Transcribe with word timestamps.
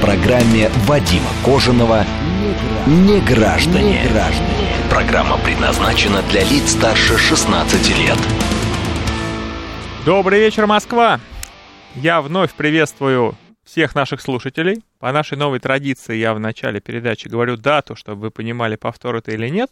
Программе 0.00 0.68
Вадима 0.84 1.30
Кожаного 1.42 2.04
«Не 2.86 3.18
граждане». 3.20 4.02
Программа 4.90 5.38
предназначена 5.38 6.22
для 6.30 6.44
лиц 6.44 6.72
старше 6.72 7.16
16 7.16 7.98
лет. 7.98 8.18
Добрый 10.04 10.40
вечер, 10.40 10.66
Москва! 10.66 11.18
Я 11.94 12.20
вновь 12.20 12.52
приветствую 12.52 13.36
всех 13.64 13.94
наших 13.94 14.20
слушателей. 14.20 14.84
По 14.98 15.10
нашей 15.12 15.38
новой 15.38 15.60
традиции 15.60 16.14
я 16.14 16.34
в 16.34 16.40
начале 16.40 16.80
передачи 16.80 17.28
говорю 17.28 17.56
дату, 17.56 17.96
чтобы 17.96 18.20
вы 18.20 18.30
понимали, 18.30 18.76
повтор 18.76 19.16
это 19.16 19.32
или 19.32 19.48
нет. 19.48 19.70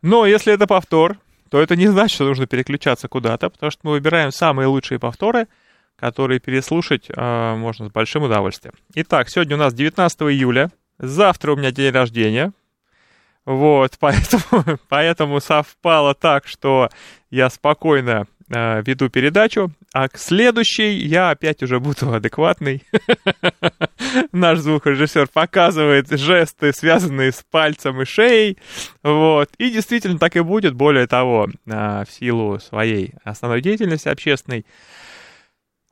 Но 0.00 0.26
если 0.26 0.54
это 0.54 0.68
повтор, 0.68 1.18
то 1.50 1.60
это 1.60 1.74
не 1.74 1.88
значит, 1.88 2.14
что 2.14 2.24
нужно 2.24 2.46
переключаться 2.46 3.08
куда-то, 3.08 3.50
потому 3.50 3.72
что 3.72 3.80
мы 3.82 3.90
выбираем 3.92 4.30
самые 4.30 4.68
лучшие 4.68 5.00
повторы, 5.00 5.48
которые 6.00 6.40
переслушать 6.40 7.06
э, 7.08 7.54
можно 7.56 7.88
с 7.88 7.92
большим 7.92 8.22
удовольствием. 8.22 8.74
Итак, 8.94 9.28
сегодня 9.28 9.56
у 9.56 9.58
нас 9.58 9.74
19 9.74 10.22
июля, 10.22 10.70
завтра 10.98 11.52
у 11.52 11.56
меня 11.56 11.70
день 11.70 11.92
рождения, 11.92 12.52
вот, 13.44 13.92
поэтому, 14.00 14.78
поэтому 14.88 15.40
совпало 15.40 16.14
так, 16.14 16.48
что 16.48 16.88
я 17.30 17.50
спокойно 17.50 18.26
э, 18.48 18.82
веду 18.82 19.10
передачу, 19.10 19.72
а 19.92 20.08
к 20.08 20.18
следующей 20.18 20.98
я 20.98 21.30
опять 21.30 21.62
уже 21.62 21.80
буду 21.80 22.12
адекватный. 22.12 22.82
Наш 24.32 24.60
звукорежиссер 24.60 25.28
показывает 25.28 26.10
жесты, 26.10 26.72
связанные 26.72 27.32
с 27.32 27.44
пальцем 27.50 28.00
и 28.00 28.04
шеей, 28.06 28.58
вот, 29.02 29.50
и 29.58 29.70
действительно 29.70 30.18
так 30.18 30.36
и 30.36 30.40
будет, 30.40 30.74
более 30.74 31.06
того, 31.06 31.48
э, 31.66 32.04
в 32.08 32.10
силу 32.10 32.58
своей 32.58 33.12
основной 33.22 33.60
деятельности 33.60 34.08
общественной, 34.08 34.64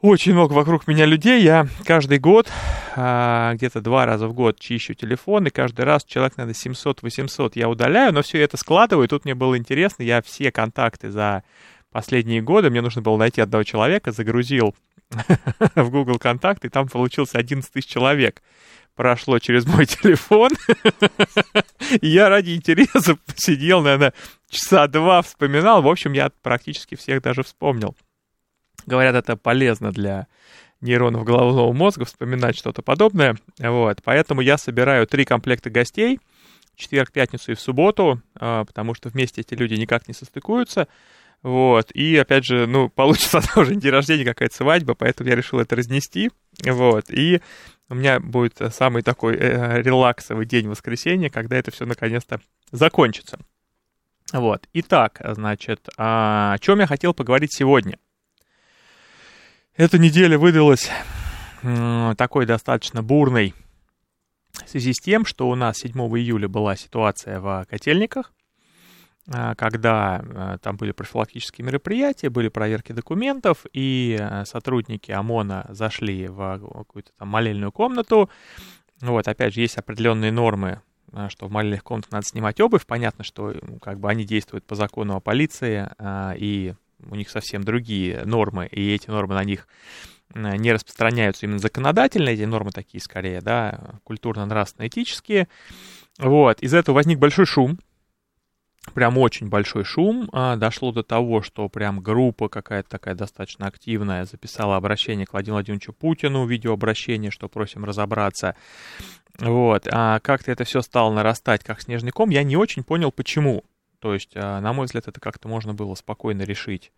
очень 0.00 0.32
много 0.32 0.52
вокруг 0.52 0.86
меня 0.86 1.06
людей. 1.06 1.42
Я 1.42 1.66
каждый 1.84 2.18
год, 2.18 2.48
а, 2.94 3.54
где-то 3.54 3.80
два 3.80 4.06
раза 4.06 4.28
в 4.28 4.32
год 4.32 4.58
чищу 4.60 4.94
телефон, 4.94 5.46
и 5.46 5.50
каждый 5.50 5.84
раз 5.84 6.04
человек, 6.04 6.36
надо 6.36 6.52
700-800 6.52 7.52
я 7.56 7.68
удаляю, 7.68 8.12
но 8.12 8.22
все 8.22 8.40
это 8.40 8.56
складываю. 8.56 9.08
Тут 9.08 9.24
мне 9.24 9.34
было 9.34 9.58
интересно, 9.58 10.04
я 10.04 10.22
все 10.22 10.52
контакты 10.52 11.10
за 11.10 11.42
последние 11.90 12.42
годы, 12.42 12.70
мне 12.70 12.80
нужно 12.80 13.02
было 13.02 13.16
найти 13.16 13.40
одного 13.40 13.64
человека, 13.64 14.12
загрузил 14.12 14.74
в 15.74 15.90
Google 15.90 16.18
контакты, 16.18 16.68
и 16.68 16.70
там 16.70 16.88
получился 16.88 17.38
11 17.38 17.72
тысяч 17.72 17.88
человек. 17.88 18.42
Прошло 18.94 19.38
через 19.38 19.66
мой 19.66 19.86
телефон. 19.86 20.52
и 22.00 22.06
я 22.06 22.28
ради 22.28 22.54
интереса 22.54 23.16
посидел, 23.26 23.80
наверное, 23.80 24.12
часа 24.48 24.86
два 24.86 25.22
вспоминал. 25.22 25.82
В 25.82 25.88
общем, 25.88 26.12
я 26.12 26.30
практически 26.42 26.94
всех 26.94 27.22
даже 27.22 27.42
вспомнил. 27.42 27.96
Говорят, 28.88 29.14
это 29.14 29.36
полезно 29.36 29.92
для 29.92 30.26
нейронов 30.80 31.24
головного 31.24 31.72
мозга 31.72 32.04
вспоминать 32.04 32.56
что-то 32.56 32.82
подобное. 32.82 33.36
Вот. 33.58 34.00
Поэтому 34.02 34.40
я 34.40 34.56
собираю 34.56 35.06
три 35.06 35.24
комплекта 35.24 35.68
гостей 35.70 36.18
четверг, 36.78 37.12
пятницу 37.12 37.52
и 37.52 37.54
в 37.54 37.60
субботу, 37.60 38.22
а, 38.36 38.64
потому 38.64 38.94
что 38.94 39.10
вместе 39.10 39.42
эти 39.42 39.54
люди 39.54 39.74
никак 39.74 40.08
не 40.08 40.14
состыкуются. 40.14 40.88
Вот, 41.42 41.92
и 41.92 42.16
опять 42.16 42.44
же, 42.44 42.66
ну, 42.66 42.88
получится 42.94 43.40
тоже 43.54 43.74
день 43.74 43.92
рождения, 43.92 44.24
какая-то 44.24 44.54
свадьба, 44.54 44.94
поэтому 44.94 45.28
я 45.28 45.36
решил 45.36 45.60
это 45.60 45.76
разнести, 45.76 46.30
вот, 46.64 47.10
и 47.10 47.40
у 47.88 47.94
меня 47.94 48.18
будет 48.18 48.60
самый 48.72 49.02
такой 49.02 49.36
э, 49.36 49.82
релаксовый 49.82 50.46
день 50.46 50.68
воскресенья, 50.68 51.30
когда 51.30 51.56
это 51.56 51.70
все 51.70 51.86
наконец-то 51.86 52.40
закончится. 52.72 53.38
Вот, 54.32 54.68
итак, 54.72 55.20
значит, 55.24 55.88
а, 55.96 56.54
о 56.54 56.58
чем 56.58 56.80
я 56.80 56.86
хотел 56.86 57.14
поговорить 57.14 57.52
сегодня? 57.52 57.98
Эта 59.78 59.96
неделя 59.96 60.36
выдалась 60.38 60.90
такой 62.16 62.46
достаточно 62.46 63.00
бурной 63.00 63.54
в 64.50 64.68
связи 64.68 64.92
с 64.92 64.96
тем, 64.96 65.24
что 65.24 65.48
у 65.48 65.54
нас 65.54 65.78
7 65.78 65.92
июля 66.18 66.48
была 66.48 66.74
ситуация 66.74 67.38
в 67.38 67.64
котельниках, 67.70 68.32
а, 69.28 69.54
когда 69.54 70.16
а, 70.16 70.58
там 70.58 70.78
были 70.78 70.90
профилактические 70.90 71.64
мероприятия, 71.64 72.28
были 72.28 72.48
проверки 72.48 72.90
документов, 72.90 73.66
и 73.72 74.18
а, 74.20 74.44
сотрудники 74.46 75.12
ОМОНа 75.12 75.66
зашли 75.68 76.26
в 76.26 76.58
какую-то 76.58 77.12
там 77.16 77.28
молельную 77.28 77.70
комнату. 77.70 78.28
Вот, 79.00 79.28
опять 79.28 79.54
же, 79.54 79.60
есть 79.60 79.78
определенные 79.78 80.32
нормы, 80.32 80.82
что 81.28 81.46
в 81.46 81.52
молельных 81.52 81.84
комнатах 81.84 82.10
надо 82.10 82.26
снимать 82.26 82.60
обувь. 82.60 82.84
Понятно, 82.84 83.22
что 83.22 83.54
как 83.80 84.00
бы 84.00 84.10
они 84.10 84.24
действуют 84.24 84.66
по 84.66 84.74
закону 84.74 85.14
о 85.14 85.20
полиции, 85.20 85.88
и 86.36 86.74
у 87.08 87.14
них 87.14 87.30
совсем 87.30 87.64
другие 87.64 88.24
нормы, 88.24 88.66
и 88.66 88.94
эти 88.94 89.10
нормы 89.10 89.34
на 89.34 89.44
них 89.44 89.68
э, 90.34 90.56
не 90.56 90.72
распространяются 90.72 91.46
именно 91.46 91.58
законодательно, 91.58 92.30
эти 92.30 92.42
нормы 92.42 92.70
такие 92.70 93.00
скорее, 93.00 93.40
да, 93.40 94.00
культурно-нравственно-этические. 94.04 95.48
Вот, 96.18 96.60
из 96.60 96.74
этого 96.74 96.96
возник 96.96 97.18
большой 97.18 97.46
шум, 97.46 97.78
прям 98.92 99.18
очень 99.18 99.48
большой 99.48 99.84
шум. 99.84 100.28
А, 100.32 100.56
дошло 100.56 100.92
до 100.92 101.02
того, 101.02 101.42
что 101.42 101.68
прям 101.68 102.00
группа 102.00 102.48
какая-то 102.48 102.88
такая 102.88 103.14
достаточно 103.14 103.66
активная 103.66 104.24
записала 104.24 104.76
обращение 104.76 105.26
к 105.26 105.32
Владимиру 105.32 105.56
Владимировичу 105.56 105.92
Путину, 105.92 106.46
видеообращение, 106.46 107.30
что 107.30 107.48
просим 107.48 107.84
разобраться. 107.84 108.56
Вот, 109.38 109.86
а 109.90 110.18
как-то 110.20 110.50
это 110.50 110.64
все 110.64 110.82
стало 110.82 111.12
нарастать 111.12 111.62
как 111.62 111.80
снежный 111.80 112.10
ком, 112.10 112.30
я 112.30 112.42
не 112.42 112.56
очень 112.56 112.82
понял, 112.82 113.12
почему. 113.12 113.64
То 114.00 114.14
есть, 114.14 114.32
а, 114.34 114.60
на 114.60 114.72
мой 114.72 114.86
взгляд, 114.86 115.08
это 115.08 115.20
как-то 115.20 115.48
можно 115.48 115.74
было 115.74 115.94
спокойно 115.94 116.42
решить, 116.42 116.92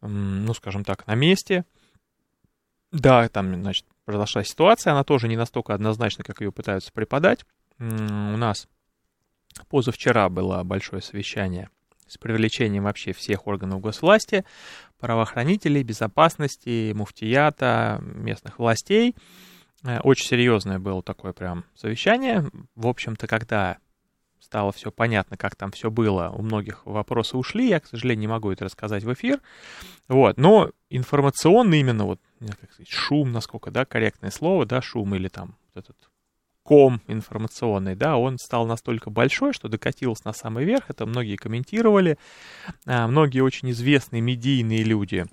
ну, 0.00 0.52
скажем 0.54 0.84
так, 0.84 1.06
на 1.06 1.14
месте. 1.14 1.64
Да, 2.92 3.28
там, 3.28 3.62
значит, 3.62 3.84
произошла 4.04 4.44
ситуация, 4.44 4.92
она 4.92 5.04
тоже 5.04 5.28
не 5.28 5.36
настолько 5.36 5.74
однозначна, 5.74 6.24
как 6.24 6.40
ее 6.40 6.52
пытаются 6.52 6.92
преподать. 6.92 7.44
У 7.78 7.84
нас 7.84 8.68
позавчера 9.68 10.28
было 10.28 10.62
большое 10.62 11.02
совещание 11.02 11.68
с 12.06 12.18
привлечением 12.18 12.84
вообще 12.84 13.12
всех 13.12 13.46
органов 13.46 13.80
госвласти, 13.80 14.44
правоохранителей, 14.98 15.82
безопасности, 15.82 16.92
муфтията, 16.92 18.00
местных 18.00 18.58
властей. 18.58 19.16
Э, 19.82 20.00
очень 20.00 20.26
серьезное 20.26 20.78
было 20.78 21.02
такое 21.02 21.32
прям 21.32 21.64
совещание. 21.74 22.48
В 22.74 22.86
общем-то, 22.86 23.26
когда 23.26 23.78
стало 24.46 24.70
все 24.70 24.92
понятно, 24.92 25.36
как 25.36 25.56
там 25.56 25.72
все 25.72 25.90
было. 25.90 26.30
У 26.30 26.40
многих 26.40 26.86
вопросы 26.86 27.36
ушли, 27.36 27.68
я, 27.68 27.80
к 27.80 27.86
сожалению, 27.86 28.20
не 28.20 28.28
могу 28.28 28.52
это 28.52 28.64
рассказать 28.64 29.02
в 29.02 29.12
эфир. 29.12 29.40
Вот, 30.08 30.38
но 30.38 30.70
информационный 30.88 31.80
именно 31.80 32.04
вот, 32.04 32.20
как 32.40 32.72
сказать, 32.72 32.88
шум, 32.88 33.32
насколько, 33.32 33.72
да, 33.72 33.84
корректное 33.84 34.30
слово, 34.30 34.64
да, 34.64 34.80
шум 34.80 35.14
или 35.16 35.28
там 35.28 35.56
вот 35.74 35.84
этот 35.84 36.10
ком 36.62 37.00
информационный, 37.06 37.94
да, 37.94 38.16
он 38.16 38.38
стал 38.38 38.66
настолько 38.66 39.10
большой, 39.10 39.52
что 39.52 39.68
докатился 39.68 40.22
на 40.24 40.32
самый 40.32 40.64
верх, 40.64 40.84
это 40.88 41.06
многие 41.06 41.36
комментировали, 41.36 42.18
а, 42.86 43.06
многие 43.06 43.40
очень 43.40 43.70
известные 43.70 44.20
медийные 44.20 44.82
люди 44.82 45.26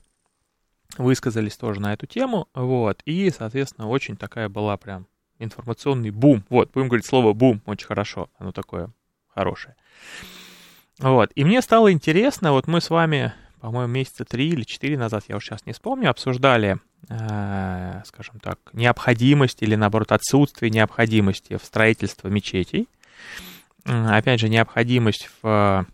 высказались 0.98 1.58
тоже 1.58 1.80
на 1.80 1.94
эту 1.94 2.06
тему, 2.06 2.48
вот, 2.54 3.02
и, 3.06 3.32
соответственно, 3.32 3.88
очень 3.88 4.16
такая 4.16 4.48
была 4.48 4.78
прям 4.78 5.08
информационный 5.40 6.12
бум, 6.12 6.44
вот, 6.50 6.72
будем 6.72 6.88
говорить 6.88 7.08
слово 7.08 7.34
бум, 7.34 7.64
очень 7.66 7.88
хорошо, 7.88 8.30
оно 8.38 8.52
такое 8.52 8.92
хорошее. 9.34 9.76
Вот. 11.00 11.32
И 11.36 11.44
мне 11.44 11.62
стало 11.62 11.92
интересно, 11.92 12.52
вот 12.52 12.68
мы 12.68 12.80
с 12.80 12.90
вами, 12.90 13.34
по-моему, 13.60 13.92
месяца 13.92 14.26
три 14.26 14.50
или 14.50 14.64
четыре 14.64 14.98
назад, 14.98 15.26
я 15.28 15.36
уже 15.36 15.48
сейчас 15.48 15.66
не 15.66 15.74
вспомню, 15.74 16.10
обсуждали, 16.10 16.80
э, 17.10 18.02
скажем 18.06 18.40
так, 18.40 18.60
необходимость 18.74 19.62
или, 19.62 19.76
наоборот, 19.76 20.12
отсутствие 20.12 20.70
необходимости 20.70 21.58
в 21.58 21.66
строительстве 21.66 22.30
мечетей. 22.30 22.88
Опять 23.86 24.40
же, 24.40 24.48
необходимость 24.48 25.30
в 25.42 25.86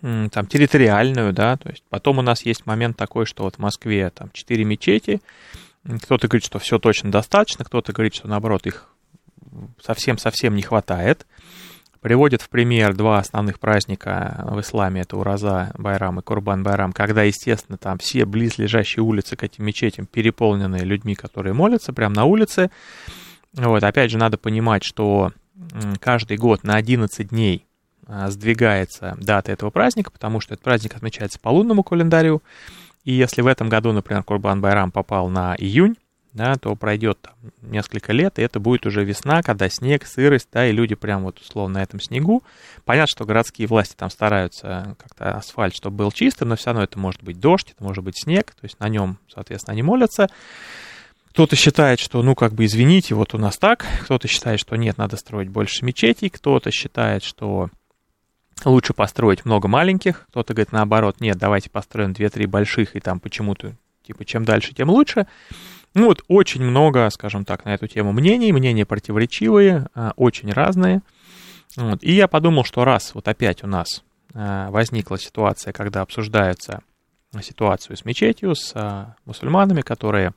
там, 0.00 0.46
территориальную, 0.46 1.32
да, 1.32 1.56
то 1.56 1.68
есть 1.68 1.84
потом 1.88 2.18
у 2.18 2.22
нас 2.22 2.44
есть 2.44 2.66
момент 2.66 2.96
такой, 2.96 3.24
что 3.24 3.44
вот 3.44 3.56
в 3.56 3.58
Москве 3.58 4.10
там 4.10 4.30
четыре 4.32 4.64
мечети, 4.64 5.20
кто-то 6.02 6.28
говорит, 6.28 6.44
что 6.44 6.58
все 6.58 6.78
точно 6.78 7.12
достаточно, 7.12 7.64
кто-то 7.64 7.92
говорит, 7.92 8.14
что 8.14 8.26
наоборот 8.26 8.66
их 8.66 8.88
совсем-совсем 9.80 10.54
не 10.56 10.62
хватает. 10.62 11.26
Приводят 12.02 12.42
в 12.42 12.48
пример 12.48 12.94
два 12.94 13.20
основных 13.20 13.60
праздника 13.60 14.44
в 14.50 14.60
исламе, 14.60 15.02
это 15.02 15.16
Ураза 15.16 15.70
Байрам 15.78 16.18
и 16.18 16.22
Курбан 16.22 16.64
Байрам, 16.64 16.92
когда, 16.92 17.22
естественно, 17.22 17.78
там 17.78 17.98
все 17.98 18.24
близлежащие 18.24 19.04
улицы 19.04 19.36
к 19.36 19.44
этим 19.44 19.64
мечетям 19.64 20.06
переполнены 20.06 20.78
людьми, 20.78 21.14
которые 21.14 21.54
молятся 21.54 21.92
прямо 21.92 22.16
на 22.16 22.24
улице. 22.24 22.72
Вот, 23.54 23.84
опять 23.84 24.10
же, 24.10 24.18
надо 24.18 24.36
понимать, 24.36 24.82
что 24.82 25.30
каждый 26.00 26.38
год 26.38 26.64
на 26.64 26.74
11 26.74 27.28
дней 27.28 27.66
а, 28.08 28.30
сдвигается 28.30 29.16
дата 29.20 29.52
этого 29.52 29.70
праздника, 29.70 30.10
потому 30.10 30.40
что 30.40 30.54
этот 30.54 30.64
праздник 30.64 30.96
отмечается 30.96 31.38
по 31.38 31.50
лунному 31.50 31.84
календарю. 31.84 32.42
И 33.04 33.12
если 33.12 33.42
в 33.42 33.46
этом 33.46 33.68
году, 33.68 33.92
например, 33.92 34.24
Курбан 34.24 34.60
Байрам 34.60 34.90
попал 34.90 35.28
на 35.28 35.54
июнь, 35.54 35.94
да, 36.32 36.54
то 36.56 36.74
пройдет 36.74 37.20
там 37.20 37.34
несколько 37.60 38.12
лет, 38.12 38.38
и 38.38 38.42
это 38.42 38.58
будет 38.60 38.86
уже 38.86 39.04
весна, 39.04 39.42
когда 39.42 39.68
снег, 39.68 40.06
сырость, 40.06 40.48
да, 40.52 40.66
и 40.66 40.72
люди 40.72 40.94
прям 40.94 41.24
вот 41.24 41.38
условно 41.40 41.80
на 41.80 41.82
этом 41.82 42.00
снегу. 42.00 42.42
Понятно, 42.84 43.08
что 43.08 43.24
городские 43.24 43.68
власти 43.68 43.94
там 43.96 44.10
стараются 44.10 44.96
как-то 44.98 45.36
асфальт, 45.36 45.74
чтобы 45.74 45.96
был 45.96 46.12
чистым, 46.12 46.48
но 46.48 46.56
все 46.56 46.66
равно 46.70 46.84
это 46.84 46.98
может 46.98 47.22
быть 47.22 47.38
дождь, 47.38 47.72
это 47.74 47.84
может 47.84 48.02
быть 48.02 48.18
снег, 48.22 48.54
то 48.54 48.64
есть 48.64 48.80
на 48.80 48.88
нем, 48.88 49.18
соответственно, 49.32 49.72
они 49.72 49.82
молятся. 49.82 50.28
Кто-то 51.30 51.56
считает, 51.56 51.98
что, 51.98 52.22
ну, 52.22 52.34
как 52.34 52.52
бы, 52.52 52.66
извините, 52.66 53.14
вот 53.14 53.34
у 53.34 53.38
нас 53.38 53.56
так, 53.56 53.86
кто-то 54.02 54.28
считает, 54.28 54.60
что 54.60 54.76
нет, 54.76 54.98
надо 54.98 55.16
строить 55.16 55.48
больше 55.48 55.84
мечетей, 55.84 56.28
кто-то 56.28 56.70
считает, 56.70 57.22
что 57.22 57.70
лучше 58.64 58.92
построить 58.92 59.44
много 59.44 59.66
маленьких, 59.66 60.26
кто-то 60.28 60.52
говорит 60.54 60.72
наоборот, 60.72 61.20
нет, 61.20 61.38
давайте 61.38 61.70
построим 61.70 62.12
2-3 62.12 62.46
больших, 62.46 62.96
и 62.96 63.00
там 63.00 63.18
почему-то, 63.18 63.74
типа, 64.06 64.24
чем 64.24 64.44
дальше, 64.44 64.74
тем 64.74 64.90
лучше. 64.90 65.26
Ну 65.94 66.06
вот 66.06 66.22
очень 66.28 66.62
много, 66.62 67.08
скажем 67.10 67.44
так, 67.44 67.64
на 67.64 67.74
эту 67.74 67.86
тему 67.86 68.12
мнений, 68.12 68.52
мнения 68.52 68.86
противоречивые, 68.86 69.88
а, 69.94 70.12
очень 70.16 70.50
разные. 70.50 71.02
Вот. 71.76 72.02
И 72.02 72.12
я 72.12 72.28
подумал, 72.28 72.64
что 72.64 72.84
раз 72.84 73.14
вот 73.14 73.28
опять 73.28 73.62
у 73.62 73.66
нас 73.66 74.02
а, 74.34 74.70
возникла 74.70 75.18
ситуация, 75.18 75.72
когда 75.72 76.00
обсуждается 76.00 76.82
ситуацию 77.42 77.96
с 77.96 78.04
мечетью, 78.04 78.54
с 78.54 78.72
а, 78.74 79.16
мусульманами, 79.26 79.82
которые 79.82 80.32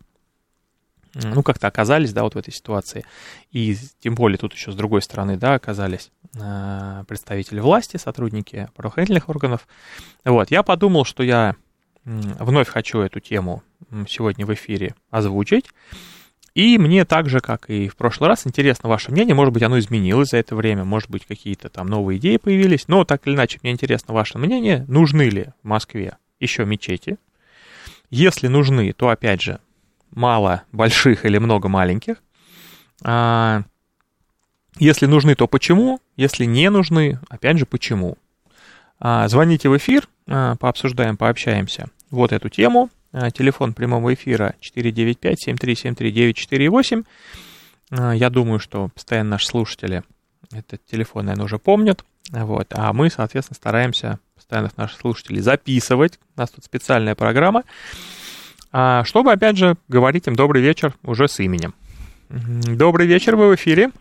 ну, 1.13 1.44
как-то 1.44 1.68
оказались, 1.68 2.12
да, 2.12 2.24
вот 2.24 2.36
в 2.36 2.38
этой 2.38 2.51
ситуации. 2.54 3.06
И 3.51 3.78
тем 4.01 4.16
более 4.16 4.38
тут 4.38 4.54
еще 4.54 4.74
с 4.74 4.75
другой 4.75 5.01
стороны, 5.01 5.38
да, 5.38 5.54
оказались 5.54 6.12
представители 7.08 7.62
власти, 7.62 7.96
сотрудники 7.96 8.68
правоохранительных 8.75 9.30
органов. 9.30 9.66
Вот, 10.25 10.51
я 10.51 10.62
подумал, 10.63 11.06
что 11.06 11.24
я 11.24 11.56
вновь 12.04 12.68
хочу 12.68 13.00
эту 13.00 13.22
тему 13.22 13.63
сегодня 14.08 14.46
в 14.46 14.54
эфире 14.54 14.96
озвучить. 15.10 15.66
И 16.54 16.78
мне 16.78 17.04
так 17.04 17.28
же, 17.28 17.42
как 17.42 17.70
и 17.70 17.90
в 17.90 17.98
прошлый 17.98 18.30
раз, 18.30 18.48
интересно 18.48 18.88
ваше 18.88 19.12
мнение. 19.12 19.36
Может 19.36 19.54
быть, 19.54 19.64
оно 19.64 19.78
изменилось 19.78 20.30
за 20.30 20.38
это 20.38 20.56
время, 20.56 20.86
может 20.86 21.10
быть, 21.10 21.26
какие-то 21.26 21.70
там 21.70 21.88
новые 21.88 22.18
идеи 22.18 22.38
появились. 22.38 22.88
Но 22.88 23.04
так 23.04 23.28
или 23.28 23.36
иначе, 23.36 23.60
мне 23.62 23.74
интересно 23.74 24.14
ваше 24.14 24.38
мнение. 24.38 24.86
Нужны 24.88 25.24
ли 25.24 25.48
в 25.62 25.68
Москве 25.68 26.18
еще 26.40 26.64
мечети? 26.64 27.18
Если 28.10 28.48
нужны, 28.48 28.94
то, 28.94 29.10
опять 29.10 29.42
же, 29.42 29.60
мало 30.12 30.64
больших 30.72 31.26
или 31.26 31.38
много 31.38 31.68
маленьких. 31.68 32.24
А, 33.04 33.64
если 34.78 35.06
нужны, 35.06 35.36
то 35.36 35.48
почему? 35.48 36.00
Если 36.16 36.46
не 36.46 36.70
нужны, 36.70 37.20
опять 37.30 37.58
же, 37.58 37.66
почему? 37.66 38.18
А, 39.00 39.28
звоните 39.28 39.68
в 39.68 39.78
эфир, 39.78 40.08
а, 40.28 40.56
пообсуждаем, 40.56 41.18
пообщаемся. 41.18 41.90
Вот 42.12 42.32
эту 42.32 42.50
тему. 42.50 42.90
А, 43.18 43.32
телефон 43.32 43.74
прямого 43.74 44.14
эфира 44.14 44.56
495-7373-948. 44.76 47.06
А, 47.92 48.12
я 48.12 48.30
думаю, 48.30 48.60
что 48.60 48.90
постоянно 48.90 49.30
наши 49.32 49.48
слушатели 49.48 50.04
этот 50.52 50.86
телефон, 50.86 51.28
наверное, 51.28 51.46
уже 51.46 51.58
помнят. 51.58 52.04
Вот. 52.32 52.68
А 52.72 52.92
мы, 52.92 53.10
соответственно, 53.10 53.56
стараемся 53.56 54.20
постоянных 54.36 54.76
наших 54.76 55.00
слушателей 55.00 55.40
записывать. 55.40 56.20
У 56.36 56.42
нас 56.42 56.52
тут 56.52 56.66
специальная 56.66 57.16
программа. 57.16 57.64
А, 58.74 59.06
чтобы, 59.06 59.32
опять 59.32 59.56
же, 59.56 59.78
говорить 59.88 60.28
им 60.28 60.36
добрый 60.36 60.62
вечер 60.62 60.94
уже 61.02 61.30
с 61.30 61.40
именем. 61.40 61.74
Добрый 62.30 63.08
вечер, 63.08 63.38
вы 63.38 63.52
в 63.52 63.56
эфире. 63.56 63.92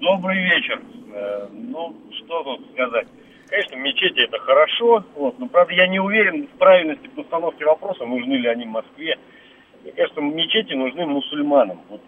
Добрый 0.00 0.36
вечер. 0.36 0.82
Э, 1.14 1.48
ну, 1.50 1.96
что 2.18 2.42
тут 2.42 2.60
сказать. 2.74 3.06
Конечно, 3.52 3.76
мечети 3.76 4.20
это 4.20 4.38
хорошо, 4.38 5.04
вот, 5.14 5.38
но, 5.38 5.46
правда, 5.46 5.74
я 5.74 5.86
не 5.86 6.00
уверен 6.00 6.46
в 6.46 6.56
правильности 6.56 7.06
постановки 7.08 7.62
вопроса, 7.64 8.06
нужны 8.06 8.32
ли 8.32 8.48
они 8.48 8.64
в 8.64 8.68
Москве. 8.68 9.18
Мне 9.82 9.92
кажется, 9.92 10.22
мечети 10.22 10.72
нужны 10.72 11.04
мусульманам. 11.04 11.78
Вот, 11.90 12.00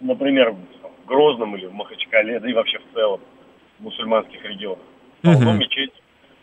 например, 0.00 0.50
в 0.50 1.06
Грозном 1.06 1.56
или 1.56 1.64
в 1.64 1.72
Махачкале, 1.72 2.38
да 2.38 2.50
и 2.50 2.52
вообще 2.52 2.80
в 2.80 2.94
целом 2.94 3.22
в 3.78 3.84
мусульманских 3.84 4.44
регионах. 4.44 4.84
Полно 5.22 5.52
угу. 5.52 5.58
мечеть. 5.58 5.94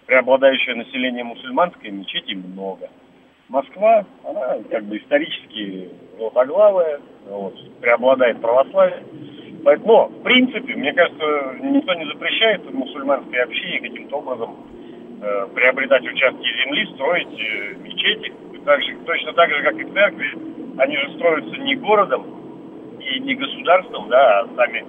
Преобладающее 0.07 0.73
население 0.73 1.23
мусульманское, 1.23 1.91
мечетей 1.91 2.33
много. 2.33 2.89
Москва, 3.47 4.07
она 4.23 4.57
как 4.71 4.85
бы 4.85 4.97
исторически 4.97 5.91
золотоглавая, 6.17 6.99
вот, 7.27 7.79
преобладает 7.79 8.41
православие. 8.41 9.03
Но, 9.65 10.07
в 10.07 10.21
принципе, 10.21 10.75
мне 10.75 10.93
кажется, 10.93 11.55
никто 11.59 11.93
не 11.95 12.05
запрещает 12.05 12.71
мусульманской 12.71 13.39
общине 13.39 13.79
каким-то 13.79 14.17
образом 14.17 14.57
э, 15.23 15.47
приобретать 15.55 16.03
участки 16.03 16.47
земли, 16.63 16.85
строить 16.93 17.39
э, 17.39 17.73
мечети. 17.81 18.31
Так 18.63 18.83
же, 18.83 18.95
точно 19.05 19.33
так 19.33 19.49
же, 19.49 19.63
как 19.63 19.79
и 19.79 19.85
церкви, 19.85 20.27
они 20.77 20.97
же 20.97 21.13
строятся 21.13 21.57
не 21.57 21.75
городом 21.75 22.25
и 22.99 23.19
не 23.21 23.33
государством, 23.33 24.07
да, 24.09 24.41
а 24.41 24.47
сами, 24.55 24.85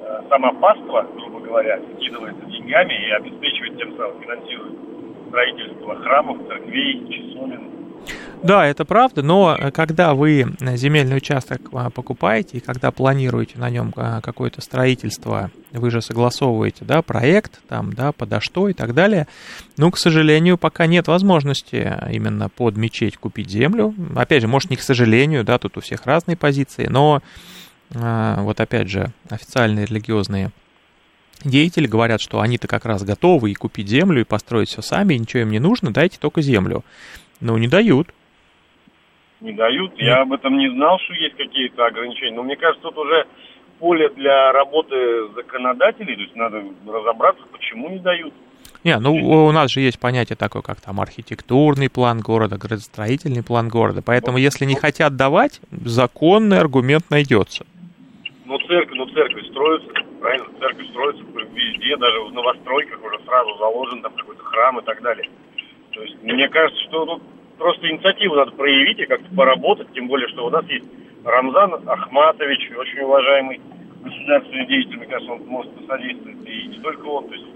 э, 0.00 0.22
сама 0.28 0.52
паства, 0.52 1.04
грубо 1.16 1.40
говоря, 1.40 1.80
скидывается 1.96 2.46
деньгами 2.46 2.94
и 2.94 3.10
обеспечивает 3.10 3.76
тем 3.76 3.96
самым, 3.96 4.20
финансирует 4.22 4.78
строительство 5.28 5.96
храмов, 5.96 6.46
церквей, 6.46 7.08
часовен, 7.10 7.81
да, 8.42 8.66
это 8.66 8.84
правда, 8.84 9.22
но 9.22 9.56
э, 9.58 9.70
когда 9.70 10.14
вы 10.14 10.54
земельный 10.60 11.16
участок 11.16 11.60
а, 11.72 11.90
покупаете 11.90 12.58
и 12.58 12.60
когда 12.60 12.90
планируете 12.90 13.58
на 13.58 13.70
нем 13.70 13.92
а, 13.96 14.20
какое-то 14.20 14.60
строительство, 14.60 15.50
вы 15.70 15.90
же 15.90 16.02
согласовываете, 16.02 16.84
да, 16.84 17.02
проект, 17.02 17.60
там, 17.68 17.92
да, 17.92 18.12
подо 18.12 18.40
что 18.40 18.68
и 18.68 18.72
так 18.72 18.94
далее. 18.94 19.28
Ну, 19.76 19.90
к 19.90 19.98
сожалению, 19.98 20.58
пока 20.58 20.86
нет 20.86 21.08
возможности 21.08 21.96
именно 22.10 22.48
под 22.48 22.76
мечеть 22.76 23.16
купить 23.16 23.50
землю. 23.50 23.94
Опять 24.16 24.42
же, 24.42 24.48
может, 24.48 24.70
не 24.70 24.76
к 24.76 24.82
сожалению, 24.82 25.44
да, 25.44 25.58
тут 25.58 25.76
у 25.76 25.80
всех 25.80 26.06
разные 26.06 26.36
позиции, 26.36 26.86
но 26.86 27.22
а, 27.94 28.42
вот 28.42 28.60
опять 28.60 28.88
же, 28.88 29.12
официальные 29.28 29.86
религиозные 29.86 30.50
деятели 31.44 31.86
говорят, 31.86 32.20
что 32.20 32.40
они-то 32.40 32.68
как 32.68 32.84
раз 32.84 33.02
готовы 33.02 33.50
и 33.50 33.54
купить 33.54 33.88
землю, 33.88 34.20
и 34.20 34.24
построить 34.24 34.68
все 34.68 34.82
сами, 34.82 35.14
и 35.14 35.18
ничего 35.18 35.42
им 35.42 35.50
не 35.50 35.58
нужно, 35.58 35.92
дайте 35.92 36.18
только 36.18 36.42
землю. 36.42 36.84
Но 37.40 37.58
не 37.58 37.68
дают. 37.68 38.08
Не 39.42 39.52
дают. 39.52 39.92
Я 39.96 40.22
об 40.22 40.32
этом 40.32 40.56
не 40.56 40.70
знал, 40.70 41.00
что 41.00 41.14
есть 41.14 41.36
какие-то 41.36 41.84
ограничения. 41.84 42.36
Но 42.36 42.44
мне 42.44 42.54
кажется, 42.54 42.82
тут 42.82 42.96
уже 42.96 43.26
поле 43.80 44.08
для 44.10 44.52
работы 44.52 44.94
законодателей, 45.34 46.14
то 46.14 46.22
есть 46.22 46.36
надо 46.36 46.62
разобраться, 46.86 47.42
почему 47.50 47.88
не 47.88 47.98
дают. 47.98 48.32
Не, 48.84 48.98
ну 48.98 49.12
у 49.14 49.50
нас 49.50 49.72
же 49.72 49.80
есть 49.80 49.98
понятие 49.98 50.36
такое, 50.36 50.62
как 50.62 50.80
там 50.80 51.00
архитектурный 51.00 51.90
план 51.90 52.20
города, 52.20 52.56
градостроительный 52.56 53.42
план 53.42 53.68
города. 53.68 54.00
Поэтому, 54.00 54.38
если 54.38 54.64
не 54.64 54.76
хотят 54.76 55.16
давать, 55.16 55.60
законный 55.72 56.60
аргумент 56.60 57.10
найдется. 57.10 57.66
Ну, 58.44 58.58
церковь, 58.58 58.96
ну, 58.96 59.06
церковь 59.06 59.46
строится, 59.46 59.88
правильно? 60.20 60.46
Церковь 60.60 60.86
строится 60.90 61.24
везде, 61.52 61.96
даже 61.96 62.20
в 62.20 62.32
новостройках 62.32 63.02
уже 63.02 63.18
сразу 63.24 63.56
заложен 63.58 64.02
там 64.02 64.12
какой-то 64.12 64.44
храм 64.44 64.78
и 64.78 64.84
так 64.84 65.02
далее. 65.02 65.28
То 65.90 66.02
есть 66.02 66.22
мне 66.22 66.48
кажется, 66.48 66.80
что 66.88 67.06
тут 67.06 67.22
просто 67.58 67.88
инициативу 67.90 68.34
надо 68.34 68.52
проявить 68.52 68.98
и 68.98 69.06
как-то 69.06 69.34
поработать, 69.34 69.88
тем 69.94 70.08
более, 70.08 70.28
что 70.28 70.46
у 70.46 70.50
нас 70.50 70.64
есть 70.66 70.86
Рамзан 71.24 71.88
Ахматович, 71.88 72.70
очень 72.76 73.00
уважаемый 73.00 73.60
государственный 74.02 74.66
деятель, 74.66 74.96
мне 74.96 75.06
кажется, 75.06 75.32
он 75.32 75.46
может 75.46 75.72
посодействовать, 75.74 76.36
и 76.46 76.68
не 76.68 76.78
только 76.80 77.06
он, 77.06 77.28
то 77.28 77.34
есть 77.34 77.46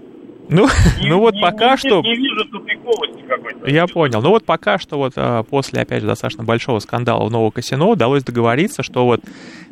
ну, 0.49 0.67
не, 1.01 1.09
ну 1.09 1.19
вот 1.19 1.33
не, 1.33 1.41
пока 1.41 1.71
не, 1.71 1.77
что... 1.77 2.01
Не 2.01 2.15
вижу 2.15 2.45
тупиковости 2.45 3.21
какой-то. 3.27 3.69
Я 3.69 3.87
понял. 3.87 4.21
Ну 4.21 4.29
вот 4.29 4.45
пока 4.45 4.77
что 4.79 4.97
вот 4.97 5.13
а, 5.15 5.43
после, 5.43 5.81
опять 5.81 6.01
же, 6.01 6.07
достаточно 6.07 6.43
большого 6.43 6.79
скандала 6.79 7.25
в 7.25 7.31
Нового 7.31 7.51
Касино 7.51 7.87
удалось 7.87 8.23
договориться, 8.23 8.83
что 8.83 9.05
вот 9.05 9.21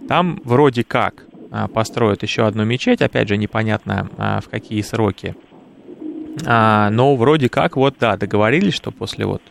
там 0.07 0.41
вроде 0.43 0.83
как 0.83 1.25
а, 1.51 1.67
построят 1.67 2.23
еще 2.23 2.45
одну 2.45 2.65
мечеть, 2.65 3.01
опять 3.01 3.29
же, 3.29 3.37
непонятно 3.37 4.09
а, 4.17 4.41
в 4.41 4.49
какие 4.49 4.81
сроки. 4.81 5.35
Но 6.45 7.15
вроде 7.15 7.47
как 7.47 7.77
вот, 7.77 7.95
да, 7.97 8.17
договорились, 8.17 8.73
что 8.73 8.91
после 8.91 9.25
вот 9.25 9.41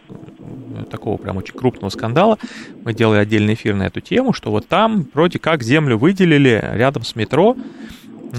такого 0.90 1.16
прям 1.16 1.36
очень 1.36 1.54
крупного 1.54 1.90
скандала 1.90 2.38
мы 2.84 2.92
делали 2.92 3.18
отдельный 3.18 3.54
эфир 3.54 3.74
на 3.74 3.84
эту 3.84 4.00
тему, 4.00 4.32
что 4.32 4.50
вот 4.50 4.66
там 4.66 5.06
вроде 5.14 5.38
как 5.38 5.62
землю 5.62 5.96
выделили 5.96 6.62
рядом 6.74 7.02
с 7.02 7.16
метро, 7.16 7.56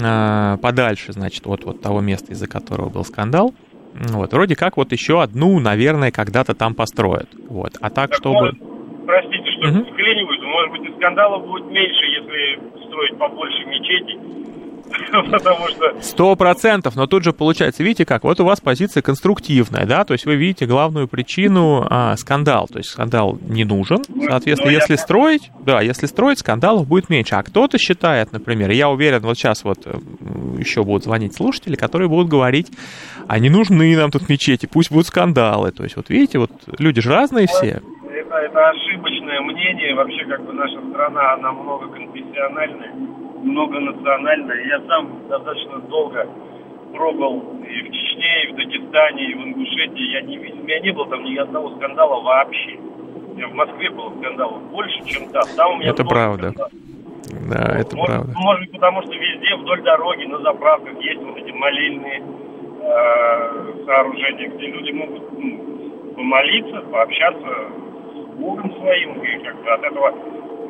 а, 0.02 0.56
подальше, 0.58 1.12
значит, 1.12 1.46
вот, 1.46 1.64
вот 1.64 1.82
того 1.82 2.00
места, 2.00 2.32
из-за 2.32 2.46
которого 2.46 2.88
был 2.88 3.04
скандал. 3.04 3.54
Вот, 3.94 4.32
вроде 4.32 4.56
как 4.56 4.76
вот 4.76 4.92
еще 4.92 5.22
одну, 5.22 5.58
наверное, 5.58 6.10
когда-то 6.10 6.54
там 6.54 6.74
построят. 6.74 7.28
Вот, 7.48 7.76
а 7.80 7.88
так, 7.88 8.10
так 8.10 8.14
чтобы... 8.14 8.34
Может, 8.34 8.58
простите, 9.06 9.50
что 9.52 9.68
угу. 9.68 9.90
вклиниваюсь, 9.90 10.40
может 10.42 10.70
быть, 10.72 10.90
и 10.90 10.96
скандалов 10.96 11.46
будет 11.46 11.66
меньше, 11.70 12.04
если 12.04 12.86
строить 12.86 13.18
побольше 13.18 13.64
мечетей, 13.64 14.18
Потому 15.30 15.68
что... 15.68 16.00
Сто 16.00 16.36
процентов, 16.36 16.96
но 16.96 17.06
тут 17.06 17.24
же 17.24 17.32
получается, 17.32 17.82
видите 17.82 18.04
как, 18.04 18.24
вот 18.24 18.40
у 18.40 18.44
вас 18.44 18.60
позиция 18.60 19.02
конструктивная, 19.02 19.86
да, 19.86 20.04
то 20.04 20.12
есть 20.12 20.26
вы 20.26 20.36
видите 20.36 20.66
главную 20.66 21.08
причину 21.08 21.86
а, 21.88 22.16
скандал, 22.16 22.68
то 22.68 22.78
есть 22.78 22.90
скандал 22.90 23.38
не 23.42 23.64
нужен, 23.64 23.98
соответственно, 24.28 24.72
но 24.72 24.76
если 24.76 24.94
я... 24.94 24.98
строить, 24.98 25.50
да, 25.64 25.80
если 25.80 26.06
строить, 26.06 26.38
скандалов 26.38 26.86
будет 26.86 27.08
меньше, 27.08 27.34
а 27.34 27.42
кто-то 27.42 27.78
считает, 27.78 28.32
например, 28.32 28.70
я 28.70 28.88
уверен, 28.88 29.20
вот 29.20 29.36
сейчас 29.36 29.64
вот 29.64 29.78
э, 29.86 29.94
еще 30.58 30.84
будут 30.84 31.04
звонить 31.04 31.34
слушатели, 31.34 31.76
которые 31.76 32.08
будут 32.08 32.28
говорить, 32.28 32.68
а 33.26 33.38
не 33.38 33.50
нужны 33.50 33.96
нам 33.96 34.10
тут 34.10 34.28
мечети, 34.28 34.66
пусть 34.66 34.90
будут 34.90 35.06
скандалы, 35.06 35.72
то 35.72 35.82
есть 35.82 35.96
вот 35.96 36.10
видите, 36.10 36.38
вот 36.38 36.50
люди 36.78 37.00
же 37.00 37.10
разные 37.10 37.46
все. 37.46 37.80
Это, 38.08 38.36
это 38.36 38.68
ошибочное 38.68 39.40
мнение, 39.40 39.94
вообще 39.94 40.24
как 40.26 40.44
бы 40.44 40.52
наша 40.52 40.80
страна, 40.90 41.34
она 41.34 41.52
многоконфессиональная 41.52 42.92
многонациональная. 43.46 44.66
Я 44.66 44.80
сам 44.86 45.28
достаточно 45.28 45.78
долго 45.80 46.28
пробовал 46.92 47.62
и 47.62 47.82
в 47.82 47.92
Чечне, 47.92 48.44
и 48.44 48.52
в 48.52 48.56
Дагестане, 48.56 49.24
и 49.24 49.34
в 49.34 49.44
Ингушетии. 49.44 50.12
Я 50.12 50.22
не 50.22 50.36
видел, 50.36 50.60
у 50.60 50.64
меня 50.64 50.80
не 50.80 50.90
было 50.92 51.06
там 51.08 51.24
ни 51.24 51.36
одного 51.36 51.76
скандала 51.76 52.20
вообще. 52.20 52.76
В 52.76 53.54
Москве 53.54 53.90
было 53.90 54.12
скандалов 54.18 54.62
больше, 54.70 55.04
чем 55.04 55.28
там. 55.30 55.44
Там 55.56 55.72
у 55.72 55.76
меня 55.76 55.90
Это 55.90 56.04
правда. 56.04 56.50
Скандалов. 56.50 56.72
Да, 57.48 57.78
это 57.78 57.96
может, 57.96 58.14
правда. 58.14 58.32
Может 58.36 58.60
быть, 58.62 58.72
потому 58.72 59.02
что 59.02 59.12
везде 59.12 59.56
вдоль 59.56 59.82
дороги, 59.82 60.24
на 60.24 60.38
заправках 60.38 61.00
есть 61.00 61.22
вот 61.22 61.36
эти 61.36 61.50
молильные 61.52 62.22
э, 62.80 63.84
сооружения, 63.84 64.48
где 64.48 64.66
люди 64.66 64.90
могут 64.92 65.38
ну, 65.38 66.12
помолиться, 66.16 66.80
пообщаться 66.90 67.48
с 68.14 68.38
Богом 68.38 68.72
своим, 68.76 69.22
и 69.22 69.38
как 69.44 69.62
бы 69.62 69.70
от 69.70 69.84
этого 69.84 70.14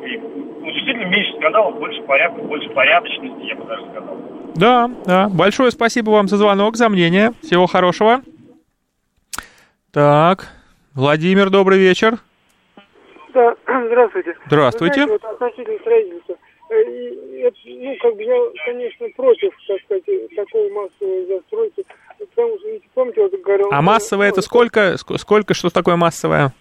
и, 0.03 0.17
ну, 0.17 0.71
действительно 0.71 1.05
меньше 1.05 1.33
скандалов, 1.37 1.77
больше 1.79 2.01
порядка, 2.03 2.41
больше 2.41 2.69
порядочности, 2.69 3.45
я 3.45 3.55
бы 3.55 3.65
даже 3.65 3.85
сказал. 3.91 4.17
Да, 4.55 4.89
да. 5.05 5.29
Большое 5.29 5.71
спасибо 5.71 6.11
вам 6.11 6.27
за 6.27 6.37
звонок, 6.37 6.77
за 6.77 6.89
мнение. 6.89 7.31
Всего 7.41 7.67
хорошего. 7.67 8.21
Так, 9.91 10.47
Владимир, 10.93 11.49
добрый 11.49 11.79
вечер. 11.79 12.17
Да, 13.33 13.55
здравствуйте. 13.87 14.35
Здравствуйте. 14.47 15.01
Вы 15.01 15.07
знаете, 15.07 15.23
вот 15.23 15.33
относительно 15.33 15.79
строительства. 15.79 16.35
Э, 16.69 17.51
ну, 17.65 17.95
как 18.01 18.15
бы 18.15 18.23
я, 18.23 18.35
конечно, 18.65 19.07
против, 19.15 19.53
так 19.67 19.77
сказать, 19.85 20.35
такой 20.35 20.71
массовой 20.71 21.25
застройки. 21.27 21.85
Потому 22.19 22.57
что, 22.57 22.67
помните, 22.93 23.21
вот 23.21 23.41
говорил... 23.41 23.69
А 23.71 23.81
массовое 23.81 24.29
это 24.29 24.41
сколько, 24.41 24.97
сколько, 24.97 25.53
что 25.53 25.69
такое 25.69 25.95
массовое? 25.95 26.53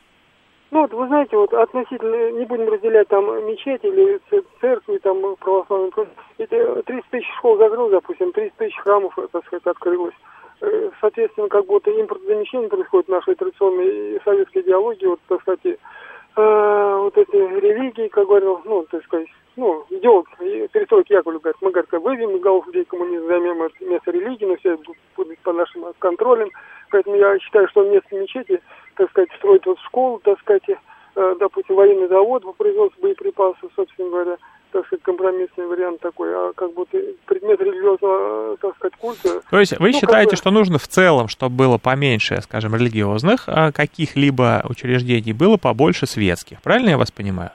Ну, 0.73 0.81
вот 0.81 0.93
вы 0.93 1.07
знаете, 1.07 1.37
вот 1.37 1.53
относительно, 1.55 2.33
не 2.33 2.45
будем 2.45 2.69
разделять 2.69 3.07
там 3.09 3.25
мечети 3.47 3.87
или 3.87 4.21
церкви, 4.61 4.99
там 4.99 5.37
православные, 5.37 5.93
это 6.39 6.83
30 6.83 7.11
тысяч 7.11 7.29
школ 7.39 7.57
закрыл, 7.57 7.89
допустим, 7.89 8.33
30 8.33 8.57
тысяч 8.57 8.77
храмов, 8.79 9.17
так 9.31 9.45
сказать, 9.47 9.67
открылось. 9.67 10.15
Э, 10.61 10.91
соответственно, 11.01 11.49
как 11.49 11.67
будто 11.67 11.91
импортозамещение 11.91 12.69
происходит 12.69 13.07
в 13.07 13.13
нашей 13.13 13.35
традиционной 13.37 14.21
советской 14.25 14.63
идеологии, 14.63 15.07
вот, 15.07 15.21
так 15.29 15.41
сказать, 15.43 15.61
э, 15.67 16.99
вот 16.99 17.17
эти 17.17 17.37
религии, 17.37 18.09
как 18.09 18.27
говорил, 18.27 18.61
ну, 18.65 18.85
так 18.91 19.05
сказать, 19.05 19.29
ну, 19.57 19.85
идеолог, 19.91 20.29
перестройки 20.39 21.13
Яковлев 21.13 21.43
говорит, 21.43 21.61
мы, 21.61 21.71
говорит, 21.71 21.93
выведем 21.93 22.41
голов 22.41 22.67
людей 22.67 22.85
коммунизм, 22.85 23.27
займем 23.27 23.59
место 23.81 24.11
религии, 24.11 24.45
но 24.45 24.57
все 24.57 24.79
будут 25.17 25.39
под 25.41 25.57
нашим 25.57 25.85
контролем. 25.99 26.51
Поэтому 26.91 27.17
я 27.17 27.39
считаю, 27.39 27.69
что 27.69 27.83
вместо 27.83 28.15
мечети 28.15 28.61
так 28.97 29.11
сказать, 29.11 29.31
строить 29.39 29.67
вот 29.67 29.79
школу, 29.81 30.21
так 30.25 30.39
сказать, 30.41 30.63
э, 30.69 31.35
допустим, 31.39 31.77
военный 31.77 32.09
завод 32.09 32.43
по 32.43 32.53
производству 32.53 33.03
боеприпасов, 33.03 33.71
собственно 33.77 34.11
говоря, 34.11 34.37
так 34.73 34.87
сказать, 34.87 35.03
компромиссный 35.03 35.67
вариант 35.67 36.01
такой, 36.01 36.35
а 36.35 36.53
как 36.55 36.73
будто 36.75 36.99
предмет 37.27 37.61
религиозного, 37.61 38.55
э, 38.55 38.57
так 38.61 38.77
сказать, 38.77 38.95
культа. 38.99 39.43
То 39.49 39.61
есть 39.61 39.79
вы 39.79 39.93
ну, 39.93 39.99
считаете, 39.99 40.31
бы... 40.31 40.37
что 40.37 40.51
нужно 40.51 40.79
в 40.79 40.89
целом, 40.89 41.29
чтобы 41.29 41.57
было 41.57 41.79
поменьше, 41.79 42.41
скажем, 42.43 42.75
религиозных 42.75 43.45
а 43.47 43.73
каких-либо 43.73 44.65
учреждений, 44.69 45.33
было 45.33 45.57
побольше 45.57 46.07
светских, 46.07 46.61
правильно 46.63 46.91
я 46.91 46.99
вас 46.99 47.11
понимаю? 47.11 47.51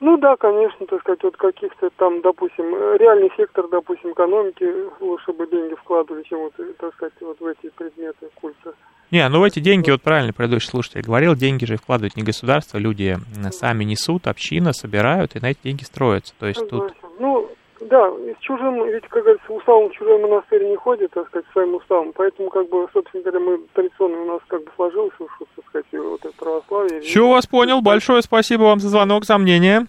Ну 0.00 0.16
да, 0.16 0.34
конечно, 0.36 0.86
так 0.86 1.00
сказать, 1.00 1.22
вот 1.22 1.36
каких-то 1.36 1.90
там, 1.96 2.22
допустим, 2.22 2.74
реальный 2.96 3.30
сектор, 3.36 3.68
допустим, 3.68 4.12
экономики, 4.12 4.66
лучше 4.98 5.32
бы 5.32 5.46
деньги 5.46 5.74
вкладывали, 5.74 6.22
чем 6.22 6.38
вот, 6.38 6.54
так 6.78 6.94
сказать, 6.94 7.12
вот 7.20 7.38
в 7.38 7.44
эти 7.46 7.68
предметы 7.76 8.30
культа. 8.34 8.72
Не, 9.10 9.28
ну 9.28 9.44
эти 9.44 9.60
деньги, 9.60 9.90
вот 9.90 10.00
правильно 10.00 10.32
предыдущий 10.32 10.70
слушатель 10.70 11.02
говорил, 11.02 11.34
деньги 11.34 11.66
же 11.66 11.76
вкладывают 11.76 12.16
не 12.16 12.22
государство, 12.22 12.78
люди 12.78 13.18
сами 13.50 13.84
несут, 13.84 14.26
община 14.26 14.72
собирают, 14.72 15.36
и 15.36 15.40
на 15.40 15.50
эти 15.50 15.58
деньги 15.64 15.82
строятся. 15.82 16.32
То 16.38 16.46
есть 16.46 16.66
тут... 16.70 16.94
Ну, 17.18 17.50
да, 17.80 18.10
с 18.10 18.40
чужим, 18.40 18.86
ведь, 18.86 19.06
как 19.08 19.24
говорится, 19.24 19.52
уставом 19.52 19.90
чужой 19.90 20.18
монастырь 20.22 20.64
не 20.64 20.76
ходит, 20.76 21.10
так 21.10 21.26
сказать, 21.26 21.46
своим 21.52 21.74
уставом. 21.74 22.12
Поэтому, 22.14 22.48
как 22.48 22.68
бы, 22.68 22.88
собственно 22.92 23.22
говоря, 23.22 23.40
мы 23.40 23.58
традиционно 23.74 24.22
у 24.22 24.24
нас 24.26 24.40
как 24.46 24.64
бы 24.64 24.70
сложилось, 24.76 25.12
так 25.18 25.59
сказать, 25.70 25.86
вот 25.92 26.24
это 26.24 26.34
православие. 26.36 27.00
Все 27.00 27.28
вас 27.28 27.46
понял. 27.46 27.80
Большое 27.80 28.22
спасибо 28.22 28.62
вам 28.62 28.80
за 28.80 28.88
звонок, 28.88 29.24
за 29.24 29.38
мнение. 29.38 29.86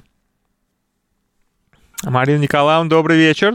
Марина 2.03 2.39
Николаевна, 2.39 2.89
добрый 2.89 3.17
вечер. 3.17 3.53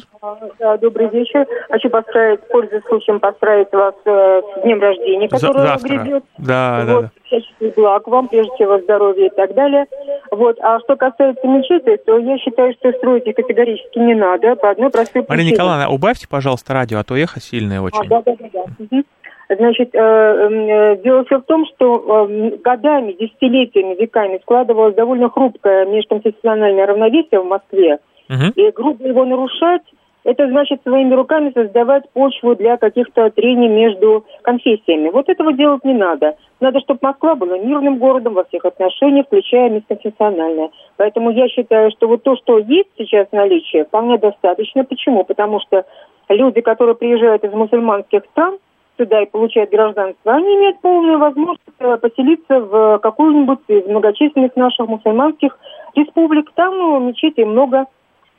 Да, 0.59 0.76
добрый 0.76 1.09
вечер. 1.09 1.47
Хочу 1.68 1.90
поздравить, 1.90 2.40
пользуясь 2.49 2.85
случаем, 2.85 3.18
поздравить 3.18 3.73
вас 3.73 3.95
э, 4.04 4.40
с 4.40 4.62
днем 4.62 4.80
рождения, 4.80 5.28
который 5.28 5.62
Завтра. 5.62 5.88
грядет. 5.88 6.25
Да, 6.38 6.78
вот, 6.78 6.87
да, 6.87 7.00
да. 7.00 7.11
Всяческих 7.25 7.75
благ 7.75 8.06
вам, 8.06 8.28
прежде 8.28 8.50
всего 8.54 8.78
здоровья 8.78 9.26
и 9.26 9.35
так 9.35 9.54
далее. 9.54 9.87
Вот. 10.30 10.59
А 10.61 10.78
что 10.80 10.97
касается 10.97 11.47
мечети, 11.47 12.00
то 12.06 12.18
я 12.18 12.38
считаю, 12.38 12.73
что 12.75 12.92
строить 12.92 13.26
их 13.26 13.35
категорически 13.35 13.99
не 13.99 14.14
надо 14.14 14.54
по 14.56 14.71
одной 14.71 14.90
простой 14.90 15.23
причине. 15.23 15.37
Марина 15.37 15.54
Николаевна, 15.54 15.88
убавьте, 15.88 16.28
пожалуйста, 16.28 16.73
радио, 16.73 16.99
а 16.99 17.04
то 17.04 17.16
эхо 17.16 17.40
сильное 17.40 17.80
очень. 17.80 17.99
А, 17.99 18.04
да, 18.04 18.23
да, 18.23 18.37
да. 18.38 18.49
да. 18.52 18.64
Угу. 18.78 19.04
Значит, 19.49 19.95
э, 19.95 19.99
э, 19.99 20.97
дело 21.03 21.25
все 21.25 21.38
в 21.38 21.45
том, 21.45 21.67
что 21.67 22.26
э, 22.29 22.57
годами, 22.65 23.12
десятилетиями, 23.12 23.95
веками 23.95 24.38
складывалось 24.43 24.97
довольно 24.97 25.31
хрупкое 25.31 25.87
межконфессиональное 25.87 26.87
равновесие 26.87 27.41
в 27.41 27.47
Москве. 27.47 27.99
Угу. 28.29 28.53
И 28.57 28.71
грубо 28.73 29.07
его 29.07 29.25
нарушать, 29.25 29.83
это 30.25 30.49
значит 30.49 30.83
своими 30.83 31.15
руками 31.15 31.53
создавать 31.55 32.11
почву 32.12 32.57
для 32.57 32.76
каких-то 32.76 33.31
трений 33.31 33.69
между 33.69 34.25
конфессиями. 34.43 35.11
Вот 35.11 35.29
этого 35.29 35.53
делать 35.53 35.85
не 35.85 35.95
надо. 35.95 36.35
Надо, 36.59 36.81
чтобы 36.81 36.99
Москва 37.03 37.37
была 37.37 37.59
мирным 37.59 37.99
городом 37.99 38.35
во 38.35 38.43
всех 38.43 38.65
отношениях, 38.65 39.26
включая 39.26 39.71
межконфессиональное. 39.71 40.71
Поэтому 40.97 41.31
я 41.31 41.47
считаю, 41.49 41.93
что 41.93 42.09
вот 42.09 42.25
то, 42.25 42.35
что 42.35 42.59
есть 42.59 42.88
сейчас 42.99 43.29
в 43.29 43.33
наличии, 43.33 43.85
вполне 43.85 44.19
достаточно. 44.19 44.83
Почему? 44.83 45.23
Потому 45.23 45.61
что 45.61 45.85
люди, 46.29 46.61
которые 46.61 46.97
приезжают 46.97 47.45
из 47.45 47.53
мусульманских 47.53 48.25
стран, 48.33 48.59
сюда 48.97 49.23
и 49.23 49.31
получают 49.31 49.71
гражданство, 49.71 50.33
они 50.33 50.57
имеют 50.57 50.81
полную 50.81 51.19
возможность 51.19 51.62
э, 51.79 51.97
поселиться 51.99 52.61
в 52.61 52.99
какую-нибудь 52.99 53.61
из 53.69 53.87
многочисленных 53.87 54.57
наших 54.57 54.88
мусульманских 54.88 55.59
республик. 55.95 56.50
Там 56.55 56.76
ну, 56.76 57.00
мечетей 57.00 57.45
много, 57.45 57.87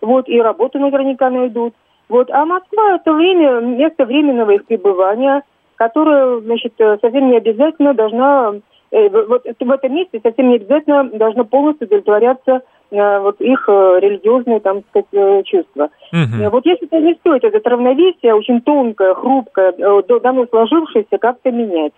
вот, 0.02 0.28
и 0.28 0.42
работу 0.42 0.80
наверняка 0.80 1.30
найдут. 1.30 1.74
Вот, 2.10 2.30
а 2.32 2.46
Москва 2.46 2.96
это 2.96 3.14
время, 3.14 3.60
место 3.60 4.06
временного 4.06 4.52
их 4.52 4.66
пребывания, 4.66 5.44
которое, 5.76 6.40
значит, 6.42 6.74
э, 6.80 6.98
совсем 7.02 7.30
не 7.30 7.38
обязательно 7.38 7.94
должна, 7.94 8.54
э, 8.92 9.10
вот 9.10 9.44
в 9.46 9.72
этом 9.72 9.94
месте 9.94 10.20
совсем 10.24 10.50
не 10.50 10.56
обязательно 10.56 11.04
должно 11.06 11.46
полностью 11.46 11.88
удовлетворяться 11.88 12.62
вот 12.91 13.41
их 13.41 13.65
э, 13.67 14.00
религиозные, 14.01 14.60
там, 14.60 14.84
сказать, 14.89 15.08
э, 15.12 15.44
чувства. 15.44 15.89
Угу. 16.12 16.50
Вот 16.51 16.65
если 16.65 16.88
это 16.88 17.00
не 17.00 17.15
стоит 17.15 17.44
это 17.44 17.70
равновесие, 17.70 18.34
очень 18.34 18.62
тонкое, 18.62 19.13
хрупкое, 19.13 19.74
э, 19.77 20.20
давно 20.22 20.46
сложившееся, 20.48 21.17
как-то 21.17 21.51
менять. 21.51 21.94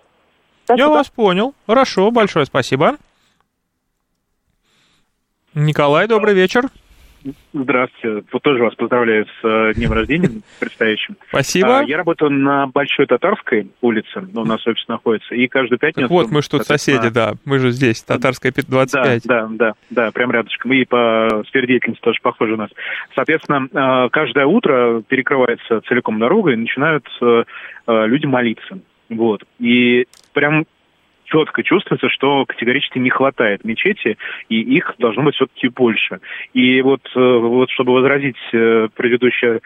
Спасибо. 0.66 0.88
Я 0.88 0.94
вас 0.94 1.10
понял. 1.10 1.54
Хорошо, 1.68 2.12
большое 2.12 2.46
спасибо. 2.46 2.98
Николай, 5.56 6.08
добрый 6.08 6.34
вечер. 6.34 6.64
Здравствуйте. 7.54 8.26
Вот 8.32 8.42
тоже 8.42 8.64
вас 8.64 8.76
поздравляю 8.76 9.26
с 9.26 9.46
э, 9.46 9.74
днем 9.76 9.92
рождения 9.92 10.30
предстоящим. 10.60 11.18
Спасибо. 11.30 11.80
А, 11.80 11.84
я 11.84 11.98
работаю 11.98 12.32
на 12.32 12.68
Большой 12.68 13.06
Татарской 13.08 13.70
улице, 13.82 14.26
у 14.34 14.46
нас 14.46 14.66
офис 14.66 14.88
находится, 14.88 15.36
и 15.36 15.48
каждую 15.48 15.80
пятницу... 15.80 16.02
Так 16.02 16.12
вот, 16.12 16.32
мы 16.32 16.42
же 16.42 16.50
тут 16.50 16.66
соседи, 16.66 17.10
да, 17.10 17.34
мы 17.46 17.60
же 17.60 17.72
здесь, 17.72 18.02
Татарская 18.04 18.54
25. 18.54 19.24
Да, 19.26 19.48
да, 19.48 19.48
да, 19.52 19.74
да, 19.90 20.12
прям 20.12 20.32
рядышком, 20.32 20.72
и 20.74 20.86
по 20.86 21.44
сфере 21.50 21.68
деятельности 21.68 22.02
тоже 22.02 22.20
похоже 22.22 22.54
у 22.54 22.58
нас. 22.58 22.70
Соответственно, 23.16 23.68
э, 23.72 24.10
каждое 24.10 24.46
утро 24.46 25.02
перекрывается 25.08 25.82
целиком 25.88 26.20
дорога, 26.20 26.52
и 26.52 26.56
начинают 26.56 27.06
э, 27.22 27.44
люди 27.88 28.26
молиться. 28.26 28.80
Вот. 29.10 29.44
И 29.60 30.08
прям 30.34 30.66
четко 31.30 31.64
чувствуется, 31.64 32.10
что 32.10 32.46
категорически 32.46 33.00
не 33.00 33.10
хватает 33.10 33.64
мечети, 33.64 34.18
и 34.50 34.60
их 34.62 34.96
должно 34.98 35.24
быть 35.24 35.36
все-таки 35.36 35.70
больше. 35.70 36.20
И 36.54 36.82
вот, 36.82 37.02
э, 37.16 37.20
вот 37.20 37.70
чтобы 37.72 37.94
возразить 37.94 38.38
э, 38.52 38.88
предыдущее 38.96 39.62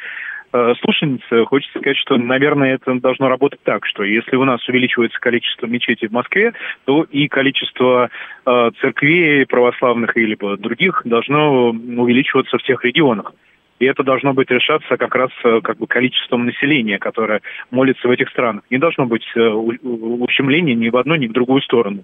э, 0.52 0.74
слушательница, 0.82 1.46
хочется 1.46 1.80
сказать, 1.80 1.98
что, 1.98 2.18
наверное, 2.18 2.76
это 2.76 2.94
должно 3.00 3.28
работать 3.30 3.62
так, 3.64 3.86
что 3.86 4.04
если 4.04 4.36
у 4.36 4.44
нас 4.44 4.68
увеличивается 4.68 5.20
количество 5.20 5.66
мечетей 5.66 6.08
в 6.08 6.14
Москве, 6.14 6.54
то 6.86 7.04
и 7.04 7.28
количество 7.28 8.10
э, 8.46 8.72
церквей 8.82 9.46
православных 9.46 10.16
или 10.18 10.38
других 10.58 11.02
должно 11.06 11.70
увеличиваться 11.70 12.58
в 12.58 12.64
тех 12.64 12.84
регионах. 12.84 13.34
И 13.80 13.86
это 13.86 14.04
должно 14.04 14.34
быть 14.34 14.50
решаться 14.50 14.98
как 14.98 15.16
раз 15.16 15.30
э, 15.44 15.62
как 15.62 15.78
бы 15.78 15.88
количеством 15.88 16.46
населения, 16.46 17.00
которое 17.00 17.42
молится 17.72 18.08
в 18.08 18.12
этих 18.12 18.30
странах. 18.30 18.64
Не 18.70 18.78
должно 18.78 19.06
быть 19.06 19.26
э, 19.36 19.40
ущемления 19.40 20.76
ни 20.76 20.90
в 20.90 20.98
одну, 20.98 21.16
ни 21.16 21.28
в 21.28 21.34
другую 21.34 21.62
сторону. 21.62 22.04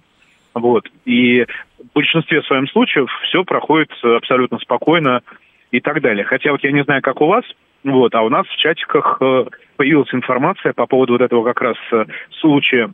Вот. 0.52 0.88
И 1.04 1.46
в 1.78 1.94
большинстве 1.94 2.42
своем 2.42 2.66
случаев 2.68 3.08
все 3.24 3.44
проходит 3.44 3.92
абсолютно 4.02 4.58
спокойно 4.58 5.22
и 5.70 5.80
так 5.80 6.00
далее. 6.00 6.24
Хотя 6.24 6.50
вот 6.52 6.62
я 6.64 6.72
не 6.72 6.82
знаю, 6.84 7.02
как 7.02 7.20
у 7.20 7.26
вас, 7.26 7.44
вот, 7.84 8.14
а 8.14 8.22
у 8.22 8.28
нас 8.28 8.46
в 8.46 8.56
чатиках 8.56 9.18
э, 9.20 9.44
появилась 9.76 10.12
информация 10.12 10.72
по 10.72 10.86
поводу 10.86 11.14
вот 11.14 11.22
этого 11.22 11.44
как 11.44 11.60
раз 11.60 11.76
случая 12.40 12.92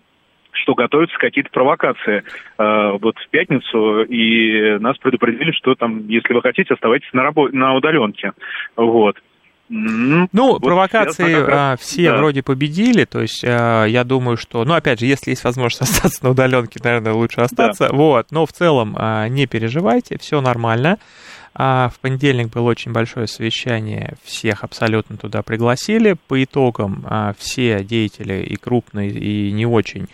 что 0.62 0.74
готовятся 0.74 1.16
какие-то 1.18 1.50
провокации 1.50 2.22
э, 2.58 2.90
вот 3.00 3.16
в 3.18 3.28
пятницу, 3.30 4.02
и 4.02 4.78
нас 4.78 4.96
предупредили, 4.98 5.52
что 5.52 5.74
там, 5.74 6.06
если 6.08 6.32
вы 6.32 6.42
хотите, 6.42 6.74
оставайтесь 6.74 7.12
на, 7.12 7.20
рабо- 7.20 7.50
на 7.52 7.74
удаленке. 7.74 8.32
Вот. 8.76 9.16
Ну, 9.68 10.28
вот 10.32 10.62
провокации 10.62 11.34
раз... 11.34 11.80
все 11.80 12.10
да. 12.10 12.18
вроде 12.18 12.42
победили, 12.42 13.04
то 13.04 13.20
есть 13.20 13.42
э, 13.42 13.86
я 13.88 14.04
думаю, 14.04 14.36
что, 14.36 14.64
ну, 14.64 14.74
опять 14.74 15.00
же, 15.00 15.06
если 15.06 15.30
есть 15.30 15.42
возможность 15.42 15.82
остаться 15.90 16.22
на 16.24 16.30
удаленке, 16.30 16.78
наверное, 16.82 17.14
лучше 17.14 17.40
остаться, 17.40 17.88
да. 17.88 17.94
вот, 17.94 18.30
но 18.30 18.46
в 18.46 18.52
целом 18.52 18.96
э, 18.96 19.26
не 19.28 19.46
переживайте, 19.46 20.18
все 20.18 20.40
нормально. 20.40 20.98
А 21.58 21.88
в 21.88 22.00
понедельник 22.00 22.48
было 22.48 22.68
очень 22.68 22.92
большое 22.92 23.26
совещание, 23.26 24.16
всех 24.22 24.62
абсолютно 24.62 25.16
туда 25.16 25.42
пригласили. 25.42 26.14
По 26.28 26.44
итогам 26.44 27.02
а, 27.06 27.32
все 27.38 27.82
деятели 27.82 28.42
и 28.42 28.56
крупные, 28.56 29.08
и 29.08 29.50
не 29.52 29.64
очень 29.64 30.06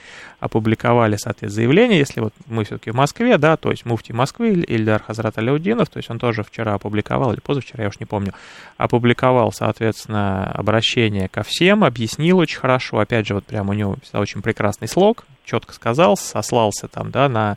опубликовали, 0.42 1.14
соответственно, 1.14 1.54
заявление. 1.54 2.00
Если 2.00 2.20
вот 2.20 2.34
мы 2.48 2.64
все-таки 2.64 2.90
в 2.90 2.96
Москве, 2.96 3.38
да, 3.38 3.56
то 3.56 3.70
есть 3.70 3.84
муфти 3.84 4.10
Москвы 4.10 4.64
Ильдар 4.66 5.00
Хазрат 5.00 5.38
Аляудинов, 5.38 5.88
то 5.88 5.98
есть 5.98 6.10
он 6.10 6.18
тоже 6.18 6.42
вчера 6.42 6.74
опубликовал, 6.74 7.32
или 7.32 7.38
позавчера, 7.38 7.84
я 7.84 7.88
уж 7.88 8.00
не 8.00 8.06
помню, 8.06 8.34
опубликовал, 8.76 9.52
соответственно, 9.52 10.50
обращение 10.50 11.28
ко 11.28 11.44
всем, 11.44 11.84
объяснил 11.84 12.38
очень 12.38 12.58
хорошо, 12.58 12.98
опять 12.98 13.28
же, 13.28 13.34
вот 13.34 13.44
прям 13.44 13.68
у 13.68 13.72
него 13.72 13.96
очень 14.14 14.42
прекрасный 14.42 14.88
слог, 14.88 15.24
четко 15.44 15.72
сказал, 15.74 16.16
сослался 16.16 16.88
там, 16.88 17.12
да, 17.12 17.28
на 17.28 17.56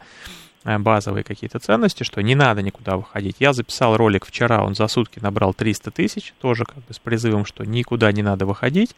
базовые 0.65 1.23
какие-то 1.23 1.59
ценности, 1.59 2.03
что 2.03 2.21
не 2.21 2.35
надо 2.35 2.61
никуда 2.61 2.97
выходить. 2.97 3.37
Я 3.39 3.53
записал 3.53 3.97
ролик 3.97 4.25
вчера, 4.25 4.63
он 4.63 4.73
за 4.73 4.87
сутки 4.87 5.19
набрал 5.19 5.53
300 5.53 5.91
тысяч, 5.91 6.33
тоже 6.41 6.65
как 6.65 6.77
бы 6.77 6.93
с 6.93 6.99
призывом, 6.99 7.45
что 7.45 7.65
никуда 7.65 8.11
не 8.11 8.23
надо 8.23 8.45
выходить. 8.45 8.95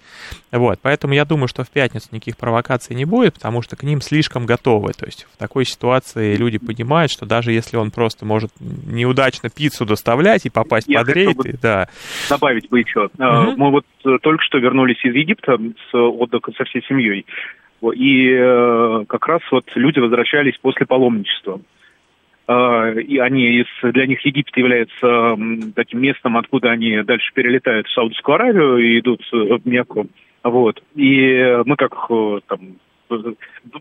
Вот, 0.51 0.79
поэтому 0.81 1.13
я 1.13 1.25
думаю, 1.25 1.47
что 1.47 1.63
в 1.63 1.69
пятницу 1.69 2.07
никаких 2.11 2.37
провокаций 2.37 2.95
не 2.95 3.05
будет, 3.05 3.33
потому 3.33 3.61
что 3.61 3.75
к 3.75 3.83
ним 3.83 4.01
слишком 4.01 4.45
готовы. 4.45 4.93
То 4.93 5.05
есть 5.05 5.27
в 5.31 5.37
такой 5.37 5.65
ситуации 5.65 6.35
люди 6.35 6.57
понимают, 6.57 7.11
что 7.11 7.25
даже 7.25 7.51
если 7.51 7.75
он 7.77 7.91
просто 7.91 8.25
может 8.25 8.51
неудачно 8.59 9.49
пиццу 9.49 9.85
доставлять 9.85 10.45
и 10.45 10.49
попасть 10.49 10.87
я 10.87 10.99
под 10.99 11.09
рейд, 11.09 11.37
бы 11.37 11.53
да. 11.61 11.87
Добавить 12.29 12.69
бы 12.69 12.79
еще. 12.79 13.05
Угу. 13.05 13.57
Мы 13.57 13.71
вот 13.71 13.85
э, 14.05 14.17
только 14.21 14.43
что 14.43 14.57
вернулись 14.57 15.03
из 15.03 15.13
Египта 15.13 15.57
с 15.91 15.95
отдыха 15.95 16.51
со 16.57 16.63
всей 16.63 16.81
семьей. 16.87 17.25
И 17.81 18.31
э, 18.31 19.05
как 19.07 19.27
раз 19.27 19.41
вот 19.51 19.65
люди 19.75 19.99
возвращались 19.99 20.57
после 20.57 20.85
паломничества. 20.85 21.61
Э, 22.47 22.99
и 22.99 23.17
они, 23.19 23.65
для 23.83 24.07
них 24.07 24.25
Египет 24.25 24.55
является 24.57 25.37
таким 25.75 26.01
местом, 26.01 26.37
откуда 26.37 26.71
они 26.71 27.01
дальше 27.03 27.31
перелетают 27.33 27.87
в 27.87 27.93
Саудовскую 27.93 28.35
Аравию 28.35 28.77
и 28.77 28.99
идут 28.99 29.21
в 29.31 29.61
Мекку. 29.65 30.07
Вот. 30.43 30.81
И 30.95 31.61
мы 31.65 31.75
как 31.75 31.93
э, 32.09 32.39
там 32.47 32.59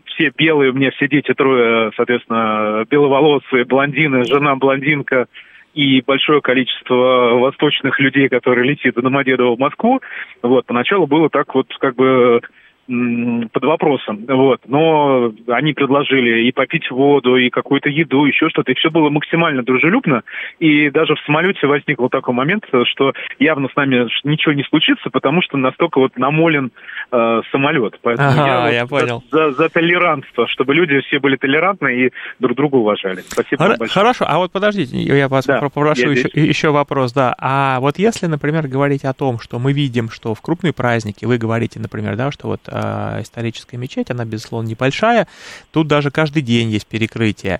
все 0.05 0.31
белые, 0.37 0.71
у 0.71 0.73
меня 0.73 0.91
все 0.91 1.07
дети 1.07 1.33
трое, 1.33 1.91
соответственно, 1.95 2.85
беловолосые, 2.89 3.65
блондины, 3.65 4.23
жена 4.23 4.55
блондинка 4.55 5.27
и 5.73 6.01
большое 6.01 6.41
количество 6.41 7.35
восточных 7.35 7.99
людей, 7.99 8.29
которые 8.29 8.67
летит 8.69 8.95
до 8.95 9.01
Домодедово 9.01 9.55
в 9.55 9.59
Москву. 9.59 10.01
Вот, 10.41 10.65
поначалу 10.65 11.07
было 11.07 11.29
так 11.29 11.53
вот 11.53 11.67
как 11.79 11.95
бы 11.95 12.41
под 12.87 13.63
вопросом. 13.63 14.25
Вот. 14.27 14.61
Но 14.65 15.33
они 15.47 15.73
предложили 15.73 16.47
и 16.47 16.51
попить 16.51 16.89
воду, 16.89 17.35
и 17.35 17.49
какую-то 17.49 17.89
еду, 17.89 18.25
еще 18.25 18.49
что-то. 18.49 18.71
И 18.71 18.75
все 18.75 18.89
было 18.89 19.09
максимально 19.09 19.63
дружелюбно. 19.63 20.23
И 20.59 20.89
даже 20.89 21.15
в 21.15 21.19
самолете 21.25 21.67
возник 21.67 21.99
вот 21.99 22.11
такой 22.11 22.33
момент, 22.33 22.63
что 22.85 23.13
явно 23.39 23.67
с 23.69 23.75
нами 23.75 24.07
ничего 24.23 24.53
не 24.53 24.63
случится, 24.63 25.09
потому 25.09 25.41
что 25.41 25.57
настолько 25.57 25.99
вот 25.99 26.17
намолен 26.17 26.71
э, 27.11 27.41
самолет. 27.51 27.99
Поэтому 28.01 28.29
ага, 28.29 28.47
я, 28.47 28.61
вот 28.61 28.73
я 28.73 28.85
понял. 28.85 29.23
За, 29.31 29.51
за 29.51 29.69
толерантство, 29.69 30.47
чтобы 30.47 30.73
люди 30.73 30.99
все 31.01 31.19
были 31.19 31.35
толерантны 31.35 32.05
и 32.05 32.11
друг 32.39 32.55
друга 32.55 32.75
уважали. 32.75 33.19
Спасибо 33.27 33.63
Хор- 33.65 33.77
большое. 33.77 33.89
Хорошо, 33.89 34.25
а 34.27 34.37
вот 34.37 34.51
подождите, 34.51 34.97
я 34.97 35.27
вас 35.27 35.45
да, 35.45 35.59
попрошу 35.59 36.11
я 36.11 36.11
еще, 36.11 36.29
еще 36.33 36.69
вопрос, 36.69 37.11
да. 37.11 37.35
А 37.37 37.79
вот 37.81 37.99
если, 37.99 38.27
например, 38.27 38.67
говорить 38.67 39.03
о 39.03 39.13
том, 39.13 39.39
что 39.39 39.59
мы 39.59 39.73
видим, 39.73 40.09
что 40.09 40.33
в 40.33 40.41
крупные 40.41 40.71
праздники, 40.73 41.25
вы 41.25 41.37
говорите, 41.37 41.79
например, 41.79 42.15
да, 42.15 42.31
что 42.31 42.47
вот 42.47 42.61
э, 42.77 43.21
историческая 43.21 43.77
мечеть, 43.77 44.11
она, 44.11 44.25
безусловно, 44.25 44.67
небольшая, 44.67 45.27
тут 45.71 45.87
даже 45.87 46.11
каждый 46.11 46.41
день 46.41 46.69
есть 46.69 46.87
перекрытие. 46.87 47.59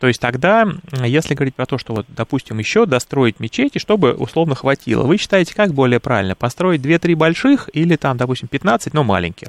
То 0.00 0.08
есть 0.08 0.20
тогда, 0.20 0.66
если 1.02 1.34
говорить 1.34 1.54
про 1.54 1.66
то, 1.66 1.78
что 1.78 1.94
вот, 1.94 2.06
допустим, 2.08 2.58
еще 2.58 2.84
достроить 2.84 3.40
мечети, 3.40 3.78
чтобы 3.78 4.12
условно 4.12 4.54
хватило, 4.54 5.04
вы 5.06 5.16
считаете, 5.16 5.54
как 5.54 5.70
более 5.70 6.00
правильно, 6.00 6.34
построить 6.34 6.84
2-3 6.84 7.14
больших 7.14 7.70
или 7.72 7.96
там, 7.96 8.16
допустим, 8.16 8.48
15, 8.48 8.92
но 8.92 9.02
маленьких? 9.02 9.48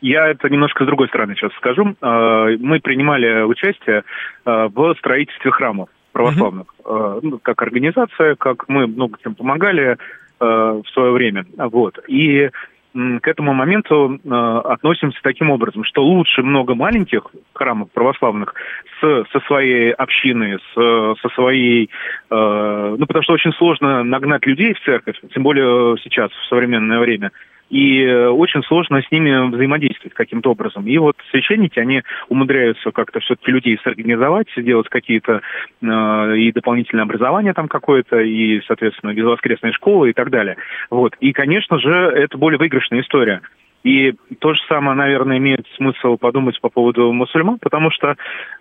Я 0.00 0.26
это 0.26 0.48
немножко 0.48 0.82
с 0.82 0.86
другой 0.86 1.06
стороны 1.08 1.36
сейчас 1.36 1.52
скажу. 1.52 1.94
А, 2.00 2.48
мы 2.58 2.80
принимали 2.80 3.42
участие 3.42 4.02
а, 4.44 4.68
в 4.68 4.94
строительстве 4.98 5.52
храмов 5.52 5.90
православных. 6.10 6.66
Uh-huh. 6.84 7.38
Как 7.42 7.62
организация, 7.62 8.34
как 8.34 8.68
мы 8.68 8.86
много 8.86 9.18
чем 9.22 9.34
помогали 9.34 9.96
в 10.40 10.84
свое 10.92 11.12
время. 11.12 11.46
Вот. 11.56 12.00
И 12.08 12.50
к 12.94 13.26
этому 13.26 13.54
моменту 13.54 14.18
э, 14.22 14.60
относимся 14.64 15.18
таким 15.22 15.50
образом, 15.50 15.84
что 15.84 16.04
лучше 16.04 16.42
много 16.42 16.74
маленьких 16.74 17.22
храмов 17.54 17.90
православных 17.92 18.54
с, 19.00 19.24
со 19.32 19.40
своей 19.46 19.92
общиной, 19.92 20.58
с, 20.58 21.20
со 21.20 21.28
своей... 21.34 21.88
Э, 22.30 22.96
ну, 22.98 23.06
потому 23.06 23.22
что 23.22 23.32
очень 23.32 23.52
сложно 23.52 24.02
нагнать 24.04 24.44
людей 24.46 24.74
в 24.74 24.80
церковь, 24.84 25.16
тем 25.32 25.42
более 25.42 25.96
сейчас, 26.02 26.30
в 26.30 26.48
современное 26.48 26.98
время 26.98 27.32
и 27.72 28.04
э, 28.04 28.28
очень 28.28 28.62
сложно 28.64 29.00
с 29.00 29.10
ними 29.10 29.50
взаимодействовать 29.50 30.12
каким-то 30.12 30.50
образом. 30.50 30.86
И 30.86 30.98
вот 30.98 31.16
священники, 31.30 31.78
они 31.78 32.02
умудряются 32.28 32.90
как-то 32.90 33.20
все-таки 33.20 33.50
людей 33.50 33.80
сорганизовать, 33.82 34.48
сделать 34.54 34.90
какие-то 34.90 35.40
э, 35.80 36.36
и 36.36 36.52
дополнительное 36.52 37.04
образование 37.04 37.54
там 37.54 37.68
какое-то, 37.68 38.20
и, 38.20 38.60
соответственно, 38.66 39.14
безвоскресные 39.14 39.72
школы 39.72 40.10
и 40.10 40.12
так 40.12 40.28
далее. 40.28 40.58
Вот. 40.90 41.16
И, 41.20 41.32
конечно 41.32 41.78
же, 41.78 41.90
это 41.90 42.36
более 42.36 42.58
выигрышная 42.58 43.00
история. 43.00 43.40
И 43.84 44.12
то 44.38 44.52
же 44.52 44.60
самое, 44.68 44.94
наверное, 44.94 45.38
имеет 45.38 45.66
смысл 45.76 46.18
подумать 46.18 46.60
по 46.60 46.68
поводу 46.68 47.10
мусульман, 47.10 47.58
потому 47.58 47.90
что, 47.90 48.16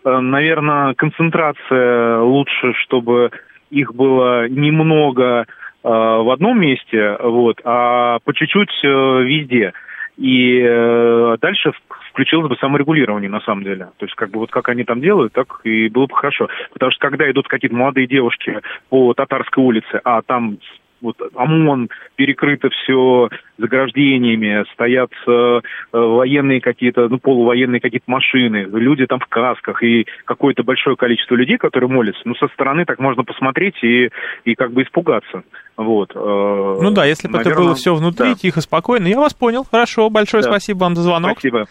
э, 0.05 0.19
наверное, 0.19 0.93
концентрация 0.93 2.19
лучше, 2.19 2.73
чтобы 2.75 3.31
их 3.71 3.93
было 3.93 4.47
немного 4.47 5.47
в 5.89 6.33
одном 6.33 6.59
месте, 6.59 7.17
вот, 7.21 7.59
а 7.63 8.19
по 8.23 8.33
чуть-чуть 8.33 8.71
э, 8.83 8.87
везде. 9.23 9.73
И 10.17 10.61
э, 10.63 11.37
дальше 11.41 11.71
включилось 12.11 12.49
бы 12.49 12.55
саморегулирование, 12.57 13.29
на 13.29 13.41
самом 13.41 13.63
деле. 13.63 13.89
То 13.97 14.05
есть, 14.05 14.15
как 14.15 14.29
бы 14.29 14.39
вот 14.39 14.51
как 14.51 14.69
они 14.69 14.83
там 14.83 15.01
делают, 15.01 15.33
так 15.33 15.61
и 15.63 15.89
было 15.89 16.05
бы 16.05 16.15
хорошо. 16.15 16.49
Потому 16.73 16.91
что 16.91 17.07
когда 17.07 17.29
идут 17.31 17.47
какие-то 17.47 17.75
молодые 17.75 18.07
девушки 18.07 18.59
по 18.89 19.13
Татарской 19.13 19.63
улице, 19.63 20.01
а 20.03 20.21
там 20.21 20.57
вот 21.01 21.17
ОМОН, 21.35 21.89
перекрыто 22.15 22.69
все 22.69 23.29
заграждениями, 23.57 24.63
стоят 24.73 25.11
э, 25.27 25.61
военные 25.91 26.61
какие-то, 26.61 27.07
ну, 27.09 27.19
полувоенные 27.19 27.79
какие-то 27.79 28.09
машины, 28.09 28.67
люди 28.71 29.05
там 29.05 29.19
в 29.19 29.27
касках, 29.27 29.83
и 29.83 30.05
какое-то 30.25 30.63
большое 30.63 30.95
количество 30.95 31.35
людей, 31.35 31.57
которые 31.57 31.89
молятся, 31.89 32.21
ну, 32.25 32.35
со 32.35 32.47
стороны 32.49 32.85
так 32.85 32.99
можно 32.99 33.23
посмотреть 33.23 33.75
и, 33.83 34.09
и 34.45 34.55
как 34.55 34.71
бы 34.71 34.83
испугаться. 34.83 35.43
Вот. 35.77 36.11
Э, 36.15 36.77
ну 36.81 36.91
да, 36.91 37.05
если 37.05 37.27
бы 37.27 37.39
это 37.39 37.55
было 37.55 37.75
все 37.75 37.95
внутри, 37.95 38.29
да. 38.29 38.35
тихо, 38.35 38.61
спокойно. 38.61 39.07
Я 39.07 39.19
вас 39.19 39.33
понял. 39.33 39.65
Хорошо, 39.69 40.09
большое 40.09 40.43
да. 40.43 40.49
спасибо 40.49 40.79
вам 40.79 40.95
за 40.95 41.03
звонок. 41.03 41.39
Спасибо. 41.39 41.65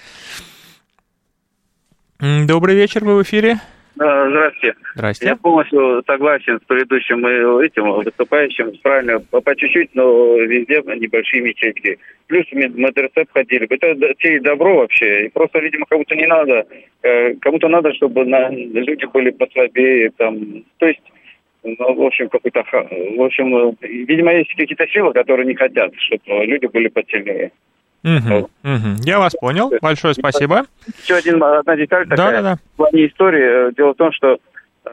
Добрый 2.20 2.76
вечер, 2.76 3.04
вы 3.04 3.16
в 3.16 3.22
эфире. 3.22 3.60
Здравствуйте. 4.00 4.76
Здравствуйте. 4.94 5.30
Я 5.30 5.36
полностью 5.36 6.02
согласен 6.06 6.58
с 6.58 6.64
предыдущим 6.64 7.26
этим 7.60 7.92
выступающим. 7.92 8.72
Правильно, 8.82 9.20
по, 9.20 9.54
чуть-чуть, 9.54 9.90
но 9.94 10.36
везде 10.38 10.80
небольшие 10.96 11.42
мечетки. 11.42 11.98
Плюс 12.26 12.46
МДРЦ 12.50 13.28
ходили. 13.30 13.66
Это 13.68 14.14
те 14.14 14.36
и 14.36 14.40
добро 14.40 14.78
вообще. 14.78 15.26
И 15.26 15.28
просто, 15.28 15.58
видимо, 15.58 15.84
кому-то 15.86 16.16
не 16.16 16.26
надо. 16.26 16.66
Э, 17.02 17.34
кому-то 17.34 17.68
надо, 17.68 17.92
чтобы 17.92 18.24
на, 18.24 18.48
люди 18.48 19.04
были 19.04 19.30
послабее. 19.32 20.10
Там. 20.16 20.64
То 20.78 20.86
есть, 20.86 21.02
ну, 21.62 21.94
в 21.94 22.02
общем, 22.02 22.30
какой-то... 22.30 22.64
В 22.72 23.22
общем, 23.22 23.76
видимо, 23.82 24.32
есть 24.32 24.54
какие-то 24.56 24.86
силы, 24.88 25.12
которые 25.12 25.46
не 25.46 25.54
хотят, 25.54 25.92
чтобы 25.98 26.46
люди 26.46 26.64
были 26.64 26.88
посильнее. 26.88 27.52
Угу, 28.02 28.50
угу. 28.64 28.88
Я 29.04 29.18
вас 29.18 29.34
понял. 29.34 29.70
Большое 29.82 30.14
спасибо. 30.14 30.64
Еще 31.02 31.14
один, 31.14 31.42
одна 31.42 31.76
деталь 31.76 32.08
такая. 32.08 32.16
Да, 32.16 32.30
да, 32.30 32.42
да. 32.42 32.56
В 32.74 32.76
плане 32.76 33.06
истории. 33.06 33.74
Дело 33.74 33.92
в 33.92 33.96
том, 33.96 34.10
что 34.12 34.38
э, 34.84 34.90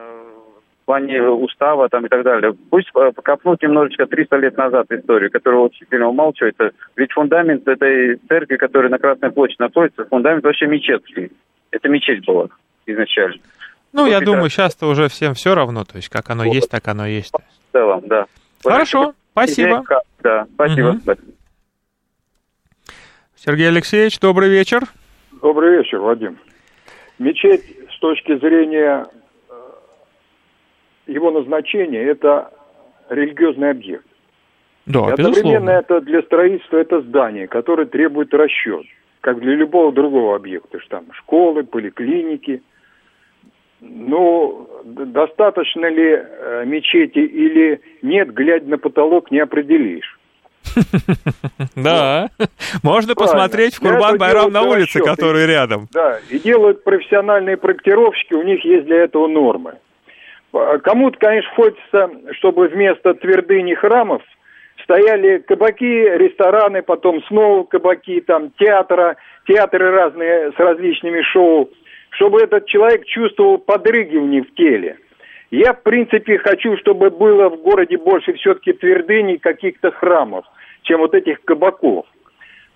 плане 0.88 1.22
устава 1.22 1.88
там 1.90 2.06
и 2.06 2.08
так 2.08 2.22
далее. 2.22 2.54
Пусть 2.70 2.90
копнуть 2.90 3.62
немножечко 3.62 4.06
300 4.06 4.36
лет 4.36 4.56
назад 4.56 4.90
историю, 4.90 5.30
которую 5.30 5.64
очень 5.64 5.86
сильно 5.90 6.08
умалчивается. 6.08 6.70
Ведь 6.96 7.12
фундамент 7.12 7.68
этой 7.68 8.16
церкви, 8.28 8.56
которая 8.56 8.90
на 8.90 8.98
Красной 8.98 9.30
площади 9.30 9.60
находится, 9.60 10.06
фундамент 10.06 10.44
вообще 10.44 10.66
мечетский. 10.66 11.30
Это 11.70 11.88
мечеть 11.90 12.24
была 12.24 12.48
изначально. 12.86 13.40
Ну, 13.92 14.04
вот 14.04 14.10
я 14.10 14.20
думаю, 14.20 14.48
сейчас-то 14.48 14.86
уже 14.86 15.08
всем 15.08 15.34
все 15.34 15.54
равно, 15.54 15.84
то 15.84 15.96
есть 15.96 16.08
как 16.08 16.30
оно 16.30 16.44
вот. 16.44 16.54
есть, 16.54 16.70
так 16.70 16.88
оно 16.88 17.06
есть. 17.06 17.32
В 17.34 17.72
целом, 17.72 18.02
да. 18.06 18.24
Хорошо, 18.64 19.12
спасибо. 19.32 19.84
Да, 20.22 20.46
спасибо. 20.54 21.00
Угу. 21.06 21.16
Сергей 23.38 23.68
Алексеевич, 23.68 24.18
добрый 24.18 24.48
вечер. 24.48 24.80
Добрый 25.40 25.78
вечер, 25.78 25.98
Вадим. 26.00 26.38
Мечеть 27.20 27.62
с 27.94 27.98
точки 28.00 28.36
зрения 28.38 29.06
э, 29.48 29.54
его 31.06 31.30
назначения 31.30 32.02
это 32.02 32.50
религиозный 33.08 33.70
объект. 33.70 34.04
Да, 34.86 35.10
и 35.10 35.12
одновременно 35.12 35.70
это 35.70 36.00
для 36.00 36.22
строительства 36.22 36.78
это 36.78 37.00
здание, 37.02 37.46
которое 37.46 37.86
требует 37.86 38.34
расчет, 38.34 38.86
как 39.20 39.38
для 39.38 39.54
любого 39.54 39.92
другого 39.92 40.34
объекта, 40.34 40.80
что 40.80 40.96
там 40.96 41.12
школы, 41.12 41.62
поликлиники. 41.62 42.60
Ну, 43.80 44.68
достаточно 44.84 45.86
ли 45.86 46.18
э, 46.18 46.64
мечети 46.66 47.20
или 47.20 47.80
нет, 48.02 48.34
глядя 48.34 48.66
на 48.66 48.78
потолок, 48.78 49.30
не 49.30 49.38
определишь. 49.38 50.17
Да, 51.76 52.30
можно 52.82 53.14
посмотреть 53.14 53.74
в 53.74 53.80
Курбан 53.80 54.18
Байрам 54.18 54.52
на 54.52 54.62
улице, 54.62 55.00
который 55.00 55.46
рядом. 55.46 55.86
Да, 55.92 56.18
и 56.30 56.38
делают 56.38 56.84
профессиональные 56.84 57.56
проектировщики, 57.56 58.34
у 58.34 58.42
них 58.42 58.64
есть 58.64 58.86
для 58.86 59.04
этого 59.04 59.26
нормы. 59.26 59.74
Кому-то, 60.52 61.18
конечно, 61.18 61.50
хочется, 61.54 62.10
чтобы 62.32 62.68
вместо 62.68 63.14
твердыни 63.14 63.74
храмов 63.74 64.22
стояли 64.82 65.38
кабаки, 65.38 65.84
рестораны, 65.84 66.82
потом 66.82 67.22
снова 67.24 67.64
кабаки, 67.64 68.20
там 68.22 68.50
театра, 68.58 69.16
театры 69.46 69.90
разные 69.90 70.52
с 70.52 70.58
различными 70.58 71.22
шоу, 71.22 71.70
чтобы 72.10 72.40
этот 72.40 72.66
человек 72.66 73.04
чувствовал 73.04 73.58
подрыгивание 73.58 74.42
в 74.42 74.54
теле. 74.54 74.96
Я, 75.50 75.74
в 75.74 75.82
принципе, 75.82 76.38
хочу, 76.38 76.76
чтобы 76.78 77.10
было 77.10 77.48
в 77.50 77.56
городе 77.62 77.96
больше 77.98 78.32
все-таки 78.34 78.72
твердыней, 78.72 79.38
каких-то 79.38 79.90
храмов– 79.90 80.44
чем 80.88 81.00
вот 81.00 81.14
этих 81.14 81.42
кабаков. 81.44 82.06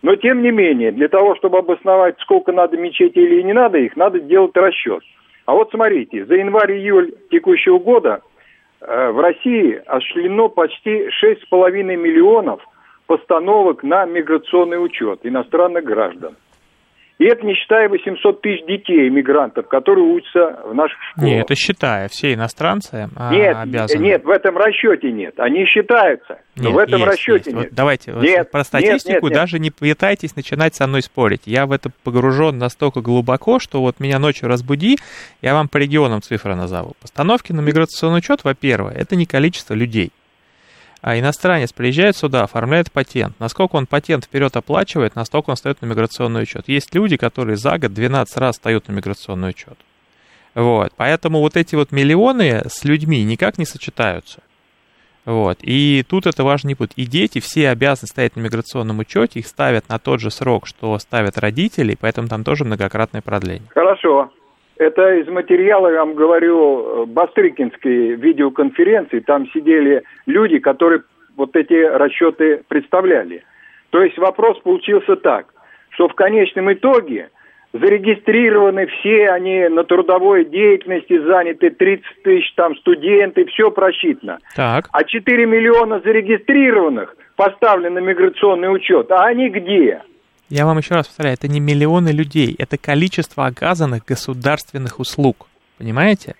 Но 0.02 0.16
тем 0.16 0.42
не 0.42 0.50
менее, 0.50 0.92
для 0.92 1.08
того, 1.08 1.34
чтобы 1.36 1.58
обосновать, 1.58 2.16
сколько 2.20 2.52
надо 2.52 2.76
мечетей 2.76 3.24
или 3.24 3.42
не 3.42 3.52
надо 3.52 3.78
их, 3.78 3.96
надо 3.96 4.20
делать 4.20 4.56
расчет. 4.56 5.02
А 5.46 5.54
вот 5.54 5.70
смотрите, 5.70 6.24
за 6.26 6.34
январь-июль 6.34 7.14
текущего 7.30 7.78
года 7.78 8.20
э, 8.80 9.10
в 9.10 9.18
России 9.20 9.80
осуществлено 9.86 10.48
почти 10.48 11.08
6,5 11.24 11.72
миллионов 11.96 12.60
постановок 13.06 13.82
на 13.82 14.04
миграционный 14.04 14.84
учет 14.84 15.20
иностранных 15.22 15.84
граждан. 15.84 16.36
И 17.22 17.24
это 17.24 17.46
не 17.46 17.54
считая 17.54 17.88
800 17.88 18.40
тысяч 18.40 18.66
детей, 18.66 19.08
мигрантов, 19.08 19.68
которые 19.68 20.04
учатся 20.04 20.58
в 20.64 20.74
наших 20.74 20.98
школах. 21.12 21.30
Нет, 21.30 21.44
это 21.44 21.54
считая, 21.54 22.08
все 22.08 22.34
иностранцы 22.34 23.08
а, 23.14 23.32
нет, 23.32 23.56
обязаны. 23.56 24.02
Нет, 24.02 24.24
в 24.24 24.28
этом 24.28 24.58
расчете 24.58 25.12
нет. 25.12 25.38
Они 25.38 25.64
считаются, 25.66 26.40
но 26.56 26.64
нет, 26.64 26.72
в 26.72 26.78
этом 26.78 26.98
есть, 26.98 27.12
расчете 27.12 27.44
есть. 27.44 27.46
нет. 27.46 27.56
Вот 27.68 27.74
давайте, 27.76 28.10
нет, 28.10 28.50
про 28.50 28.64
статистику 28.64 29.12
нет, 29.12 29.22
нет, 29.22 29.32
даже 29.34 29.60
не 29.60 29.70
пытайтесь 29.70 30.34
начинать 30.34 30.74
со 30.74 30.88
мной 30.88 31.02
спорить. 31.02 31.42
Я 31.44 31.66
в 31.66 31.70
это 31.70 31.90
погружен 32.02 32.58
настолько 32.58 33.00
глубоко, 33.02 33.60
что 33.60 33.82
вот 33.82 34.00
меня 34.00 34.18
ночью 34.18 34.48
разбуди, 34.48 34.98
я 35.42 35.54
вам 35.54 35.68
по 35.68 35.76
регионам 35.76 36.22
цифры 36.22 36.56
назову. 36.56 36.94
Постановки 37.00 37.52
на 37.52 37.60
миграционный 37.60 38.18
учет, 38.18 38.42
во-первых, 38.42 38.94
это 38.96 39.14
не 39.14 39.26
количество 39.26 39.74
людей 39.74 40.10
а 41.02 41.18
иностранец 41.18 41.72
приезжает 41.72 42.16
сюда, 42.16 42.44
оформляет 42.44 42.92
патент. 42.92 43.38
Насколько 43.40 43.74
он 43.74 43.86
патент 43.86 44.24
вперед 44.24 44.56
оплачивает, 44.56 45.16
настолько 45.16 45.50
он 45.50 45.56
встает 45.56 45.82
на 45.82 45.86
миграционный 45.86 46.44
учет. 46.44 46.68
Есть 46.68 46.94
люди, 46.94 47.16
которые 47.16 47.56
за 47.56 47.76
год 47.76 47.92
12 47.92 48.36
раз 48.38 48.54
встают 48.54 48.86
на 48.86 48.92
миграционный 48.92 49.50
учет. 49.50 49.76
Вот. 50.54 50.92
Поэтому 50.96 51.40
вот 51.40 51.56
эти 51.56 51.74
вот 51.74 51.90
миллионы 51.90 52.62
с 52.68 52.84
людьми 52.84 53.24
никак 53.24 53.58
не 53.58 53.66
сочетаются. 53.66 54.42
Вот. 55.24 55.58
И 55.62 56.04
тут 56.08 56.26
это 56.26 56.44
важно 56.44 56.68
не 56.68 56.74
будет. 56.74 56.92
И 56.94 57.04
дети 57.04 57.40
все 57.40 57.70
обязаны 57.70 58.06
стоять 58.06 58.36
на 58.36 58.40
миграционном 58.40 59.00
учете, 59.00 59.40
их 59.40 59.48
ставят 59.48 59.88
на 59.88 59.98
тот 59.98 60.20
же 60.20 60.30
срок, 60.30 60.68
что 60.68 60.96
ставят 61.00 61.36
родители, 61.36 61.96
поэтому 62.00 62.28
там 62.28 62.44
тоже 62.44 62.64
многократное 62.64 63.22
продление. 63.22 63.68
Хорошо. 63.70 64.30
Это 64.82 65.14
из 65.14 65.28
материала, 65.28 65.88
я 65.88 66.00
вам 66.00 66.14
говорю, 66.14 67.06
Бастрыкинской 67.06 68.16
видеоконференции. 68.16 69.20
Там 69.20 69.46
сидели 69.52 70.02
люди, 70.26 70.58
которые 70.58 71.02
вот 71.36 71.54
эти 71.54 71.74
расчеты 71.74 72.62
представляли. 72.68 73.44
То 73.90 74.02
есть 74.02 74.18
вопрос 74.18 74.58
получился 74.60 75.16
так, 75.16 75.46
что 75.90 76.08
в 76.08 76.14
конечном 76.14 76.72
итоге 76.72 77.30
зарегистрированы 77.72 78.86
все 78.86 79.28
они 79.28 79.68
на 79.68 79.84
трудовой 79.84 80.44
деятельности, 80.44 81.18
заняты 81.18 81.70
30 81.70 82.22
тысяч 82.24 82.52
там 82.54 82.76
студенты, 82.76 83.44
все 83.46 83.70
просчитано. 83.70 84.38
Так. 84.56 84.88
А 84.92 85.04
4 85.04 85.46
миллиона 85.46 86.00
зарегистрированных 86.04 87.16
поставлены 87.36 88.00
на 88.00 88.04
миграционный 88.04 88.74
учет, 88.74 89.10
а 89.10 89.26
они 89.26 89.48
где? 89.48 90.02
Я 90.48 90.66
вам 90.66 90.78
еще 90.78 90.94
раз 90.94 91.06
повторяю, 91.06 91.34
это 91.34 91.48
не 91.48 91.60
миллионы 91.60 92.10
людей, 92.10 92.54
это 92.58 92.76
количество 92.76 93.46
оказанных 93.46 94.04
государственных 94.04 95.00
услуг. 95.00 95.46
Понимаете? 95.78 96.34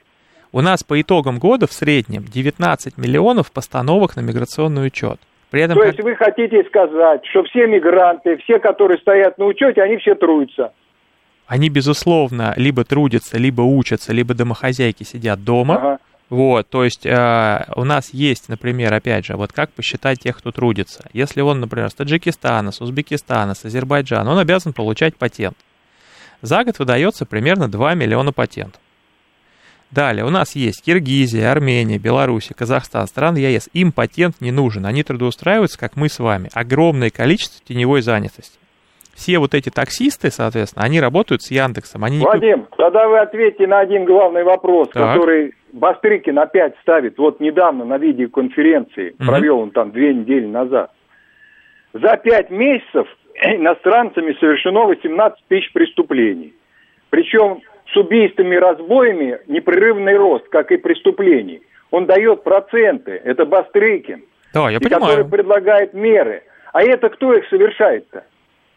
У 0.52 0.60
нас 0.60 0.84
по 0.84 1.00
итогам 1.00 1.38
года 1.38 1.66
в 1.66 1.72
среднем 1.72 2.24
19 2.24 2.98
миллионов 2.98 3.50
постановок 3.50 4.16
на 4.16 4.20
миграционный 4.20 4.86
учет. 4.86 5.18
При 5.50 5.62
этом, 5.62 5.78
То 5.78 5.84
есть 5.84 6.00
вы 6.00 6.14
хотите 6.16 6.62
сказать, 6.64 7.24
что 7.26 7.44
все 7.44 7.66
мигранты, 7.66 8.36
все, 8.38 8.58
которые 8.58 8.98
стоят 8.98 9.38
на 9.38 9.46
учете, 9.46 9.82
они 9.82 9.96
все 9.96 10.14
трудятся? 10.14 10.72
Они, 11.46 11.68
безусловно, 11.68 12.54
либо 12.56 12.84
трудятся, 12.84 13.36
либо 13.36 13.62
учатся, 13.62 14.12
либо 14.12 14.34
домохозяйки 14.34 15.02
сидят 15.02 15.44
дома. 15.44 15.76
Ага. 15.76 15.98
Вот, 16.32 16.70
то 16.70 16.82
есть 16.82 17.04
э, 17.04 17.66
у 17.76 17.84
нас 17.84 18.14
есть, 18.14 18.48
например, 18.48 18.94
опять 18.94 19.26
же, 19.26 19.36
вот 19.36 19.52
как 19.52 19.70
посчитать 19.70 20.20
тех, 20.20 20.38
кто 20.38 20.50
трудится. 20.50 21.04
Если 21.12 21.42
он, 21.42 21.60
например, 21.60 21.90
с 21.90 21.94
Таджикистана, 21.94 22.72
с 22.72 22.80
Узбекистана, 22.80 23.54
с 23.54 23.66
Азербайджана, 23.66 24.30
он 24.30 24.38
обязан 24.38 24.72
получать 24.72 25.14
патент. 25.14 25.58
За 26.40 26.64
год 26.64 26.78
выдается 26.78 27.26
примерно 27.26 27.68
2 27.68 27.94
миллиона 27.96 28.32
патентов. 28.32 28.80
Далее, 29.90 30.24
у 30.24 30.30
нас 30.30 30.56
есть 30.56 30.82
Киргизия, 30.82 31.52
Армения, 31.52 31.98
Беларусь, 31.98 32.48
Казахстан, 32.56 33.06
страны 33.08 33.36
ЕС. 33.36 33.68
Им 33.74 33.92
патент 33.92 34.36
не 34.40 34.52
нужен, 34.52 34.86
они 34.86 35.02
трудоустраиваются, 35.02 35.78
как 35.78 35.96
мы 35.96 36.08
с 36.08 36.18
вами. 36.18 36.48
Огромное 36.54 37.10
количество 37.10 37.60
теневой 37.62 38.00
занятости. 38.00 38.58
Все 39.14 39.38
вот 39.38 39.54
эти 39.54 39.70
таксисты, 39.70 40.30
соответственно, 40.30 40.84
они 40.84 41.00
работают 41.00 41.42
с 41.42 41.50
Яндексом. 41.50 42.04
Они 42.04 42.18
Вадим, 42.20 42.60
не... 42.60 42.66
тогда 42.76 43.08
вы 43.08 43.18
ответьте 43.18 43.66
на 43.66 43.80
один 43.80 44.04
главный 44.04 44.42
вопрос, 44.42 44.88
так. 44.88 45.14
который 45.14 45.54
Бастрыкин 45.72 46.38
опять 46.38 46.74
ставит, 46.82 47.18
вот 47.18 47.40
недавно 47.40 47.84
на 47.84 47.98
видеоконференции, 47.98 49.14
угу. 49.18 49.24
провел 49.26 49.58
он 49.60 49.70
там 49.70 49.90
две 49.90 50.14
недели 50.14 50.46
назад. 50.46 50.90
За 51.92 52.16
пять 52.16 52.50
месяцев 52.50 53.06
иностранцами 53.44 54.36
совершено 54.40 54.86
18 54.86 55.44
тысяч 55.48 55.72
преступлений. 55.72 56.54
Причем 57.10 57.60
с 57.92 57.96
убийствами 57.96 58.54
и 58.54 58.58
разбоями 58.58 59.38
непрерывный 59.46 60.16
рост, 60.16 60.48
как 60.48 60.72
и 60.72 60.76
преступлений. 60.76 61.62
Он 61.90 62.06
дает 62.06 62.42
проценты, 62.42 63.20
это 63.22 63.44
Бастрыкин. 63.44 64.24
Да, 64.54 64.70
я 64.70 64.78
и 64.78 64.80
понимаю. 64.80 65.02
Который 65.02 65.28
предлагает 65.28 65.92
меры. 65.92 66.42
А 66.72 66.82
это 66.82 67.10
кто 67.10 67.34
их 67.34 67.46
совершает-то? 67.48 68.24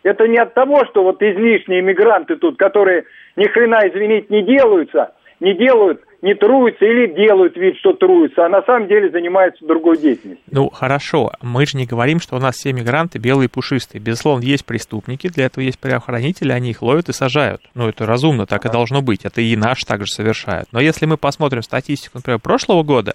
Это 0.06 0.28
не 0.28 0.38
от 0.38 0.54
того, 0.54 0.86
что 0.86 1.04
вот 1.04 1.22
излишние 1.24 1.82
мигранты 1.82 2.36
тут, 2.36 2.58
которые 2.58 3.06
ни 3.36 3.46
хрена, 3.48 3.82
извините, 3.88 4.28
не 4.30 4.44
делаются, 4.44 5.14
не 5.40 5.56
делают 5.56 6.02
не 6.22 6.34
труются 6.34 6.84
или 6.84 7.14
делают 7.14 7.56
вид, 7.56 7.78
что 7.78 7.94
труются, 7.94 8.48
а 8.48 8.50
на 8.50 8.64
самом 8.64 8.88
деле 8.88 9.12
занимаются 9.12 9.64
другой 9.64 10.00
деятельностью. 10.00 10.44
Ну, 10.50 10.70
хорошо, 10.70 11.32
мы 11.44 11.68
же 11.68 11.78
не 11.78 11.86
говорим, 11.86 12.20
что 12.20 12.36
у 12.36 12.40
нас 12.40 12.56
все 12.56 12.74
мигранты 12.74 13.20
белые 13.20 13.46
и 13.46 13.50
пушистые. 13.50 14.02
Безусловно, 14.02 14.44
есть 14.44 14.66
преступники, 14.66 15.28
для 15.28 15.46
этого 15.46 15.64
есть 15.64 15.78
правоохранители, 15.78 16.52
они 16.52 16.72
их 16.72 16.82
ловят 16.82 17.10
и 17.10 17.14
сажают. 17.14 17.62
Ну, 17.76 17.88
это 17.88 18.08
разумно, 18.08 18.48
так 18.48 18.66
и 18.66 18.70
должно 18.70 19.04
быть. 19.04 19.24
Это 19.24 19.40
и 19.42 19.56
наш 19.56 19.84
также 19.84 20.12
совершают. 20.12 20.68
Но 20.72 20.80
если 20.80 21.06
мы 21.06 21.18
посмотрим 21.18 21.62
статистику, 21.62 22.18
например, 22.18 22.40
прошлого 22.40 22.82
года, 22.82 23.14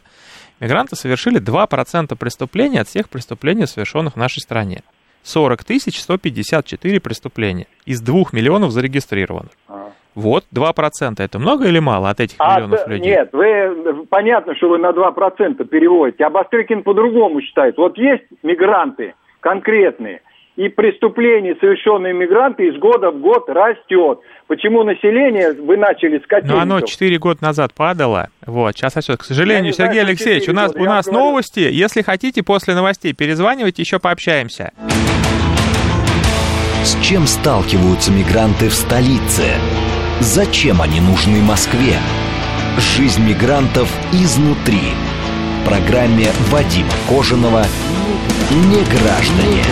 мигранты 0.61 0.95
совершили 0.95 1.41
2% 1.41 2.17
преступлений 2.17 2.79
от 2.79 2.87
всех 2.87 3.09
преступлений, 3.09 3.67
совершенных 3.67 4.15
в 4.15 4.19
нашей 4.19 4.39
стране. 4.39 4.83
40 5.23 5.65
тысяч 5.65 6.01
154 6.01 7.01
преступления 7.01 7.67
из 7.85 8.01
2 8.01 8.25
миллионов 8.33 8.71
зарегистрированных. 8.71 9.53
А. 9.69 9.91
Вот, 10.15 10.45
2% 10.53 11.15
это 11.19 11.39
много 11.39 11.69
или 11.69 11.79
мало 11.79 12.11
от 12.11 12.21
этих 12.21 12.37
а 12.39 12.57
миллионов 12.57 12.87
людей? 12.89 13.13
Нет, 13.13 13.31
вы, 13.33 14.07
понятно, 14.09 14.55
что 14.57 14.71
вы 14.71 14.79
на 14.79 14.91
2% 14.91 15.65
переводите, 15.67 16.25
а 16.25 16.31
Бастрыкин 16.31 16.83
по-другому 16.83 17.41
считает. 17.43 17.77
Вот 17.77 17.97
есть 17.97 18.25
мигранты 18.43 19.15
конкретные, 19.41 20.21
и 20.57 20.69
преступлений, 20.69 21.57
совершенные 21.61 22.13
мигранты, 22.13 22.67
из 22.67 22.77
года 22.79 23.11
в 23.11 23.21
год 23.21 23.49
растет. 23.49 24.19
Почему 24.47 24.83
население, 24.83 25.53
вы 25.53 25.77
начали 25.77 26.19
с 26.19 26.27
котельников? 26.27 26.67
Ну, 26.67 26.75
оно 26.77 26.81
4 26.81 27.19
года 27.19 27.39
назад 27.43 27.73
падало, 27.73 28.29
вот, 28.45 28.77
сейчас 28.77 28.97
растет. 28.97 29.21
К 29.21 29.25
сожалению, 29.25 29.73
Сергей 29.73 30.01
знаю, 30.01 30.09
Алексеевич, 30.09 30.49
у 30.49 30.53
нас, 30.53 30.73
года, 30.73 30.83
у 30.83 30.87
нас 30.87 31.07
говорю... 31.07 31.25
новости, 31.25 31.61
если 31.61 32.03
хотите, 32.03 32.43
после 32.43 32.75
новостей 32.75 33.15
перезванивайте, 33.15 33.81
еще 33.81 34.01
пообщаемся. 34.01 34.73
С 36.83 36.99
чем 37.03 37.27
сталкиваются 37.27 38.11
мигранты 38.11 38.71
в 38.71 38.75
столице? 38.75 39.53
Зачем 40.21 40.81
они 40.81 41.01
нужны 41.01 41.43
Москве? 41.43 41.99
Жизнь 42.79 43.23
мигрантов 43.23 43.93
изнутри. 44.13 44.95
В 45.61 45.67
программе 45.67 46.33
Вадима 46.49 46.91
Кожаного 47.07 47.67
«Не 48.51 48.83
граждане». 48.85 49.63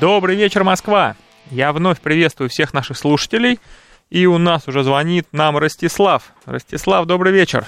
Добрый 0.00 0.36
вечер, 0.36 0.64
Москва! 0.64 1.16
Я 1.50 1.72
вновь 1.72 2.00
приветствую 2.00 2.50
всех 2.50 2.74
наших 2.74 2.98
слушателей. 2.98 3.60
И 4.10 4.26
у 4.26 4.36
нас 4.36 4.68
уже 4.68 4.84
звонит 4.84 5.26
нам 5.32 5.56
Ростислав. 5.56 6.24
Ростислав, 6.44 7.06
добрый 7.06 7.32
вечер. 7.32 7.66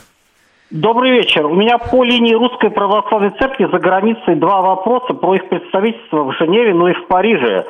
Добрый 0.72 1.12
вечер. 1.12 1.46
У 1.46 1.54
меня 1.54 1.78
по 1.78 2.02
линии 2.02 2.34
Русской 2.34 2.70
Православной 2.70 3.30
Церкви 3.38 3.68
за 3.70 3.78
границей 3.78 4.34
два 4.34 4.62
вопроса 4.62 5.14
про 5.14 5.36
их 5.36 5.48
представительство 5.48 6.24
в 6.24 6.32
Женеве, 6.32 6.74
ну 6.74 6.88
и 6.88 6.92
в 6.92 7.06
Париже. 7.06 7.64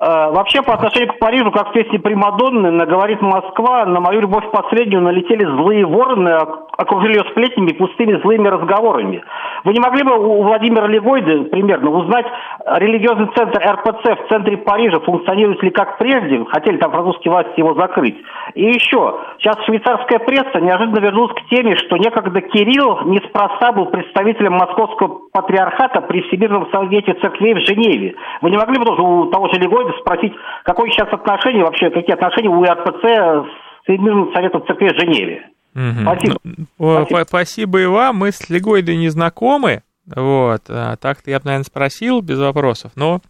Э, 0.00 0.30
вообще, 0.32 0.62
по 0.62 0.74
отношению 0.74 1.12
к 1.12 1.18
Парижу, 1.18 1.50
как 1.52 1.70
в 1.70 1.72
песне 1.72 1.98
Примадонны, 1.98 2.84
говорит 2.86 3.20
Москва, 3.22 3.86
на 3.86 4.00
мою 4.00 4.22
любовь 4.22 4.50
последнюю 4.50 5.02
налетели 5.02 5.44
злые 5.44 5.86
вороны, 5.86 6.30
окружили 6.76 7.18
ее 7.18 7.24
сплетнями, 7.30 7.72
пустыми 7.72 8.20
злыми 8.20 8.48
разговорами. 8.48 9.22
Вы 9.64 9.72
не 9.72 9.80
могли 9.80 10.02
бы 10.02 10.16
у 10.16 10.42
Владимира 10.42 10.86
Легойда 10.86 11.44
примерно 11.44 11.90
узнать, 11.90 12.26
религиозный 12.66 13.28
центр 13.36 13.60
РПЦ 13.60 14.24
в 14.24 14.28
центре 14.30 14.56
Парижа 14.56 15.00
функционирует 15.00 15.62
ли 15.62 15.70
как 15.70 15.98
прежде? 15.98 16.44
Хотели 16.46 16.78
там 16.78 16.90
французские 16.90 17.32
власти 17.32 17.58
его 17.58 17.74
закрыть. 17.74 18.16
И 18.54 18.64
еще, 18.64 19.20
сейчас 19.38 19.56
швейцарская 19.64 20.18
пресса 20.18 20.60
неожиданно 20.60 20.98
вернулась 20.98 21.34
к 21.34 21.48
теме, 21.48 21.76
что 21.76 21.96
некогда 21.96 22.40
Кирилл 22.40 23.04
неспроста 23.04 23.72
был 23.72 23.86
представителем 23.86 24.54
московского 24.54 25.20
патриархата 25.32 26.00
при 26.02 26.22
Всемирном 26.22 26.68
совете 26.70 27.14
церквей 27.14 27.54
в 27.54 27.66
Женеве. 27.66 28.14
Вы 28.42 28.50
не 28.50 28.56
могли 28.56 28.78
бы 28.78 28.84
тоже 28.84 29.02
у 29.02 29.26
того 29.26 29.48
же 29.48 29.60
Легойда 29.60 29.83
спросить, 30.00 30.32
какое 30.64 30.90
сейчас 30.90 31.12
отношение, 31.12 31.64
вообще 31.64 31.90
какие 31.90 32.14
отношения 32.14 32.48
у 32.48 32.62
РПЦ 32.62 33.04
с 33.04 33.84
Всемирным 33.84 34.32
советом 34.32 34.64
церквей 34.66 34.90
в 34.94 34.98
Женеве? 34.98 35.48
Угу. 35.74 36.02
Спасибо. 36.02 36.36
Ну, 36.44 37.04
спасибо. 37.04 37.24
Спасибо 37.26 37.80
и 37.80 37.86
вам. 37.86 38.16
Мы 38.16 38.32
с 38.32 38.48
Легойдой 38.48 38.96
не 38.96 39.08
знакомы. 39.08 39.82
Вот. 40.06 40.62
А, 40.68 40.96
так-то 40.96 41.30
я 41.30 41.38
бы, 41.38 41.46
наверное, 41.46 41.64
спросил 41.64 42.20
без 42.20 42.38
вопросов, 42.38 42.92
но 42.94 43.20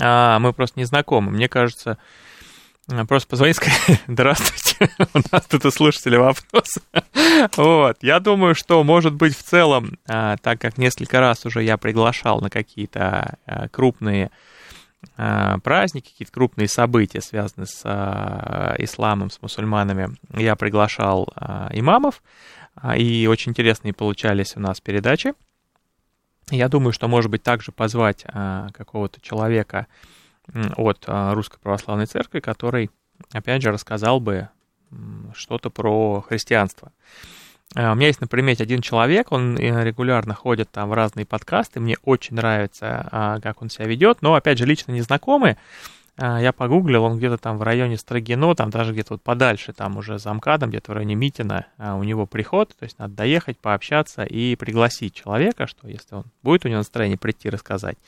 а, 0.00 0.38
мы 0.38 0.52
просто 0.52 0.78
не 0.78 0.84
знакомы. 0.84 1.30
Мне 1.30 1.48
кажется, 1.48 1.98
а, 2.90 3.04
просто 3.04 3.28
позвонить 3.28 3.56
сказать, 3.56 4.02
здравствуйте, 4.06 4.90
у 5.14 5.18
нас 5.32 5.46
тут 5.46 5.64
у 5.64 5.70
слушателя 5.70 6.20
вопрос. 6.20 6.78
вот, 7.56 7.98
я 8.00 8.20
думаю, 8.20 8.54
что, 8.54 8.82
может 8.84 9.14
быть, 9.14 9.36
в 9.36 9.42
целом, 9.42 9.98
а, 10.08 10.36
так 10.36 10.60
как 10.60 10.78
несколько 10.78 11.20
раз 11.20 11.44
уже 11.44 11.62
я 11.62 11.76
приглашал 11.76 12.40
на 12.40 12.50
какие-то 12.50 13.36
крупные 13.70 14.30
праздники, 15.14 16.10
какие-то 16.10 16.32
крупные 16.32 16.68
события, 16.68 17.20
связанные 17.20 17.66
с 17.66 17.82
э, 17.84 18.74
исламом, 18.82 19.30
с 19.30 19.40
мусульманами, 19.40 20.16
я 20.36 20.56
приглашал 20.56 21.28
э, 21.36 21.68
имамов, 21.72 22.22
и 22.96 23.28
очень 23.30 23.50
интересные 23.50 23.92
получались 23.92 24.56
у 24.56 24.60
нас 24.60 24.80
передачи. 24.80 25.34
Я 26.50 26.68
думаю, 26.68 26.92
что, 26.92 27.08
может 27.08 27.30
быть, 27.30 27.42
также 27.42 27.72
позвать 27.72 28.24
какого-то 28.24 29.20
человека 29.20 29.86
от 30.76 31.04
Русской 31.06 31.58
Православной 31.58 32.06
Церкви, 32.06 32.40
который, 32.40 32.90
опять 33.32 33.62
же, 33.62 33.70
рассказал 33.70 34.20
бы 34.20 34.48
что-то 35.34 35.70
про 35.70 36.20
христианство. 36.22 36.92
Э, 37.74 37.92
у 37.92 37.94
меня 37.94 38.06
есть 38.06 38.20
на 38.20 38.26
примете 38.26 38.62
один 38.62 38.80
человек, 38.80 39.32
он 39.32 39.56
э, 39.56 39.84
регулярно 39.84 40.34
ходит 40.34 40.70
там 40.70 40.88
в 40.88 40.92
разные 40.94 41.26
подкасты, 41.26 41.80
мне 41.80 41.96
очень 42.02 42.36
нравится, 42.36 43.08
а, 43.10 43.40
как 43.40 43.62
он 43.62 43.70
себя 43.70 43.86
ведет, 43.86 44.22
но, 44.22 44.34
опять 44.34 44.58
же, 44.58 44.64
лично 44.64 44.92
незнакомый, 44.92 45.56
э, 46.16 46.38
я 46.40 46.52
погуглил, 46.52 47.04
он 47.04 47.18
где-то 47.18 47.36
там 47.36 47.58
в 47.58 47.62
районе 47.62 47.98
Строгино, 47.98 48.54
там 48.54 48.70
даже 48.70 48.92
где-то 48.92 49.14
вот 49.14 49.22
подальше, 49.22 49.72
там 49.72 49.98
уже 49.98 50.18
за 50.18 50.32
МКАДом, 50.32 50.70
где-то 50.70 50.92
в 50.92 50.94
районе 50.94 51.14
Митина, 51.14 51.66
у 51.78 52.02
него 52.02 52.26
приход, 52.26 52.74
то 52.78 52.84
есть 52.84 52.98
надо 52.98 53.14
доехать, 53.14 53.58
пообщаться 53.58 54.24
и 54.24 54.56
пригласить 54.56 55.14
человека, 55.14 55.66
что 55.66 55.88
если 55.88 56.14
он 56.14 56.24
будет 56.42 56.64
у 56.64 56.68
него 56.68 56.78
настроение 56.78 57.18
прийти 57.18 57.50
рассказать. 57.50 57.98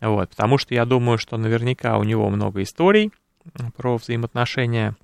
Вот, 0.00 0.30
потому 0.30 0.56
что 0.58 0.74
я 0.74 0.86
думаю, 0.86 1.18
что 1.18 1.36
наверняка 1.36 1.98
у 1.98 2.04
него 2.04 2.28
много 2.30 2.62
историй 2.62 3.12
про 3.76 3.98
взаимоотношения 3.98 4.96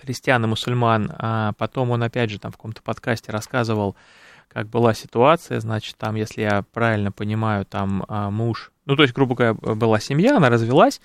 христиан 0.00 0.44
и 0.44 0.48
мусульман. 0.48 1.12
А 1.18 1.52
потом 1.58 1.90
он, 1.90 2.02
опять 2.02 2.30
же, 2.30 2.38
там 2.38 2.52
в 2.52 2.56
каком-то 2.56 2.82
подкасте 2.82 3.32
рассказывал, 3.32 3.96
как 4.48 4.68
была 4.68 4.94
ситуация, 4.94 5.60
значит, 5.60 5.96
там, 5.96 6.14
если 6.14 6.42
я 6.42 6.62
правильно 6.72 7.10
понимаю, 7.10 7.64
там 7.64 8.04
а, 8.08 8.30
муж, 8.30 8.70
ну, 8.86 8.94
то 8.94 9.02
есть, 9.02 9.14
грубо 9.14 9.34
говоря, 9.34 9.54
была 9.54 9.98
семья, 9.98 10.36
она 10.36 10.48
развелась, 10.48 11.00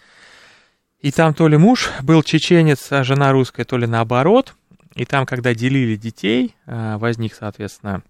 и 0.99 1.11
там 1.11 1.33
то 1.33 1.47
ли 1.47 1.57
муж 1.57 1.89
был 2.03 2.21
чеченец, 2.21 2.91
а 2.91 3.03
жена 3.03 3.31
русская, 3.31 3.63
то 3.63 3.77
ли 3.77 3.87
наоборот, 3.87 4.53
и 4.95 5.05
там, 5.05 5.25
когда 5.25 5.55
делили 5.55 5.95
детей, 5.95 6.55
а, 6.67 6.97
возник, 6.97 7.33
соответственно, 7.33 8.03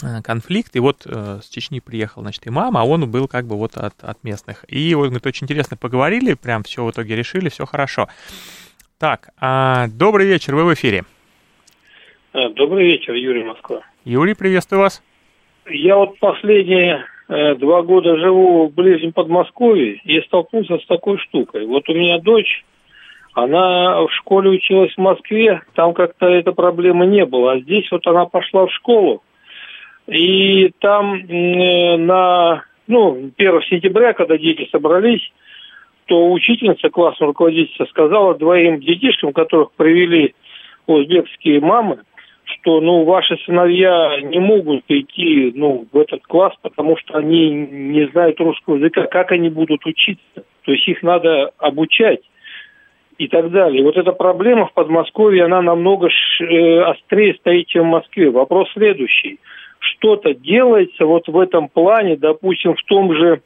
а, 0.00 0.22
конфликт, 0.22 0.74
и 0.76 0.80
вот 0.80 1.02
э, 1.04 1.40
с 1.42 1.48
Чечни 1.48 1.80
приехал, 1.80 2.22
значит, 2.22 2.46
имам, 2.46 2.76
а 2.76 2.84
он 2.84 3.10
был 3.10 3.28
как 3.28 3.46
бы 3.46 3.56
вот 3.56 3.76
от, 3.76 4.02
от 4.02 4.24
местных. 4.24 4.64
И 4.68 4.94
вот, 4.94 5.06
говорит, 5.06 5.26
очень 5.26 5.44
интересно 5.44 5.76
поговорили, 5.76 6.34
прям 6.34 6.62
все 6.62 6.84
в 6.84 6.90
итоге 6.90 7.14
решили, 7.14 7.48
все 7.50 7.66
хорошо. 7.66 8.08
Так, 9.02 9.30
а, 9.40 9.88
добрый 9.88 10.28
вечер, 10.28 10.54
вы 10.54 10.64
в 10.64 10.74
эфире. 10.74 11.02
А, 12.32 12.50
добрый 12.50 12.84
вечер, 12.84 13.14
Юрий 13.14 13.42
Москва. 13.42 13.80
Юрий, 14.04 14.34
приветствую 14.34 14.80
вас. 14.80 15.02
Я 15.68 15.96
вот 15.96 16.20
последние 16.20 17.04
э, 17.28 17.56
два 17.56 17.82
года 17.82 18.16
живу 18.16 18.68
в 18.68 18.72
ближнем 18.72 19.12
Подмосковье 19.12 19.94
и 20.04 20.20
столкнулся 20.20 20.78
с 20.78 20.86
такой 20.86 21.18
штукой. 21.18 21.66
Вот 21.66 21.88
у 21.88 21.94
меня 21.94 22.20
дочь, 22.20 22.64
она 23.32 24.02
в 24.02 24.10
школе 24.12 24.50
училась 24.50 24.94
в 24.94 25.00
Москве, 25.00 25.62
там 25.74 25.94
как-то 25.94 26.26
этой 26.26 26.54
проблемы 26.54 27.06
не 27.06 27.26
было. 27.26 27.54
А 27.54 27.58
здесь 27.58 27.90
вот 27.90 28.06
она 28.06 28.26
пошла 28.26 28.68
в 28.68 28.72
школу, 28.72 29.24
и 30.06 30.70
там 30.78 31.14
э, 31.16 31.96
на, 31.96 32.62
ну, 32.86 33.32
1 33.36 33.62
сентября, 33.62 34.12
когда 34.12 34.38
дети 34.38 34.68
собрались, 34.70 35.28
то 36.06 36.30
учительница, 36.30 36.90
классная 36.90 37.28
руководительница, 37.28 37.86
сказала 37.86 38.34
двоим 38.34 38.80
детишкам, 38.80 39.32
которых 39.32 39.72
привели 39.72 40.34
узбекские 40.86 41.60
мамы, 41.60 42.00
что 42.44 42.80
ну 42.80 43.04
ваши 43.04 43.36
сыновья 43.44 44.20
не 44.20 44.38
могут 44.38 44.84
идти 44.88 45.52
ну 45.54 45.86
в 45.92 45.98
этот 45.98 46.22
класс, 46.22 46.54
потому 46.62 46.96
что 46.96 47.18
они 47.18 47.50
не 47.50 48.06
знают 48.08 48.40
русского 48.40 48.76
языка, 48.76 49.06
как 49.06 49.32
они 49.32 49.48
будут 49.48 49.86
учиться, 49.86 50.44
то 50.64 50.72
есть 50.72 50.86
их 50.88 51.02
надо 51.02 51.50
обучать 51.58 52.20
и 53.18 53.28
так 53.28 53.50
далее. 53.50 53.84
Вот 53.84 53.96
эта 53.96 54.12
проблема 54.12 54.66
в 54.66 54.72
Подмосковье, 54.72 55.44
она 55.44 55.62
намного 55.62 56.08
э, 56.08 56.80
острее 56.82 57.34
стоит, 57.34 57.68
чем 57.68 57.84
в 57.84 57.92
Москве. 57.92 58.30
Вопрос 58.30 58.68
следующий. 58.72 59.38
Что-то 59.78 60.34
делается 60.34 61.06
вот 61.06 61.28
в 61.28 61.38
этом 61.38 61.68
плане, 61.68 62.16
допустим, 62.16 62.74
в 62.74 62.82
том 62.84 63.14
же 63.14 63.42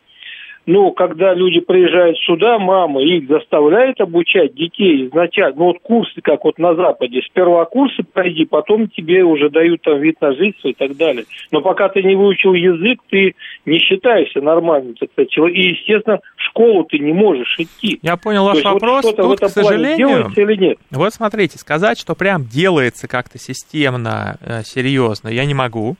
ну, 0.66 0.90
когда 0.90 1.32
люди 1.32 1.60
приезжают 1.60 2.18
сюда, 2.18 2.58
мама 2.58 3.00
их 3.00 3.28
заставляет 3.28 4.00
обучать 4.00 4.54
детей 4.54 5.06
изначально, 5.06 5.56
ну, 5.56 5.64
вот 5.66 5.78
курсы, 5.80 6.20
как 6.20 6.44
вот 6.44 6.58
на 6.58 6.74
Западе, 6.74 7.22
сперва 7.24 7.64
курсы 7.66 8.02
пройди, 8.02 8.44
потом 8.44 8.88
тебе 8.88 9.22
уже 9.22 9.48
дают 9.48 9.82
там 9.82 10.00
вид 10.00 10.20
на 10.20 10.32
жительство 10.32 10.68
и 10.68 10.74
так 10.74 10.96
далее. 10.96 11.24
Но 11.52 11.60
пока 11.60 11.88
ты 11.88 12.02
не 12.02 12.16
выучил 12.16 12.54
язык, 12.54 12.98
ты 13.08 13.34
не 13.64 13.78
считаешься 13.78 14.40
нормальным, 14.40 14.94
так 14.94 15.10
сказать, 15.12 15.30
и, 15.36 15.68
естественно, 15.68 16.18
в 16.36 16.42
школу 16.42 16.84
ты 16.84 16.98
не 16.98 17.12
можешь 17.12 17.54
идти. 17.58 18.00
Я 18.02 18.16
понял 18.16 18.44
ваш 18.44 18.60
То 18.60 18.72
вопрос, 18.72 19.04
вот 19.04 19.16
тут, 19.16 19.40
к 19.40 19.48
сожалению, 19.48 20.30
или 20.34 20.56
нет? 20.56 20.78
вот 20.90 21.14
смотрите, 21.14 21.58
сказать, 21.58 21.98
что 21.98 22.14
прям 22.16 22.44
делается 22.44 23.06
как-то 23.06 23.38
системно, 23.38 24.36
э, 24.40 24.62
серьезно, 24.64 25.28
я 25.28 25.44
не 25.44 25.54
могу. 25.54 25.96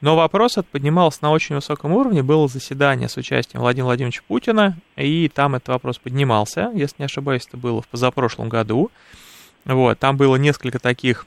Но 0.00 0.16
вопрос 0.16 0.56
поднимался 0.70 1.18
на 1.22 1.30
очень 1.30 1.56
высоком 1.56 1.92
уровне. 1.92 2.22
Было 2.22 2.48
заседание 2.48 3.08
с 3.08 3.16
участием 3.16 3.60
Владимира 3.60 3.86
Владимировича 3.86 4.22
Путина, 4.26 4.76
и 4.96 5.28
там 5.28 5.54
этот 5.54 5.68
вопрос 5.68 5.98
поднимался. 5.98 6.70
Если 6.74 6.96
не 6.98 7.04
ошибаюсь, 7.04 7.46
это 7.46 7.56
было 7.56 7.82
в 7.82 7.88
позапрошлом 7.88 8.48
году. 8.48 8.90
Вот, 9.66 9.98
там 9.98 10.16
было 10.16 10.36
несколько 10.36 10.78
таких 10.78 11.26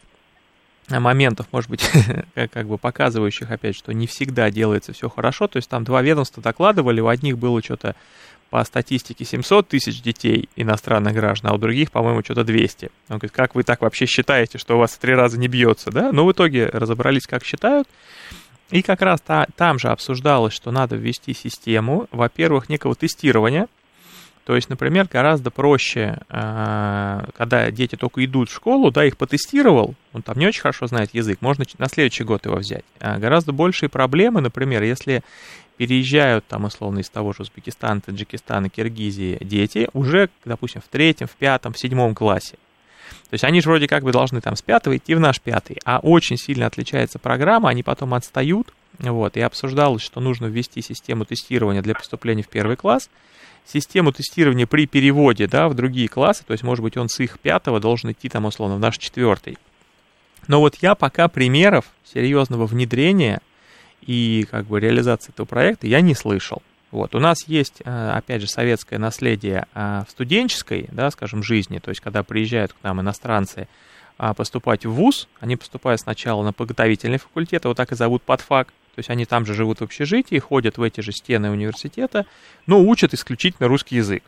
моментов, 0.89 1.47
может 1.51 1.69
быть, 1.69 1.89
как 2.51 2.67
бы 2.67 2.77
показывающих, 2.77 3.51
опять, 3.51 3.75
что 3.75 3.93
не 3.93 4.07
всегда 4.07 4.49
делается 4.49 4.91
все 4.93 5.07
хорошо. 5.07 5.47
То 5.47 5.57
есть 5.57 5.69
там 5.69 5.83
два 5.83 6.01
ведомства 6.01 6.41
докладывали, 6.41 6.99
у 6.99 7.07
одних 7.07 7.37
было 7.37 7.61
что-то 7.61 7.95
по 8.49 8.63
статистике 8.63 9.25
700 9.25 9.67
тысяч 9.67 10.01
детей 10.01 10.47
иностранных 10.55 11.13
граждан, 11.13 11.51
а 11.51 11.53
у 11.55 11.57
других, 11.57 11.91
по-моему, 11.91 12.21
что-то 12.23 12.43
200. 12.43 12.91
Он 13.09 13.17
говорит, 13.17 13.31
как 13.31 13.55
вы 13.55 13.63
так 13.63 13.81
вообще 13.81 14.05
считаете, 14.05 14.59
что 14.59 14.75
у 14.75 14.79
вас 14.79 14.91
в 14.91 14.99
три 14.99 15.15
раза 15.15 15.39
не 15.39 15.47
бьется, 15.47 15.89
да? 15.89 16.11
Но 16.11 16.25
в 16.25 16.31
итоге 16.31 16.67
разобрались, 16.67 17.25
как 17.25 17.43
считают. 17.43 17.87
И 18.73 18.81
как 18.81 19.03
раз 19.03 19.21
та, 19.21 19.45
там 19.55 19.77
же 19.77 19.89
обсуждалось, 19.89 20.51
что 20.51 20.71
надо 20.71 20.95
ввести 20.95 21.35
систему, 21.35 22.07
во-первых, 22.09 22.69
некого 22.69 22.95
тестирования, 22.95 23.67
то 24.45 24.55
есть, 24.55 24.67
например, 24.67 25.07
гораздо 25.07 25.51
проще, 25.51 26.17
э, 26.27 27.25
когда 27.37 27.69
дети 27.69 27.95
только 27.95 28.25
идут 28.25 28.49
в 28.49 28.55
школу, 28.55 28.89
да, 28.89 29.05
их 29.05 29.15
потестировал, 29.15 29.93
он 30.11 30.23
там 30.23 30.39
не 30.39 30.47
очень 30.47 30.61
хорошо 30.61 30.87
знает 30.87 31.13
язык, 31.13 31.37
можно 31.41 31.65
на 31.77 31.87
следующий 31.87 32.23
год 32.23 32.47
его 32.47 32.55
взять. 32.55 32.83
А 32.99 33.19
гораздо 33.19 33.51
большие 33.51 33.89
проблемы, 33.89 34.41
например, 34.41 34.81
если 34.81 35.21
переезжают 35.77 36.47
там 36.47 36.63
условно 36.65 36.97
из 36.99 37.09
того 37.11 37.31
же 37.33 37.43
Узбекистана, 37.43 38.01
Таджикистана, 38.01 38.69
Киргизии 38.69 39.37
дети 39.39 39.87
уже, 39.93 40.31
допустим, 40.45 40.81
в 40.81 40.87
третьем, 40.87 41.27
в 41.27 41.35
пятом, 41.35 41.73
в 41.73 41.79
седьмом 41.79 42.15
классе. 42.15 42.57
То 43.29 43.33
есть 43.33 43.43
они 43.43 43.61
же 43.61 43.69
вроде 43.69 43.87
как 43.87 44.03
бы 44.03 44.11
должны 44.11 44.41
там 44.41 44.55
с 44.55 44.61
пятого 44.61 44.97
идти 44.97 45.15
в 45.15 45.19
наш 45.19 45.39
пятый, 45.41 45.77
а 45.85 45.99
очень 45.99 46.37
сильно 46.37 46.67
отличается 46.67 47.19
программа, 47.19 47.69
они 47.69 47.83
потом 47.83 48.13
отстают, 48.13 48.73
вот, 48.99 49.37
и 49.37 49.41
обсуждалось, 49.41 50.01
что 50.01 50.19
нужно 50.19 50.45
ввести 50.45 50.81
систему 50.81 51.25
тестирования 51.25 51.81
для 51.81 51.95
поступления 51.95 52.43
в 52.43 52.49
первый 52.49 52.75
класс, 52.75 53.09
систему 53.65 54.11
тестирования 54.11 54.67
при 54.67 54.87
переводе, 54.87 55.47
да, 55.47 55.67
в 55.67 55.73
другие 55.73 56.07
классы, 56.07 56.43
то 56.45 56.53
есть, 56.53 56.63
может 56.63 56.83
быть, 56.83 56.97
он 56.97 57.09
с 57.09 57.19
их 57.19 57.39
пятого 57.39 57.79
должен 57.79 58.11
идти 58.11 58.29
там, 58.29 58.45
условно, 58.45 58.75
в 58.75 58.79
наш 58.79 58.97
четвертый. 58.97 59.57
Но 60.47 60.59
вот 60.59 60.75
я 60.81 60.95
пока 60.95 61.27
примеров 61.27 61.85
серьезного 62.03 62.65
внедрения 62.65 63.39
и 64.01 64.45
как 64.51 64.65
бы 64.65 64.79
реализации 64.79 65.31
этого 65.31 65.45
проекта 65.45 65.87
я 65.87 66.01
не 66.01 66.15
слышал. 66.15 66.61
Вот. 66.93 67.15
У 67.15 67.19
нас 67.19 67.47
есть, 67.47 67.81
э, 67.83 68.11
опять 68.11 68.41
же, 68.41 68.47
советское 68.47 68.99
наследие 68.99 69.65
э, 69.73 70.03
в 70.07 70.11
студенческой, 70.11 70.87
да, 70.91 71.09
скажем, 71.09 71.41
жизни, 71.41 71.79
то 71.79 71.89
есть 71.89 72.01
когда 72.01 72.21
приезжают 72.21 72.73
к 72.73 72.75
нам 72.83 73.01
иностранцы 73.01 73.67
а, 74.19 74.35
поступать 74.35 74.85
в 74.85 74.91
ВУЗ, 74.91 75.27
они 75.39 75.55
поступают 75.55 76.01
сначала 76.01 76.43
на 76.43 76.53
подготовительный 76.53 77.17
факультет, 77.17 77.63
его 77.63 77.73
так 77.73 77.91
и 77.91 77.95
зовут 77.95 78.21
подфак, 78.21 78.67
то 78.67 78.99
есть 78.99 79.09
они 79.09 79.25
там 79.25 79.43
же 79.43 79.55
живут 79.55 79.79
в 79.79 79.83
общежитии, 79.83 80.37
ходят 80.37 80.77
в 80.77 80.83
эти 80.83 81.01
же 81.01 81.11
стены 81.11 81.49
университета, 81.49 82.27
но 82.67 82.79
учат 82.79 83.15
исключительно 83.15 83.67
русский 83.67 83.95
язык. 83.95 84.21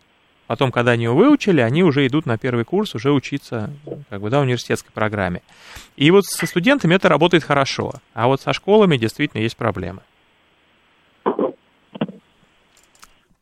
Потом, 0.48 0.72
когда 0.72 0.94
они 0.94 1.04
его 1.04 1.16
выучили, 1.16 1.62
они 1.62 1.84
уже 1.84 2.08
идут 2.08 2.26
на 2.26 2.40
первый 2.40 2.66
курс 2.66 2.96
уже 2.96 3.12
учиться 3.12 3.72
как 4.10 4.22
бы, 4.22 4.32
да, 4.32 4.40
университетской 4.40 4.92
программе. 4.92 5.44
И 5.98 6.10
вот 6.10 6.26
со 6.26 6.48
студентами 6.48 6.96
это 6.96 7.10
работает 7.10 7.44
хорошо, 7.44 7.94
а 8.16 8.26
вот 8.26 8.42
со 8.42 8.54
школами 8.54 8.98
действительно 8.98 9.42
есть 9.42 9.56
проблемы. 9.56 10.02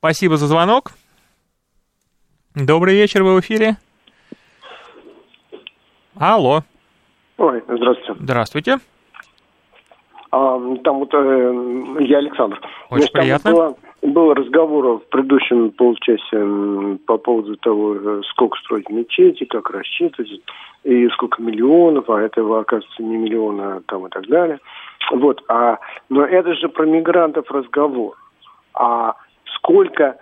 Спасибо 0.03 0.35
за 0.35 0.47
звонок. 0.47 0.91
Добрый 2.55 2.93
вечер, 2.93 3.23
вы 3.23 3.37
в 3.37 3.39
эфире. 3.39 3.77
Алло. 6.19 6.63
Ой, 7.37 7.63
здравствуйте. 7.69 8.13
Здравствуйте. 8.19 8.77
А, 10.31 10.59
там 10.83 10.99
вот 10.99 11.13
э, 11.13 11.97
я 12.01 12.17
Александр. 12.17 12.59
Очень 12.89 13.03
Значит, 13.03 13.11
приятно. 13.13 13.51
Было, 13.51 13.77
был 14.01 14.33
разговор 14.33 14.99
в 14.99 15.07
предыдущем 15.07 15.71
полчасе 15.71 16.99
по 17.05 17.17
поводу 17.17 17.55
того, 17.55 17.95
э, 17.95 18.21
сколько 18.31 18.59
строить 18.59 18.89
мечети, 18.89 19.45
как 19.45 19.69
рассчитывать, 19.69 20.41
и 20.83 21.07
сколько 21.11 21.41
миллионов, 21.41 22.09
а 22.09 22.19
этого, 22.19 22.59
оказывается, 22.59 23.01
не 23.01 23.15
миллиона, 23.15 23.81
там 23.87 24.05
и 24.07 24.09
так 24.09 24.27
далее. 24.27 24.59
Вот, 25.13 25.41
а, 25.47 25.77
но 26.09 26.25
это 26.25 26.55
же 26.55 26.67
про 26.67 26.85
мигрантов 26.85 27.49
разговор. 27.49 28.17
А 28.73 29.15
сколько 29.55 30.17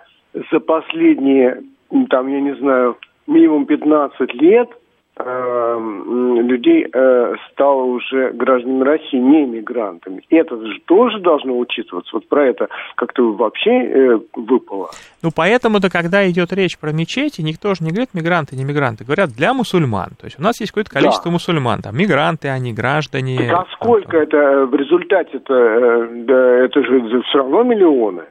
за 0.50 0.60
последние, 0.60 1.62
там, 2.10 2.28
я 2.28 2.40
не 2.40 2.54
знаю, 2.56 2.96
минимум 3.26 3.66
15 3.66 4.34
лет– 4.34 4.68
Эм, 5.14 6.40
людей 6.48 6.86
э, 6.90 7.34
стало 7.50 7.82
уже 7.82 8.30
гражданами 8.32 8.82
России 8.82 9.18
не 9.18 9.44
иммигрантами. 9.44 10.22
Это 10.30 10.56
же 10.56 10.80
тоже 10.86 11.20
должно 11.20 11.58
учитываться. 11.58 12.10
Вот 12.14 12.26
про 12.28 12.46
это 12.46 12.68
как-то 12.94 13.30
вообще 13.34 13.70
э, 13.70 14.20
выпало. 14.34 14.88
Ну, 15.22 15.28
поэтому-то, 15.34 15.90
когда 15.90 16.28
идет 16.30 16.54
речь 16.54 16.78
про 16.78 16.92
мечети, 16.92 17.42
никто 17.42 17.74
же 17.74 17.84
не 17.84 17.90
говорит 17.90 18.14
мигранты, 18.14 18.56
не 18.56 18.64
мигранты. 18.64 19.04
Говорят 19.04 19.30
для 19.36 19.52
мусульман. 19.52 20.12
То 20.18 20.24
есть 20.24 20.40
у 20.40 20.42
нас 20.42 20.58
есть 20.60 20.72
какое-то 20.72 20.90
количество 20.90 21.26
да. 21.26 21.32
мусульман. 21.32 21.82
Там 21.82 21.94
мигранты, 21.94 22.48
они 22.48 22.72
граждане. 22.72 23.36
Так 23.36 23.58
а 23.58 23.66
сколько 23.74 24.12
там, 24.12 24.22
это 24.22 24.36
э, 24.38 24.64
в 24.64 24.74
результате-то? 24.74 25.54
Э, 25.54 26.08
да, 26.24 26.64
это 26.64 26.82
же 26.82 27.22
все 27.28 27.38
равно 27.38 27.62
миллионы. 27.64 28.22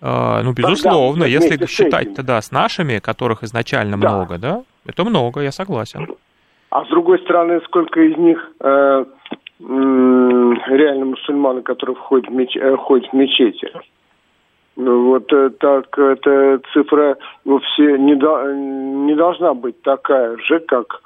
Uh, 0.00 0.42
ну, 0.44 0.52
безусловно, 0.52 1.24
Тогда, 1.24 1.26
если 1.26 1.66
считать 1.66 2.14
тогда 2.14 2.40
с 2.40 2.52
нашими, 2.52 3.00
которых 3.00 3.42
изначально 3.42 3.98
да. 3.98 4.08
много, 4.08 4.38
да, 4.38 4.62
это 4.86 5.04
много, 5.04 5.40
я 5.40 5.50
согласен. 5.50 6.06
А 6.70 6.84
с 6.84 6.88
другой 6.88 7.18
стороны, 7.20 7.60
сколько 7.64 8.00
из 8.00 8.16
них 8.16 8.38
э, 8.60 8.66
э, 8.66 9.04
реально 9.60 11.06
мусульманы, 11.06 11.62
которые 11.62 11.96
входят 11.96 12.28
в, 12.28 12.32
меч, 12.32 12.56
э, 12.56 12.76
ходят 12.76 13.10
в 13.10 13.12
мечети? 13.14 13.72
Ну 14.76 15.06
вот 15.06 15.32
э, 15.32 15.50
так 15.58 15.98
эта 15.98 16.60
цифра 16.72 17.16
вовсе 17.44 17.98
не, 17.98 18.14
до, 18.14 18.52
не 18.52 19.14
должна 19.14 19.54
быть 19.54 19.80
такая 19.82 20.36
же, 20.36 20.60
как 20.60 21.00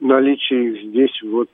наличие 0.00 0.82
здесь 0.88 1.22
вот 1.22 1.50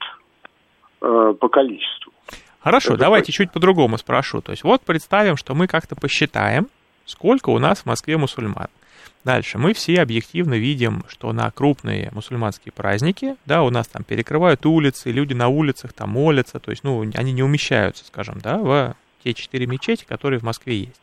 э, 1.02 1.34
по 1.38 1.48
количеству. 1.48 2.12
Хорошо, 2.60 2.94
Это 2.94 3.00
давайте 3.00 3.26
точно. 3.26 3.44
чуть 3.44 3.52
по-другому 3.52 3.98
спрошу. 3.98 4.40
То 4.40 4.52
есть 4.52 4.64
вот 4.64 4.82
представим, 4.82 5.36
что 5.36 5.54
мы 5.54 5.66
как-то 5.66 5.94
посчитаем, 5.96 6.68
сколько 7.06 7.50
у 7.50 7.58
нас 7.58 7.80
в 7.80 7.86
Москве 7.86 8.16
мусульман. 8.16 8.68
Дальше. 9.24 9.58
Мы 9.58 9.74
все 9.74 10.00
объективно 10.00 10.54
видим, 10.54 11.04
что 11.08 11.32
на 11.32 11.50
крупные 11.50 12.08
мусульманские 12.12 12.72
праздники, 12.72 13.36
да, 13.46 13.62
у 13.62 13.70
нас 13.70 13.88
там 13.88 14.04
перекрывают 14.04 14.64
улицы, 14.64 15.10
люди 15.10 15.34
на 15.34 15.48
улицах 15.48 15.92
там 15.92 16.10
молятся, 16.10 16.60
то 16.60 16.70
есть, 16.70 16.84
ну, 16.84 17.02
они 17.14 17.32
не 17.32 17.42
умещаются, 17.42 18.04
скажем, 18.04 18.38
да, 18.40 18.58
в 18.58 18.96
те 19.24 19.34
четыре 19.34 19.66
мечети, 19.66 20.04
которые 20.04 20.40
в 20.40 20.44
Москве 20.44 20.78
есть. 20.78 21.00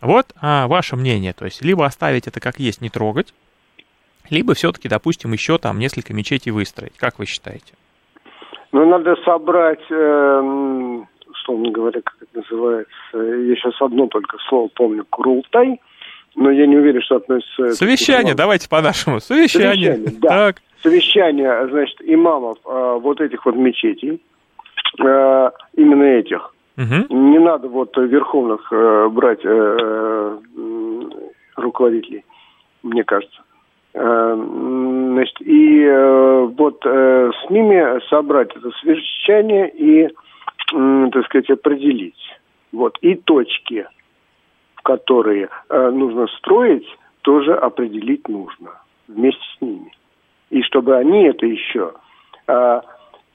Вот 0.00 0.32
а, 0.40 0.66
ваше 0.66 0.96
мнение, 0.96 1.32
то 1.32 1.44
есть, 1.44 1.62
либо 1.62 1.86
оставить 1.86 2.26
это 2.26 2.40
как 2.40 2.58
есть, 2.58 2.80
не 2.80 2.90
трогать, 2.90 3.32
либо 4.30 4.54
все-таки, 4.54 4.88
допустим, 4.88 5.32
еще 5.32 5.58
там 5.58 5.78
несколько 5.78 6.12
мечетей 6.12 6.50
выстроить. 6.50 6.96
Как 6.96 7.18
вы 7.18 7.26
считаете? 7.26 7.72
Ну, 8.72 8.84
надо 8.86 9.16
собрать, 9.24 9.80
э, 9.90 11.00
условно 11.30 11.70
говоря, 11.70 12.00
как 12.02 12.16
это 12.20 12.38
называется, 12.38 13.16
я 13.16 13.54
сейчас 13.56 13.80
одно 13.80 14.06
только 14.08 14.36
слово 14.48 14.68
помню, 14.74 15.06
Курултай, 15.08 15.80
но 16.36 16.50
я 16.50 16.66
не 16.66 16.76
уверен, 16.76 17.00
что 17.02 17.16
относится... 17.16 17.72
Совещание, 17.72 18.34
давайте 18.34 18.68
по-нашему. 18.68 19.20
Совещание. 19.20 19.94
Совещание, 19.94 20.20
да. 20.20 20.28
Так. 20.28 20.56
Совещание, 20.82 21.68
значит, 21.68 21.96
имамов 22.02 22.58
э, 22.64 22.98
вот 23.00 23.20
этих 23.20 23.44
вот 23.44 23.56
мечетей, 23.56 24.22
э, 25.00 25.50
именно 25.74 26.04
этих. 26.04 26.54
Угу. 26.76 27.14
Не 27.14 27.38
надо 27.40 27.68
вот 27.68 27.96
верховных 27.96 28.72
э, 28.72 29.08
брать 29.08 29.44
э, 29.44 29.48
э, 29.48 30.38
руководителей, 31.56 32.24
мне 32.84 33.02
кажется. 33.02 33.40
Э, 33.98 34.34
значит, 35.12 35.40
и 35.40 35.82
э, 35.82 36.48
вот 36.56 36.84
э, 36.84 37.30
с 37.32 37.50
ними 37.50 38.00
собрать 38.08 38.54
это 38.56 38.70
совещание 38.80 39.68
и, 39.70 40.08
так 41.12 41.24
сказать, 41.26 41.50
определить. 41.50 42.38
Вот, 42.72 42.98
и 43.00 43.14
точки– 43.14 43.86
которые 44.88 45.50
э, 45.68 45.90
нужно 45.90 46.26
строить, 46.38 46.86
тоже 47.20 47.54
определить 47.54 48.26
нужно 48.26 48.70
вместе 49.06 49.42
с 49.58 49.60
ними. 49.60 49.92
И 50.48 50.62
чтобы 50.62 50.96
они 50.96 51.24
это 51.24 51.44
еще, 51.44 51.92
э, 52.46 52.80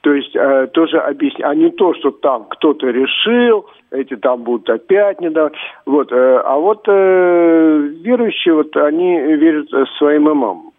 то 0.04 0.12
есть 0.12 0.36
э, 0.36 0.68
тоже 0.74 0.98
объяснить, 0.98 1.42
а 1.42 1.54
не 1.54 1.70
то, 1.70 1.94
что 1.94 2.10
там 2.10 2.44
кто-то 2.44 2.86
решил, 2.90 3.64
эти 3.90 4.16
там 4.16 4.42
будут 4.42 4.68
опять 4.68 5.18
не 5.22 5.30
давать. 5.30 5.54
Вот, 5.86 6.12
э, 6.12 6.42
а 6.44 6.56
вот 6.58 6.84
э, 6.86 7.88
верующие, 8.02 8.52
вот 8.52 8.76
они 8.76 9.18
верят 9.18 9.66
своим 9.96 10.28
имамам. 10.28 10.72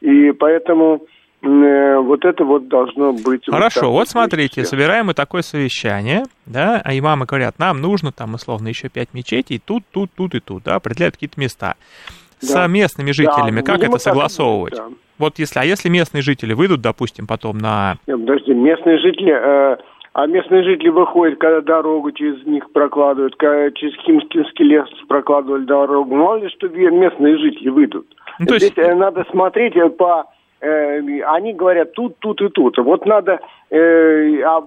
И 0.00 0.32
поэтому 0.32 1.02
Э, 1.42 1.98
вот 1.98 2.24
это 2.24 2.44
вот 2.44 2.68
должно 2.68 3.12
быть... 3.12 3.46
Хорошо, 3.46 3.90
вот, 3.90 3.98
вот 3.98 4.08
смотрите, 4.08 4.64
собираем 4.64 5.06
мы 5.06 5.14
такое 5.14 5.42
совещание, 5.42 6.24
да, 6.46 6.80
а 6.84 6.96
имамы 6.96 7.26
говорят, 7.26 7.58
нам 7.58 7.80
нужно 7.80 8.12
там 8.12 8.34
условно 8.34 8.68
еще 8.68 8.88
пять 8.88 9.12
мечетей, 9.12 9.60
тут, 9.64 9.82
тут, 9.90 10.12
тут 10.14 10.36
и 10.36 10.40
тут, 10.40 10.62
да, 10.62 10.76
определяют 10.76 11.16
какие-то 11.16 11.40
места. 11.40 11.74
Да. 12.42 12.66
С 12.66 12.68
местными 12.68 13.12
жителями 13.12 13.60
да, 13.60 13.72
как 13.72 13.82
это 13.82 13.98
согласовывать? 13.98 14.74
Да. 14.74 14.86
Вот 15.18 15.38
если, 15.38 15.60
а 15.60 15.64
если 15.64 15.88
местные 15.88 16.22
жители 16.22 16.52
выйдут, 16.52 16.80
допустим, 16.80 17.26
потом 17.26 17.58
на... 17.58 17.96
Нет, 18.06 18.20
подожди, 18.20 18.52
местные 18.52 18.98
жители... 18.98 19.32
Э, 19.32 19.76
а 20.14 20.26
местные 20.26 20.62
жители 20.62 20.90
выходят, 20.90 21.38
когда 21.38 21.62
дорогу 21.62 22.12
через 22.12 22.44
них 22.44 22.70
прокладывают, 22.72 23.34
когда 23.36 23.70
через 23.70 23.94
Химский 24.04 24.64
лес 24.64 24.86
прокладывали 25.08 25.64
дорогу. 25.64 26.14
Мало 26.14 26.36
ли, 26.36 26.50
что 26.50 26.68
местные 26.68 27.38
жители 27.38 27.70
выйдут. 27.70 28.06
Ну, 28.38 28.46
то 28.46 28.54
есть... 28.54 28.72
Здесь 28.72 28.84
э, 28.84 28.94
надо 28.94 29.24
смотреть 29.30 29.74
по 29.96 30.26
Э, 30.26 30.41
они 30.62 31.52
говорят 31.54 31.92
тут, 31.92 32.18
тут 32.20 32.40
и 32.40 32.48
тут. 32.48 32.78
Вот 32.78 33.04
надо, 33.04 33.40
э, 33.70 34.42
а 34.42 34.62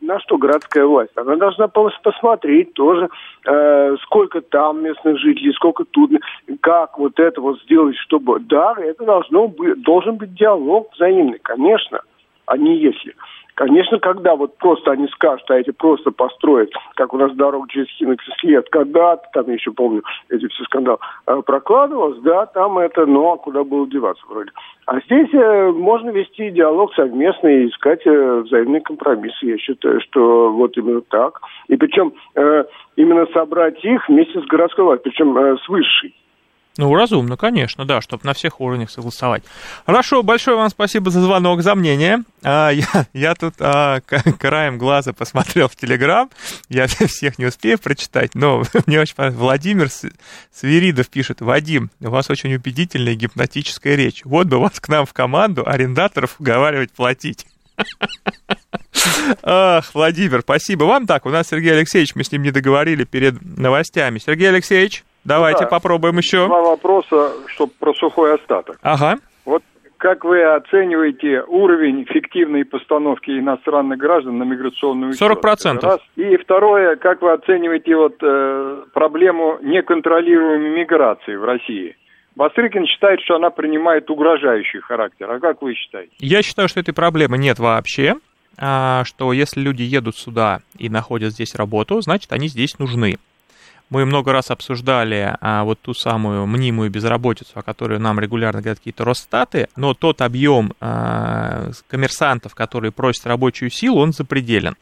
на 0.00 0.20
что 0.20 0.38
городская 0.38 0.84
власть? 0.84 1.10
Она 1.16 1.36
должна 1.36 1.66
посмотреть 1.68 2.72
тоже, 2.74 3.08
э, 3.44 3.96
сколько 4.02 4.42
там 4.42 4.84
местных 4.84 5.18
жителей, 5.18 5.52
сколько 5.52 5.84
тут, 5.84 6.12
как 6.60 6.98
вот 6.98 7.18
это 7.18 7.40
вот 7.40 7.60
сделать, 7.62 7.96
чтобы... 7.96 8.38
Да, 8.40 8.74
это 8.78 9.04
должно 9.04 9.48
быть, 9.48 9.82
должен 9.82 10.16
быть 10.16 10.34
диалог 10.34 10.92
взаимный, 10.94 11.40
конечно, 11.42 12.00
а 12.46 12.56
не 12.56 12.76
если. 12.76 13.14
Конечно, 13.54 13.98
когда 13.98 14.36
вот 14.36 14.56
просто 14.58 14.92
они 14.92 15.06
скажут, 15.08 15.50
а 15.50 15.58
эти 15.58 15.70
просто 15.70 16.10
построят, 16.10 16.70
как 16.94 17.12
у 17.12 17.18
нас 17.18 17.32
дорога 17.34 17.68
через 17.68 17.88
Хинекс 17.88 18.24
след, 18.40 18.68
когда-то, 18.70 19.22
там 19.32 19.46
я 19.48 19.54
еще 19.54 19.72
помню, 19.72 20.02
эти 20.28 20.46
все 20.48 20.64
скандалы, 20.64 20.98
э, 21.26 21.42
прокладывалось, 21.44 22.18
да, 22.20 22.46
там 22.46 22.78
это, 22.78 23.06
но 23.06 23.36
куда 23.36 23.64
было 23.64 23.86
деваться 23.88 24.24
вроде. 24.28 24.50
А 24.86 25.00
здесь 25.00 25.28
э, 25.32 25.70
можно 25.72 26.10
вести 26.10 26.50
диалог 26.50 26.94
совместный 26.94 27.64
и 27.64 27.68
искать 27.68 28.06
э, 28.06 28.40
взаимные 28.44 28.80
компромиссы. 28.80 29.46
Я 29.46 29.58
считаю, 29.58 30.00
что 30.00 30.52
вот 30.52 30.76
именно 30.76 31.02
так. 31.02 31.40
И 31.68 31.76
причем 31.76 32.12
именно 32.96 33.26
собрать 33.32 33.84
их 33.84 34.08
вместе 34.08 34.40
с 34.40 34.44
городской 34.46 34.84
властью, 34.84 35.12
причем 35.12 35.36
с 35.58 35.68
высшей. 35.68 36.14
Ну, 36.76 36.94
разумно, 36.94 37.36
конечно, 37.36 37.84
да, 37.84 38.00
чтобы 38.00 38.24
на 38.24 38.32
всех 38.32 38.60
уровнях 38.60 38.90
согласовать. 38.90 39.42
Хорошо, 39.86 40.22
большое 40.22 40.56
вам 40.56 40.70
спасибо 40.70 41.10
за 41.10 41.20
звонок, 41.20 41.62
за 41.62 41.74
мнение. 41.74 42.22
А, 42.42 42.70
я, 42.70 43.06
я 43.12 43.34
тут 43.34 43.54
а, 43.58 44.00
краем 44.00 44.78
глаза 44.78 45.12
посмотрел 45.12 45.68
в 45.68 45.74
Телеграм, 45.74 46.30
я 46.68 46.86
всех 46.86 47.38
не 47.38 47.46
успею 47.46 47.78
прочитать, 47.78 48.34
но 48.34 48.62
мне 48.86 49.00
очень 49.00 49.14
понравилось. 49.14 49.40
Владимир 49.40 49.88
Свиридов 50.52 51.08
пишет, 51.08 51.40
Вадим, 51.40 51.90
у 52.00 52.08
вас 52.08 52.30
очень 52.30 52.54
убедительная 52.54 53.14
гипнотическая 53.14 53.96
речь. 53.96 54.22
Вот 54.24 54.46
бы 54.46 54.58
вас 54.58 54.78
к 54.78 54.88
нам 54.88 55.06
в 55.06 55.12
команду 55.12 55.68
арендаторов 55.68 56.36
уговаривать 56.38 56.92
платить. 56.92 57.46
Ах, 59.42 59.94
Владимир, 59.94 60.40
спасибо 60.42 60.84
вам. 60.84 61.06
Так, 61.06 61.26
у 61.26 61.30
нас 61.30 61.48
Сергей 61.48 61.72
Алексеевич, 61.72 62.14
мы 62.14 62.24
с 62.24 62.30
ним 62.30 62.42
не 62.42 62.52
договорили 62.52 63.04
перед 63.04 63.40
новостями. 63.42 64.18
Сергей 64.18 64.50
Алексеевич. 64.50 65.04
Давайте 65.24 65.64
да, 65.64 65.70
попробуем 65.70 66.18
еще. 66.18 66.46
Два 66.46 66.62
вопроса, 66.62 67.32
чтобы 67.46 67.72
про 67.78 67.94
сухой 67.94 68.34
остаток. 68.34 68.78
Ага. 68.82 69.18
Вот 69.44 69.62
как 70.00 70.24
вы 70.24 70.42
оцениваете 70.42 71.42
уровень 71.46 72.06
фиктивной 72.06 72.64
постановки 72.64 73.30
иностранных 73.30 73.98
граждан 73.98 74.38
на 74.38 74.44
миграционную 74.44 75.10
учет? 75.10 75.20
40%. 75.20 75.80
Раз. 75.82 76.00
И 76.16 76.36
второе, 76.38 76.96
как 76.96 77.20
вы 77.20 77.32
оцениваете 77.32 77.94
вот, 77.96 78.16
э, 78.22 78.84
проблему 78.94 79.58
неконтролируемой 79.60 80.70
миграции 80.70 81.36
в 81.36 81.44
России? 81.44 81.96
Бастрыкин 82.34 82.86
считает, 82.86 83.20
что 83.20 83.36
она 83.36 83.50
принимает 83.50 84.08
угрожающий 84.10 84.80
характер. 84.80 85.30
А 85.30 85.38
как 85.38 85.60
вы 85.60 85.74
считаете? 85.74 86.12
Я 86.18 86.42
считаю, 86.42 86.68
что 86.68 86.80
этой 86.80 86.94
проблемы 86.94 87.36
нет 87.36 87.58
вообще. 87.58 88.14
А, 88.56 89.04
что 89.04 89.34
если 89.34 89.60
люди 89.60 89.82
едут 89.82 90.16
сюда 90.16 90.60
и 90.78 90.88
находят 90.88 91.32
здесь 91.32 91.54
работу, 91.54 92.00
значит, 92.00 92.32
они 92.32 92.48
здесь 92.48 92.78
нужны. 92.78 93.16
Мы 93.90 94.04
много 94.04 94.32
раз 94.32 94.52
обсуждали 94.52 95.36
а, 95.40 95.64
вот 95.64 95.80
ту 95.80 95.94
самую 95.94 96.46
мнимую 96.46 96.90
безработицу, 96.90 97.50
о 97.54 97.62
которой 97.62 97.98
нам 97.98 98.20
регулярно 98.20 98.60
говорят 98.60 98.78
какие-то 98.78 99.04
Росстаты, 99.04 99.68
но 99.74 99.94
тот 99.94 100.22
объем 100.22 100.74
а, 100.80 101.72
коммерсантов, 101.88 102.54
которые 102.54 102.92
просят 102.92 103.26
рабочую 103.26 103.70
силу, 103.70 104.00
он 104.00 104.12
запределен. 104.12 104.76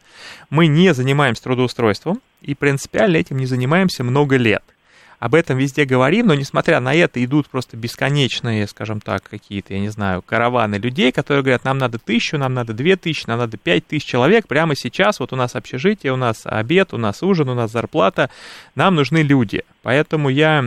Мы 0.51 0.67
не 0.67 0.93
занимаемся 0.93 1.43
трудоустройством 1.45 2.21
и 2.43 2.55
принципиально 2.55 3.17
этим 3.17 3.39
не 3.39 3.47
занимаемся 3.47 4.05
много 4.05 4.37
лет 4.37 4.63
об 5.19 5.35
этом 5.35 5.59
везде 5.59 5.85
говорим, 5.85 6.29
но 6.29 6.35
несмотря 6.35 6.79
на 6.81 6.95
это 6.95 7.23
идут 7.25 7.49
просто 7.49 7.77
бесконечные, 7.77 8.69
скажем 8.69 9.01
так, 9.01 9.25
какие-то, 9.25 9.75
я 9.75 9.81
не 9.81 9.89
знаю, 9.89 10.23
караваны 10.23 10.77
людей, 10.77 11.11
которые 11.11 11.43
говорят, 11.43 11.65
нам 11.65 11.79
надо 11.79 11.99
тысячу, 11.99 12.39
нам 12.39 12.55
надо 12.55 12.73
две 12.73 12.97
тысячи, 12.97 13.27
нам 13.27 13.39
надо 13.39 13.57
пять 13.57 13.87
тысяч 13.87 14.05
человек 14.05 14.47
прямо 14.47 14.77
сейчас, 14.77 15.19
вот 15.19 15.33
у 15.33 15.37
нас 15.37 15.57
общежитие, 15.57 16.13
у 16.13 16.17
нас 16.17 16.43
обед, 16.45 16.95
у 16.95 16.99
нас 16.99 17.23
ужин, 17.23 17.49
у 17.49 17.55
нас 17.55 17.73
зарплата, 17.73 18.31
нам 18.77 18.95
нужны 18.95 19.19
люди. 19.19 19.65
Поэтому 19.83 20.29
я 20.29 20.65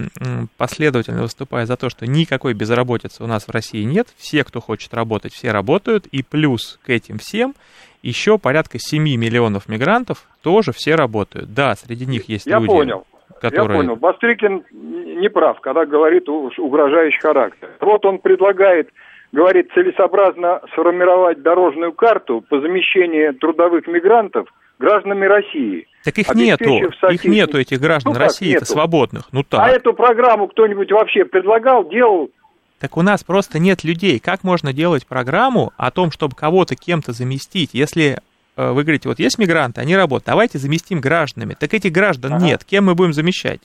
последовательно 0.58 1.22
выступаю 1.22 1.66
за 1.66 1.78
то, 1.78 1.89
что 1.89 2.06
никакой 2.06 2.54
безработицы 2.54 3.24
у 3.24 3.28
нас 3.28 3.47
в 3.47 3.52
России 3.52 3.84
нет, 3.84 4.10
все, 4.18 4.43
кто 4.43 4.60
хочет 4.60 4.93
работать, 4.93 5.34
все 5.34 5.52
работают, 5.52 6.08
и 6.08 6.24
плюс 6.24 6.78
к 6.84 6.89
этим 6.89 7.20
всем 7.20 7.56
еще 8.02 8.38
порядка 8.38 8.80
7 8.80 9.02
миллионов 9.02 9.70
мигрантов 9.70 10.26
тоже 10.41 10.74
все 10.74 10.95
работают. 10.95 11.54
Да, 11.54 11.76
среди 11.76 12.06
них 12.06 12.28
есть 12.30 12.47
я 12.47 12.58
люди. 12.58 12.72
Я 12.72 12.78
понял 12.78 13.06
который... 13.39 13.77
Я 13.77 13.84
понял. 13.84 13.95
Бастрыкин 13.95 14.65
не 14.71 15.29
прав, 15.29 15.59
когда 15.61 15.86
говорит 15.86 16.27
угрожающий 16.27 17.19
характер. 17.19 17.69
Вот 17.79 18.05
он 18.05 18.19
предлагает, 18.19 18.89
говорит, 19.32 19.71
целесообразно 19.73 20.61
сформировать 20.73 21.41
дорожную 21.41 21.93
карту 21.93 22.43
по 22.49 22.59
замещению 22.59 23.34
трудовых 23.36 23.88
мигрантов 23.88 24.47
гражданами 24.79 25.25
России. 25.25 25.88
Так 26.03 26.17
их 26.17 26.34
нету, 26.34 26.65
их 27.09 27.23
нету 27.25 27.59
этих 27.59 27.79
граждан 27.79 28.13
ну, 28.13 28.19
России-то 28.19 28.65
свободных. 28.65 29.25
Ну 29.32 29.43
так. 29.43 29.59
А 29.61 29.69
эту 29.69 29.93
программу 29.93 30.47
кто-нибудь 30.47 30.91
вообще 30.91 31.23
предлагал, 31.23 31.88
делал? 31.88 32.32
Так 32.79 32.97
у 32.97 33.03
нас 33.03 33.23
просто 33.23 33.59
нет 33.59 33.84
людей. 33.84 34.19
Как 34.19 34.43
можно 34.43 34.73
делать 34.73 35.05
программу 35.05 35.71
о 35.77 35.91
том, 35.91 36.09
чтобы 36.09 36.36
кого-то 36.36 36.75
кем-то 36.75 37.11
заместить, 37.11 37.69
если 37.73 38.17
вы 38.56 38.84
говорите, 38.84 39.10
вот 39.10 39.20
есть 39.20 39.39
мигранты, 39.39 39.82
они 39.82 39.95
работают, 39.95 40.28
давайте 40.28 40.58
заместим 40.58 40.99
гражданами. 41.02 41.56
Так 41.60 41.74
этих 41.74 41.91
граждан 41.91 42.34
ага. 42.34 42.45
нет, 42.45 42.64
кем 42.64 42.86
мы 42.86 42.95
будем 42.95 43.14
замещать? 43.14 43.62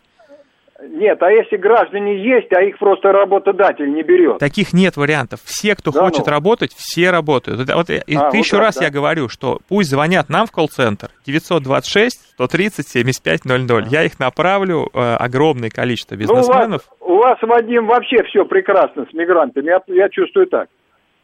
Нет, 0.88 1.22
а 1.22 1.30
если 1.30 1.56
граждане 1.56 2.22
есть, 2.22 2.52
а 2.52 2.62
их 2.62 2.78
просто 2.78 3.10
работодатель 3.10 3.92
не 3.92 4.02
берет? 4.02 4.38
Таких 4.38 4.72
нет 4.72 4.96
вариантов. 4.96 5.40
Все, 5.44 5.74
кто 5.74 5.90
да 5.90 6.00
хочет 6.00 6.26
ну. 6.26 6.32
работать, 6.32 6.72
все 6.76 7.10
работают. 7.10 7.68
Вот, 7.72 7.90
и 7.90 8.14
а, 8.14 8.30
тысячу 8.30 8.56
вот 8.56 8.62
раз 8.62 8.76
да. 8.76 8.84
я 8.84 8.90
говорю, 8.90 9.28
что 9.28 9.58
пусть 9.68 9.90
звонят 9.90 10.28
нам 10.28 10.46
в 10.46 10.52
колл-центр 10.52 11.10
926 11.26 12.32
130 12.34 12.88
7500. 12.88 13.70
А. 13.70 13.86
Я 13.88 14.04
их 14.04 14.18
направлю, 14.18 14.88
э, 14.92 15.16
огромное 15.16 15.70
количество 15.70 16.14
бизнесменов. 16.14 16.82
Ну, 17.00 17.06
у, 17.06 17.18
вас, 17.18 17.38
у 17.42 17.46
вас, 17.46 17.60
Вадим, 17.60 17.86
вообще 17.86 18.22
все 18.24 18.44
прекрасно 18.44 19.06
с 19.10 19.14
мигрантами, 19.14 19.66
я, 19.66 19.80
я 19.88 20.08
чувствую 20.08 20.46
так. 20.46 20.68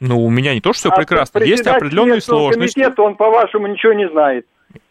Ну, 0.05 0.21
у 0.21 0.31
меня 0.31 0.53
не 0.53 0.61
то, 0.61 0.73
что 0.73 0.81
все 0.81 0.89
а 0.91 0.97
прекрасно, 0.97 1.39
есть 1.45 1.65
определенные 1.65 2.21
сложности. 2.21 2.75
Комитет, 2.75 2.99
он, 2.99 3.15
по-вашему, 3.15 3.69
ничего 3.69 3.93
не 3.93 4.09
знает. 4.09 4.47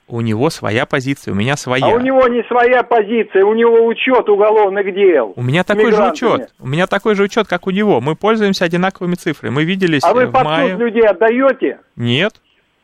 У 0.08 0.22
него 0.22 0.50
своя 0.50 0.86
позиция, 0.86 1.34
у 1.34 1.36
меня 1.36 1.58
своя. 1.58 1.86
А 1.86 1.90
у 1.90 2.00
него 2.00 2.26
не 2.30 2.44
своя 2.44 2.82
позиция, 2.82 3.44
у 3.44 3.54
него 3.54 3.86
учет 3.86 4.30
уголовных 4.30 4.94
дел. 4.94 5.34
У 5.36 5.44
меня 5.44 5.66
такой 5.66 5.92
же 5.92 6.02
учет. 6.10 6.54
У 6.60 6.68
меня 6.68 6.88
такой 6.88 7.16
же 7.16 7.24
учет, 7.24 7.48
как 7.48 7.68
у 7.68 7.72
него. 7.72 8.00
Мы 8.00 8.16
пользуемся 8.16 8.64
одинаковыми 8.64 9.16
цифрами. 9.16 9.54
Мы 9.54 9.64
виделись 9.66 10.04
А 10.04 10.14
вы 10.14 10.28
в 10.28 10.32
под 10.32 10.46
мае. 10.46 10.76
людей 10.78 11.04
отдаете? 11.04 11.80
Нет. 11.98 12.34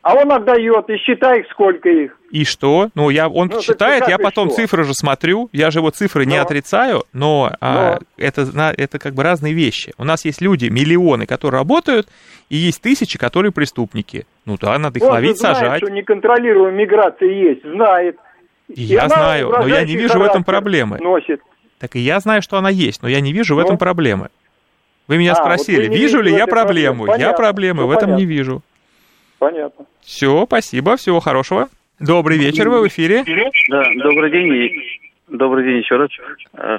А 0.02 0.14
он 0.14 0.32
отдает, 0.32 0.88
и 0.88 0.96
считай, 0.98 1.44
сколько 1.50 1.88
их. 1.88 2.18
И 2.30 2.44
что? 2.44 2.90
Ну, 2.94 3.10
я, 3.10 3.28
он 3.28 3.48
ну, 3.48 3.60
считает, 3.60 4.06
я 4.08 4.18
потом 4.18 4.48
что? 4.48 4.56
цифры 4.56 4.84
же 4.84 4.94
смотрю, 4.94 5.48
я 5.52 5.70
же 5.70 5.80
его 5.80 5.90
цифры 5.90 6.24
но. 6.24 6.30
не 6.32 6.36
отрицаю, 6.36 7.04
но, 7.12 7.50
но. 7.50 7.56
А, 7.60 7.98
это, 8.16 8.74
это 8.76 8.98
как 8.98 9.14
бы 9.14 9.22
разные 9.22 9.54
вещи. 9.54 9.92
У 9.98 10.04
нас 10.04 10.24
есть 10.24 10.40
люди, 10.40 10.66
миллионы, 10.66 11.26
которые 11.26 11.60
работают, 11.60 12.08
и 12.48 12.56
есть 12.56 12.80
тысячи, 12.80 13.18
которые 13.18 13.50
преступники. 13.50 14.26
Ну 14.46 14.56
да, 14.60 14.78
надо 14.78 14.98
их 14.98 15.04
он 15.04 15.10
ловить, 15.10 15.38
знает, 15.38 15.56
сажать. 15.56 15.82
что 15.82 15.90
неконтролируемая 15.90 16.72
миграция 16.72 17.30
есть, 17.30 17.62
знает. 17.62 18.18
И, 18.68 18.82
я 18.82 19.08
знаю, 19.08 19.50
но 19.50 19.66
я 19.66 19.84
не 19.84 19.96
вижу 19.96 20.18
в 20.18 20.22
этом 20.22 20.44
проблемы. 20.44 20.98
Носит. 20.98 21.40
Так 21.78 21.96
и 21.96 22.00
я 22.00 22.20
знаю, 22.20 22.42
что 22.42 22.56
она 22.56 22.70
есть, 22.70 23.02
но 23.02 23.08
я 23.08 23.20
не 23.20 23.32
вижу 23.32 23.54
ну? 23.54 23.62
в 23.62 23.64
этом 23.64 23.78
проблемы. 23.78 24.28
Вы 25.06 25.16
меня 25.16 25.32
а, 25.32 25.36
спросили, 25.36 25.88
вот 25.88 25.96
вижу 25.96 26.20
ли 26.20 26.32
я 26.32 26.46
проблему? 26.46 27.04
Проблемы. 27.04 27.22
Я 27.22 27.32
проблемы 27.32 27.80
ну, 27.82 27.86
в 27.88 27.90
этом 27.90 28.10
понятно. 28.10 28.20
не 28.20 28.26
вижу. 28.26 28.62
Понятно. 29.38 29.86
Все, 30.00 30.44
спасибо, 30.46 30.96
всего 30.96 31.20
хорошего. 31.20 31.68
Добрый 32.00 32.38
вечер, 32.38 32.68
вы 32.68 32.82
в 32.82 32.88
эфире. 32.88 33.24
Да, 33.68 33.84
добрый 33.96 34.30
день. 34.30 34.82
Добрый 35.28 35.64
день 35.64 35.78
еще 35.78 35.96
раз. 35.96 36.10
Э, 36.54 36.78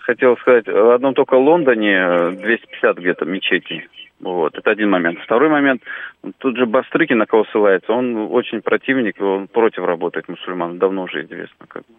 хотел 0.00 0.36
сказать, 0.38 0.66
в 0.66 0.94
одном 0.94 1.14
только 1.14 1.34
Лондоне 1.34 2.30
250 2.30 2.98
где-то 2.98 3.24
мечетей. 3.26 3.86
Вот, 4.20 4.56
это 4.56 4.70
один 4.70 4.90
момент. 4.90 5.18
Второй 5.20 5.48
момент, 5.48 5.82
тут 6.38 6.56
же 6.56 6.66
Бастрыкин, 6.66 7.18
на 7.18 7.26
кого 7.26 7.44
ссылается, 7.44 7.92
он 7.92 8.28
очень 8.32 8.62
противник, 8.62 9.20
он 9.20 9.46
против 9.46 9.84
работает 9.84 10.28
мусульман, 10.28 10.78
давно 10.78 11.04
уже 11.04 11.24
известно. 11.24 11.66
Как 11.68 11.82
бы. 11.82 11.94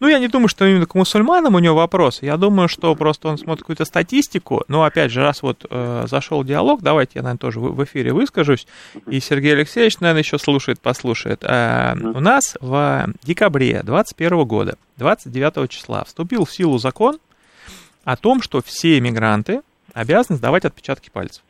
Ну, 0.00 0.08
я 0.08 0.18
не 0.18 0.28
думаю, 0.28 0.48
что 0.48 0.66
именно 0.66 0.86
к 0.86 0.94
мусульманам 0.94 1.54
у 1.54 1.58
него 1.58 1.76
вопрос. 1.76 2.22
Я 2.22 2.36
думаю, 2.36 2.68
что 2.68 2.94
просто 2.94 3.28
он 3.28 3.38
смотрит 3.38 3.62
какую-то 3.62 3.84
статистику. 3.84 4.64
Но, 4.68 4.84
опять 4.84 5.10
же, 5.10 5.22
раз 5.22 5.42
вот 5.42 5.66
э, 5.68 6.06
зашел 6.08 6.42
диалог, 6.44 6.82
давайте 6.82 7.12
я, 7.16 7.22
наверное, 7.22 7.38
тоже 7.38 7.60
в, 7.60 7.74
в 7.74 7.84
эфире 7.84 8.12
выскажусь. 8.12 8.66
И 9.06 9.20
Сергей 9.20 9.52
Алексеевич, 9.52 10.00
наверное, 10.00 10.22
еще 10.22 10.38
слушает, 10.38 10.80
послушает. 10.80 11.44
Э, 11.44 11.94
у 11.96 12.20
нас 12.20 12.56
в 12.60 13.06
декабре 13.22 13.82
2021 13.82 14.44
года, 14.44 14.78
29 14.96 15.70
числа, 15.70 16.04
вступил 16.04 16.44
в 16.44 16.52
силу 16.52 16.78
закон 16.78 17.18
о 18.04 18.16
том, 18.16 18.42
что 18.42 18.62
все 18.62 19.00
мигранты 19.00 19.62
обязаны 19.92 20.38
сдавать 20.38 20.64
отпечатки 20.64 21.10
пальцев. 21.10 21.42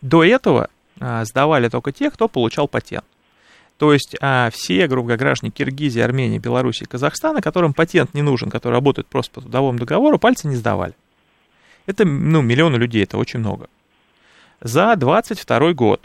До 0.00 0.24
этого 0.24 0.68
э, 0.98 1.24
сдавали 1.24 1.68
только 1.68 1.92
те, 1.92 2.10
кто 2.10 2.28
получал 2.28 2.68
патент. 2.68 3.04
То 3.80 3.94
есть 3.94 4.14
а, 4.20 4.50
все, 4.52 4.86
грубо 4.88 5.06
говоря, 5.06 5.20
граждане 5.20 5.50
Киргизии, 5.50 6.02
Армении, 6.02 6.36
Беларуси, 6.36 6.84
Казахстана, 6.84 7.40
которым 7.40 7.72
патент 7.72 8.12
не 8.12 8.20
нужен, 8.20 8.50
которые 8.50 8.76
работают 8.76 9.08
просто 9.08 9.32
по 9.32 9.40
трудовому 9.40 9.78
договору, 9.78 10.18
пальцы 10.18 10.48
не 10.48 10.56
сдавали. 10.56 10.92
Это, 11.86 12.04
ну, 12.04 12.42
миллионы 12.42 12.76
людей, 12.76 13.04
это 13.04 13.16
очень 13.16 13.40
много. 13.40 13.70
За 14.60 14.94
22 14.96 15.72
год 15.72 16.02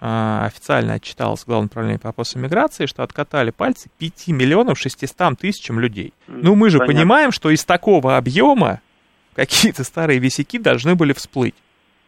а, 0.00 0.46
официально 0.46 0.94
отчиталось 0.94 1.44
Главное 1.46 1.66
управление 1.66 2.00
по 2.00 2.08
вопросам 2.08 2.42
миграции, 2.42 2.86
что 2.86 3.04
откатали 3.04 3.52
пальцы 3.52 3.88
5 3.98 4.26
миллионов 4.26 4.76
600 4.80 5.38
тысячам 5.38 5.78
людей. 5.78 6.12
Ну, 6.26 6.56
мы 6.56 6.70
же 6.70 6.78
Понятно. 6.78 6.94
понимаем, 6.96 7.30
что 7.30 7.50
из 7.50 7.64
такого 7.64 8.16
объема 8.16 8.80
какие-то 9.36 9.84
старые 9.84 10.18
висяки 10.18 10.58
должны 10.58 10.96
были 10.96 11.12
всплыть. 11.12 11.54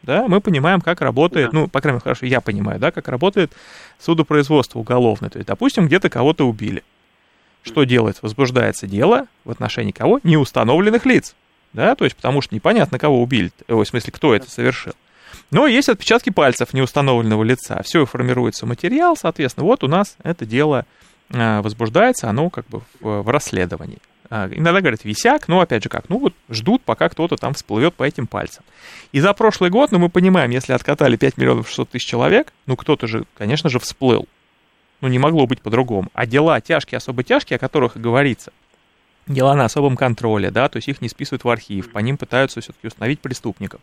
Да, 0.05 0.27
мы 0.27 0.39
понимаем, 0.41 0.81
как 0.81 1.01
работает, 1.01 1.51
да. 1.51 1.59
ну, 1.59 1.67
по 1.67 1.81
крайней 1.81 1.95
мере, 1.95 2.03
хорошо, 2.03 2.25
я 2.25 2.41
понимаю, 2.41 2.79
да, 2.79 2.91
как 2.91 3.07
работает 3.07 3.51
судопроизводство 3.99 4.79
уголовное. 4.79 5.29
То 5.29 5.37
есть, 5.37 5.47
допустим, 5.47 5.87
где-то 5.87 6.09
кого-то 6.09 6.47
убили. 6.47 6.83
Что 7.63 7.83
делается? 7.83 8.21
Возбуждается 8.21 8.87
дело 8.87 9.25
в 9.43 9.51
отношении 9.51 9.91
кого? 9.91 10.19
Неустановленных 10.23 11.05
лиц. 11.05 11.35
Да, 11.73 11.95
то 11.95 12.05
есть, 12.05 12.15
потому 12.15 12.41
что 12.41 12.55
непонятно, 12.55 12.99
кого 12.99 13.21
убили, 13.21 13.51
в 13.67 13.83
смысле, 13.83 14.13
кто 14.13 14.33
это 14.33 14.49
совершил. 14.49 14.93
Но 15.51 15.67
есть 15.67 15.89
отпечатки 15.89 16.29
пальцев 16.29 16.73
неустановленного 16.73 17.43
лица. 17.43 17.81
Все 17.83 18.05
формируется 18.05 18.65
материал, 18.65 19.17
соответственно, 19.17 19.65
вот 19.65 19.83
у 19.83 19.87
нас 19.87 20.15
это 20.23 20.45
дело 20.45 20.85
а, 21.33 21.61
возбуждается, 21.61 22.29
оно 22.29 22.49
как 22.49 22.67
бы 22.67 22.81
в, 22.99 23.23
в 23.23 23.29
расследовании. 23.29 23.99
А, 24.29 24.49
иногда 24.51 24.81
говорят 24.81 25.03
висяк, 25.03 25.47
но 25.47 25.59
опять 25.59 25.83
же 25.83 25.89
как, 25.89 26.09
ну 26.09 26.19
вот 26.19 26.33
ждут, 26.49 26.81
пока 26.83 27.09
кто-то 27.09 27.35
там 27.35 27.53
всплывет 27.53 27.93
по 27.93 28.03
этим 28.03 28.27
пальцам. 28.27 28.63
И 29.11 29.19
за 29.19 29.33
прошлый 29.33 29.69
год, 29.69 29.91
ну 29.91 29.99
мы 29.99 30.09
понимаем, 30.09 30.51
если 30.51 30.73
откатали 30.73 31.15
5 31.15 31.37
миллионов 31.37 31.67
600 31.67 31.89
тысяч 31.89 32.07
человек, 32.07 32.53
ну 32.65 32.75
кто-то 32.75 33.07
же, 33.07 33.25
конечно 33.37 33.69
же, 33.69 33.79
всплыл. 33.79 34.27
Ну 35.01 35.07
не 35.07 35.19
могло 35.19 35.45
быть 35.45 35.61
по-другому. 35.61 36.09
А 36.13 36.25
дела 36.25 36.59
тяжкие, 36.61 36.97
особо 36.97 37.23
тяжкие, 37.23 37.57
о 37.57 37.59
которых 37.59 37.97
и 37.97 37.99
говорится– 37.99 38.51
дела 39.27 39.55
на 39.55 39.65
особом 39.65 39.95
контроле, 39.97 40.51
да, 40.51 40.69
то 40.69 40.77
есть 40.77 40.87
их 40.87 41.01
не 41.01 41.09
списывают 41.09 41.43
в 41.43 41.49
архив, 41.49 41.91
по 41.91 41.99
ним 41.99 42.17
пытаются 42.17 42.61
все-таки 42.61 42.87
установить 42.87 43.19
преступников. 43.19 43.81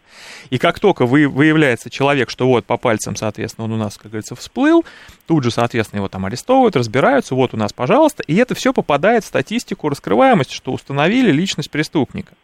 И 0.51 0.59
как 0.59 0.79
только 0.79 1.05
вы, 1.05 1.29
выявляется 1.29 1.91
человек, 1.91 2.31
что 2.31 2.47
вот 2.47 2.65
по 2.65 2.77
пальцам, 2.77 3.17
соответственно, 3.17 3.65
он 3.65 3.73
у 3.73 3.77
нас, 3.77 3.97
как 3.97 4.13
говорится, 4.13 4.37
всплыл, 4.37 4.85
тут 5.27 5.43
же, 5.43 5.51
соответственно, 5.51 5.99
его 5.99 6.09
там 6.09 6.25
арестовывают, 6.27 6.77
разбираются, 6.77 7.35
вот 7.35 7.55
у 7.55 7.57
нас, 7.57 7.73
пожалуйста, 7.73 8.23
и 8.27 8.37
это 8.37 8.55
все 8.55 8.73
попадает 8.73 9.25
в 9.25 9.27
статистику 9.27 9.89
раскрываемости, 9.89 10.55
что 10.55 10.73
установили 10.73 11.33
личность 11.33 11.71
преступника. 11.71 12.35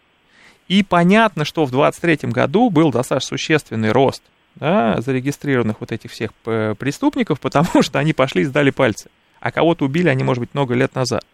И 0.66 0.82
понятно, 0.82 1.44
что 1.44 1.64
в 1.64 1.70
2023 1.70 2.30
году 2.30 2.68
был 2.68 2.90
достаточно 2.90 3.28
существенный 3.28 3.90
рост 3.90 4.22
да, 4.56 5.00
зарегистрированных 5.00 5.80
вот 5.80 5.92
этих 5.92 6.10
всех 6.10 6.30
э, 6.46 6.74
преступников, 6.78 7.40
потому 7.40 7.82
что 7.82 7.98
они 7.98 8.12
пошли 8.12 8.42
и 8.42 8.44
сдали 8.44 8.70
пальцы. 8.70 9.08
А 9.40 9.52
кого-то 9.52 9.84
убили 9.84 10.08
они, 10.08 10.24
может 10.24 10.40
быть, 10.40 10.52
много 10.52 10.74
лет 10.74 10.94
назад. 10.94 11.24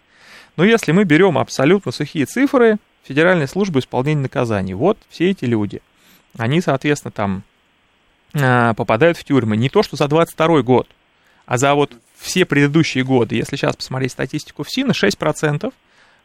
Но 0.57 0.65
если 0.65 0.93
мы 0.93 1.05
берем 1.05 1.39
абсолютно 1.39 1.93
сухие 1.93 2.27
цифры 2.27 2.79
Федеральной 3.03 3.49
службы 3.49 3.81
исполнения 3.81 4.23
наказаний, 4.23 4.75
вот 4.75 4.99
все 5.09 5.31
эти 5.31 5.45
люди, 5.45 5.83
они, 6.37 6.61
соответственно, 6.61 7.13
там 7.13 7.43
а, 8.35 8.75
попадают 8.75 9.19
в 9.19 9.25
тюрьмы 9.25 9.57
не 9.57 9.69
то, 9.69 9.83
что 9.83 9.97
за 9.97 10.09
22 10.09 10.63
год, 10.63 10.89
а 11.47 11.59
за 11.59 11.75
вот 11.75 11.93
все 12.17 12.45
предыдущие 12.45 13.05
годы. 13.05 13.37
Если 13.37 13.57
сейчас 13.57 13.77
посмотреть 13.77 14.13
статистику 14.13 14.65
ФСИНа, 14.65 14.93
6%, 14.93 15.73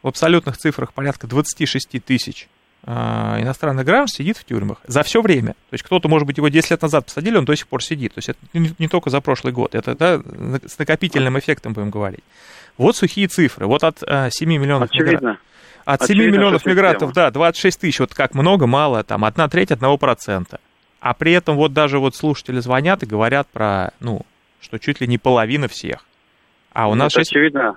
в 0.02 0.06
абсолютных 0.08 0.56
цифрах 0.56 0.94
порядка 0.94 1.26
26 1.26 2.02
тысяч 2.02 2.48
а, 2.82 3.38
иностранных 3.40 3.84
граждан 3.84 4.08
сидит 4.08 4.38
в 4.38 4.44
тюрьмах 4.44 4.78
за 4.86 5.02
все 5.02 5.20
время. 5.20 5.52
То 5.68 5.74
есть 5.74 5.84
кто-то, 5.84 6.08
может 6.08 6.26
быть, 6.26 6.38
его 6.38 6.48
10 6.48 6.70
лет 6.70 6.82
назад 6.82 7.06
посадили, 7.06 7.36
он 7.36 7.44
до 7.44 7.54
сих 7.54 7.68
пор 7.68 7.84
сидит. 7.84 8.14
То 8.14 8.18
есть 8.18 8.30
это 8.30 8.38
не 8.54 8.88
только 8.88 9.10
за 9.10 9.20
прошлый 9.20 9.52
год, 9.52 9.74
это 9.74 9.94
да, 9.94 10.22
с 10.66 10.78
накопительным 10.78 11.38
эффектом 11.38 11.74
будем 11.74 11.90
говорить. 11.90 12.24
Вот 12.80 12.96
сухие 12.96 13.28
цифры. 13.28 13.66
Вот 13.66 13.84
от 13.84 13.98
7 13.98 14.06
а, 14.08 14.30
миллионов 14.58 14.88
Очевидно. 14.90 15.38
От 15.84 16.00
7 16.00 16.16
Очевидно, 16.16 16.36
миллионов 16.36 16.64
мигрантов, 16.64 17.12
да, 17.12 17.30
26 17.30 17.78
тысяч, 17.78 18.00
вот 18.00 18.14
как 18.14 18.34
много, 18.34 18.66
мало, 18.66 19.04
там, 19.04 19.26
одна 19.26 19.48
треть 19.48 19.70
одного 19.70 19.98
процента. 19.98 20.60
А 21.00 21.12
при 21.12 21.32
этом 21.32 21.56
вот 21.56 21.74
даже 21.74 21.98
вот 21.98 22.14
слушатели 22.14 22.58
звонят 22.58 23.02
и 23.02 23.06
говорят 23.06 23.48
про, 23.52 23.90
ну, 24.00 24.22
что 24.62 24.78
чуть 24.78 25.02
ли 25.02 25.06
не 25.06 25.18
половина 25.18 25.68
всех. 25.68 26.06
А 26.72 26.88
у 26.88 26.94
нас... 26.94 27.12
Это 27.12 27.20
6... 27.20 27.30
очевидно. 27.32 27.76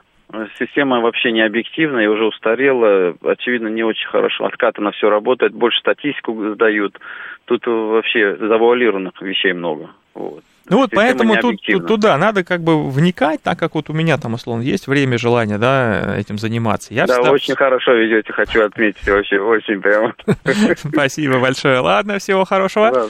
Система 0.57 1.01
вообще 1.01 1.33
не 1.33 1.41
объективная 1.41 2.05
и 2.05 2.07
уже 2.07 2.25
устарела. 2.25 3.13
Очевидно, 3.23 3.67
не 3.67 3.83
очень 3.83 4.07
хорошо 4.07 4.45
откатано 4.45 4.91
все 4.91 5.09
работает. 5.09 5.53
Больше 5.53 5.79
статистику 5.79 6.53
сдают. 6.53 6.97
Тут 7.43 7.67
вообще 7.67 8.37
завуалированных 8.37 9.21
вещей 9.21 9.51
много. 9.51 9.89
Вот. 10.13 10.43
Ну 10.69 10.77
вот 10.77 10.91
поэтому 10.93 11.35
тут, 11.37 11.61
тут 11.61 11.87
туда 11.87 12.17
надо 12.17 12.43
как 12.43 12.61
бы 12.61 12.89
вникать, 12.89 13.41
так 13.43 13.59
как 13.59 13.75
вот 13.75 13.89
у 13.89 13.93
меня 13.93 14.17
там, 14.17 14.35
условно, 14.35 14.61
есть 14.61 14.87
время, 14.87 15.17
желание, 15.17 15.57
да, 15.57 16.15
этим 16.17 16.37
заниматься. 16.37 16.93
Я 16.93 17.05
да, 17.05 17.15
всегда... 17.15 17.31
очень 17.31 17.55
хорошо 17.55 17.93
ведете, 17.93 18.31
хочу 18.31 18.63
отметить, 18.63 19.07
очень, 19.07 19.39
очень 19.39 19.81
прямо. 19.81 20.15
Спасибо 20.75 21.39
большое. 21.39 21.79
Ладно, 21.79 22.19
всего 22.19 22.45
хорошего. 22.45 23.09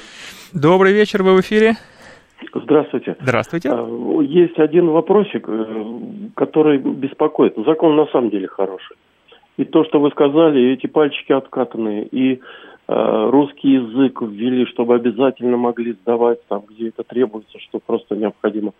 Добрый 0.51 0.93
вечер, 0.93 1.23
вы 1.23 1.35
в 1.35 1.41
эфире. 1.41 1.75
Здравствуйте. 2.53 3.15
Здравствуйте. 3.21 3.69
А, 3.71 4.21
есть 4.21 4.59
один 4.59 4.89
вопросик, 4.89 5.45
э, 5.47 5.99
который 6.35 6.77
беспокоит. 6.77 7.55
Закон 7.65 7.95
на 7.95 8.05
самом 8.07 8.29
деле 8.29 8.47
хороший. 8.47 8.95
И 9.57 9.65
то, 9.65 9.83
что 9.85 9.99
вы 9.99 10.09
сказали, 10.11 10.73
эти 10.73 10.87
пальчики 10.87 11.31
откатанные, 11.31 12.05
и 12.05 12.41
русский 12.87 13.73
язык 13.73 14.21
ввели, 14.21 14.65
чтобы 14.65 14.95
обязательно 14.95 15.57
могли 15.57 15.93
сдавать 15.93 16.45
там, 16.47 16.63
где 16.69 16.89
это 16.89 17.03
требуется, 17.03 17.57
что 17.59 17.79
просто 17.79 18.15
необходимо. 18.15 18.73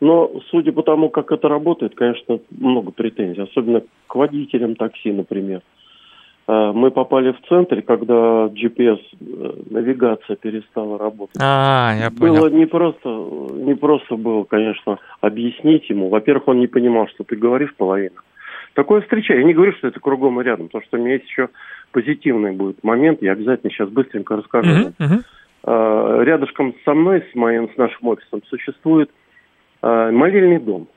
Но 0.00 0.30
судя 0.50 0.72
по 0.72 0.82
тому, 0.82 1.08
как 1.08 1.32
это 1.32 1.48
работает, 1.48 1.94
конечно, 1.94 2.38
много 2.50 2.90
претензий, 2.90 3.40
особенно 3.40 3.82
к 4.06 4.14
водителям 4.14 4.76
такси, 4.76 5.10
например. 5.10 5.62
Э, 6.48 6.72
мы 6.74 6.90
попали 6.90 7.32
в 7.32 7.40
центр, 7.48 7.82
когда 7.82 8.46
GPS-навигация 8.46 10.34
э, 10.34 10.36
перестала 10.36 10.98
работать. 10.98 11.36
А, 11.40 11.94
я 11.98 12.10
понял. 12.10 12.42
Было 12.42 12.48
не 12.50 12.66
просто, 12.66 13.08
не 13.08 13.74
просто 13.74 14.16
было, 14.16 14.44
конечно, 14.44 14.98
объяснить 15.20 15.88
ему. 15.88 16.08
Во-первых, 16.08 16.48
он 16.48 16.60
не 16.60 16.66
понимал, 16.66 17.08
что 17.08 17.24
ты 17.24 17.36
говоришь 17.36 17.74
половину. 17.74 18.16
Такое 18.74 19.00
встречаю. 19.00 19.40
Я 19.40 19.46
не 19.46 19.54
говорю, 19.54 19.72
что 19.72 19.88
это 19.88 19.98
кругом 19.98 20.38
и 20.40 20.44
рядом, 20.44 20.66
потому 20.66 20.84
что 20.84 20.98
у 20.98 21.00
меня 21.00 21.14
есть 21.14 21.26
еще 21.26 21.48
позитивный 21.96 22.52
будет 22.52 22.84
момент, 22.84 23.22
я 23.22 23.32
обязательно 23.32 23.72
сейчас 23.72 23.88
быстренько 23.88 24.36
расскажу. 24.36 24.92
Uh-huh, 24.98 25.22
uh-huh. 25.64 26.24
Рядышком 26.24 26.74
со 26.84 26.92
мной, 26.92 27.24
с 27.32 27.34
моим, 27.34 27.70
с 27.72 27.76
нашим 27.78 28.08
офисом, 28.08 28.42
существует 28.50 29.10
а, 29.80 30.12
молельный 30.12 30.58
дом. 30.58 30.88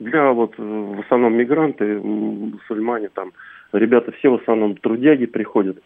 Для 0.00 0.32
вот 0.32 0.54
э, 0.58 0.62
в 0.62 1.00
основном 1.00 1.34
мигранты, 1.34 2.00
мусульмане, 2.00 3.10
там 3.14 3.30
ребята 3.72 4.10
все 4.10 4.30
в 4.30 4.40
основном 4.40 4.76
трудяги 4.76 5.26
приходят. 5.26 5.78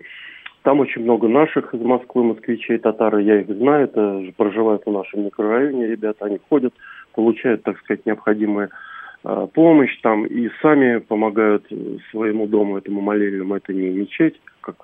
Там 0.63 0.81
очень 0.81 1.03
много 1.03 1.29
наших 1.29 1.75
из 1.75 1.81
Москвы, 1.83 2.25
москвичей, 2.25 2.79
татары, 2.79 3.23
я 3.23 3.43
их 3.43 3.49
знаю, 3.49 3.85
это 3.85 4.25
проживают 4.39 4.87
в 4.87 4.91
нашем 4.91 5.27
микрорайоне 5.27 5.89
ребята, 5.89 6.25
они 6.25 6.41
ходят, 6.49 6.73
получают, 7.13 7.65
так 7.65 7.79
сказать, 7.81 8.07
необходимые 8.07 8.69
а, 8.69 8.94
помощь 9.55 9.97
там 10.03 10.27
и 10.27 10.51
сами 10.61 10.99
помогают 10.99 11.67
своему 12.11 12.47
дому, 12.47 12.77
этому 12.77 13.01
молельному, 13.01 13.57
это 13.57 13.73
не 13.73 13.89
мечеть, 13.89 14.39
как 14.61 14.77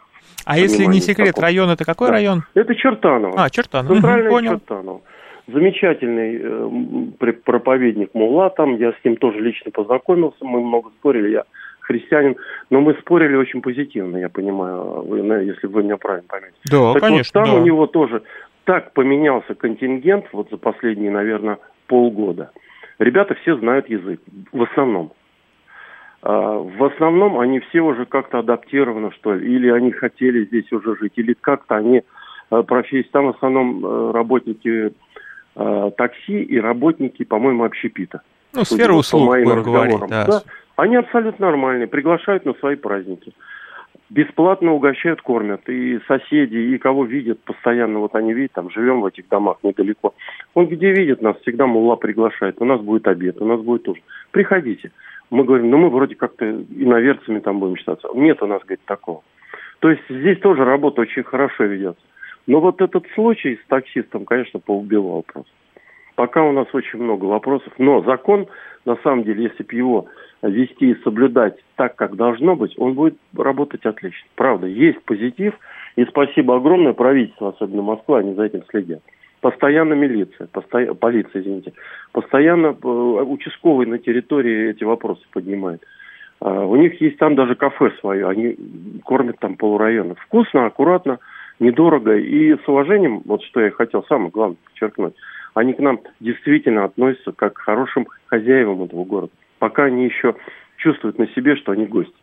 А 0.47 0.59
если 0.59 0.85
не 0.85 1.01
секрет, 1.01 1.35
такого. 1.35 1.47
район 1.47 1.71
это 1.71 1.85
какой 1.85 2.09
да. 2.09 2.15
район? 2.15 2.43
Это 2.55 2.75
Чертаново. 2.75 3.35
А, 3.37 3.51
Чертаново. 3.51 3.95
Центральный 3.95 4.31
Понял. 4.31 4.53
Чертаново. 4.53 5.01
Замечательный 5.47 6.41
э, 6.43 7.33
проповедник 7.45 8.15
Мула 8.15 8.51
там, 8.51 8.77
я 8.77 8.93
с 8.93 9.05
ним 9.05 9.17
тоже 9.17 9.41
лично 9.41 9.73
познакомился, 9.73 10.43
мы 10.43 10.61
много 10.61 10.91
спорили, 10.99 11.31
я 11.31 11.45
христианин, 11.81 12.37
но 12.71 12.81
мы 12.81 12.95
спорили 12.95 13.35
очень 13.35 13.61
позитивно, 13.61 14.17
я 14.17 14.29
понимаю, 14.29 15.03
вы, 15.03 15.19
если 15.19 15.67
вы 15.67 15.83
меня 15.83 15.97
правильно 15.97 16.29
поймете. 16.29 16.55
Да, 16.71 16.93
так 16.93 17.03
конечно. 17.03 17.41
Вот 17.41 17.47
там 17.47 17.57
да. 17.57 17.61
у 17.61 17.65
него 17.65 17.87
тоже 17.87 18.23
так 18.65 18.93
поменялся 18.93 19.55
контингент 19.55 20.27
вот 20.33 20.49
за 20.51 20.57
последние, 20.57 21.11
наверное, 21.11 21.59
полгода– 21.89 22.53
Ребята 23.01 23.35
все 23.35 23.57
знают 23.57 23.89
язык, 23.89 24.21
в 24.53 24.63
основном. 24.63 25.13
А, 26.23 26.59
в 26.59 26.85
основном 26.85 27.41
они 27.41 27.61
все 27.61 27.81
уже 27.81 28.05
как-то 28.05 28.41
адаптированы, 28.41 29.11
что 29.13 29.35
ли, 29.35 29.53
или 29.53 29.71
они 29.71 29.91
хотели 29.91 30.45
здесь 30.45 30.71
уже 30.71 30.95
жить, 30.99 31.15
или 31.17 31.33
как-то 31.33 31.77
они 31.77 32.03
а, 32.51 32.63
профессии, 32.63 33.09
там 33.11 33.33
в 33.33 33.37
основном 33.37 33.85
а, 33.85 34.13
работники 34.13 34.93
такси 35.97 36.43
и 36.43 36.61
работники, 36.61 37.25
по-моему, 37.25 37.65
общепита. 37.65 38.23
Ну, 38.55 38.65
сфера 38.65 38.93
услуг, 38.93 39.35
будем 39.35 39.63
говорить, 39.65 39.99
да. 40.09 40.25
да. 40.25 40.43
Они 40.77 40.95
абсолютно 40.95 41.47
нормальные, 41.47 41.89
приглашают 41.89 42.45
на 42.45 42.55
свои 42.55 42.77
праздники 42.77 43.33
бесплатно 44.11 44.73
угощают, 44.73 45.23
кормят. 45.23 45.69
И 45.69 46.01
соседи, 46.07 46.57
и 46.57 46.79
кого 46.79 47.05
видят 47.05 47.41
постоянно, 47.41 48.01
вот 48.01 48.15
они 48.15 48.35
видят, 48.35 48.53
там, 48.53 48.71
живем 48.71 49.01
в 49.01 49.07
этих 49.07 49.29
домах 49.29 49.59
недалеко. 49.63 50.15
Он 50.55 50.67
где 50.67 50.93
видит 50.93 51.23
нас, 51.23 51.37
всегда 51.41 51.67
мулла 51.67 51.97
приглашает. 51.97 52.57
У 52.61 52.65
нас 52.65 52.81
будет 52.81 53.07
обед, 53.07 53.41
у 53.41 53.47
нас 53.47 53.61
будет 53.61 53.85
тоже. 53.85 54.03
Приходите. 54.33 54.91
Мы 55.31 55.45
говорим, 55.45 55.71
ну 55.71 55.79
мы 55.79 55.91
вроде 55.91 56.17
как-то 56.17 56.45
иноверцами 56.51 57.39
там 57.39 57.61
будем 57.61 57.77
считаться. 57.77 58.09
Нет 58.15 58.43
у 58.43 58.47
нас, 58.47 58.61
говорит, 58.63 58.81
такого. 58.85 59.23
То 59.79 59.91
есть 59.91 60.03
здесь 60.09 60.39
тоже 60.41 60.65
работа 60.65 61.03
очень 61.03 61.23
хорошо 61.23 61.65
ведется. 61.65 62.03
Но 62.47 62.61
вот 62.61 62.83
этот 62.83 63.07
случай 63.15 63.61
с 63.63 63.69
таксистом, 63.69 64.25
конечно, 64.25 64.59
поубивал 64.59 65.23
просто. 65.23 65.53
Пока 66.17 66.43
у 66.43 66.53
нас 66.53 66.67
очень 66.73 67.01
много 67.01 67.25
вопросов. 67.27 67.73
Но 67.79 68.03
закон, 68.03 68.49
на 68.85 68.97
самом 68.97 69.23
деле, 69.23 69.45
если 69.45 69.63
бы 69.63 69.75
его 69.75 70.07
вести 70.43 70.91
и 70.91 71.03
соблюдать 71.03 71.57
так, 71.77 71.97
как 71.97 72.17
должно 72.17 72.57
быть, 72.57 72.75
он 72.79 72.95
будет 72.95 73.17
работать 73.37 73.85
отлично. 73.85 74.27
Правда, 74.37 74.67
есть 74.67 75.03
позитив, 75.03 75.55
и 75.97 76.05
спасибо 76.05 76.57
огромное 76.57 76.93
правительству, 76.93 77.49
особенно 77.49 77.83
Москва, 77.83 78.19
они 78.19 78.35
за 78.35 78.45
этим 78.45 78.63
следят. 78.71 79.03
Постоянно 79.41 79.95
милиция, 79.95 80.49
посто... 80.53 80.95
полиция, 80.95 81.43
извините, 81.43 81.73
постоянно 82.13 82.69
э, 82.69 82.87
участковый 82.87 83.87
на 83.87 83.99
территории 83.99 84.71
эти 84.71 84.85
вопросы 84.85 85.23
поднимает. 85.33 85.83
А, 86.41 86.67
у 86.67 86.77
них 86.77 87.01
есть 87.01 87.19
там 87.19 87.35
даже 87.35 87.55
кафе 87.55 87.91
свое, 88.01 88.29
они 88.29 88.57
кормят 89.05 89.39
там 89.39 89.57
полурайона. 89.57 90.15
Вкусно, 90.15 90.67
аккуратно, 90.67 91.19
недорого. 91.59 92.17
И 92.17 92.55
с 92.55 92.69
уважением, 92.69 93.23
вот 93.25 93.43
что 93.45 93.61
я 93.61 93.71
хотел 93.71 94.05
самое 94.05 94.31
главное 94.31 94.57
подчеркнуть, 94.65 95.15
они 95.55 95.73
к 95.73 95.79
нам 95.79 96.01
действительно 96.21 96.85
относятся 96.85 97.33
как 97.33 97.55
к 97.55 97.59
хорошим 97.59 98.07
хозяевам 98.27 98.83
этого 98.85 99.05
города. 99.05 99.33
Пока 99.61 99.85
они 99.85 100.07
еще 100.07 100.35
чувствуют 100.79 101.19
на 101.19 101.29
себе, 101.29 101.55
что 101.55 101.71
они 101.71 101.87
гости. 101.87 102.15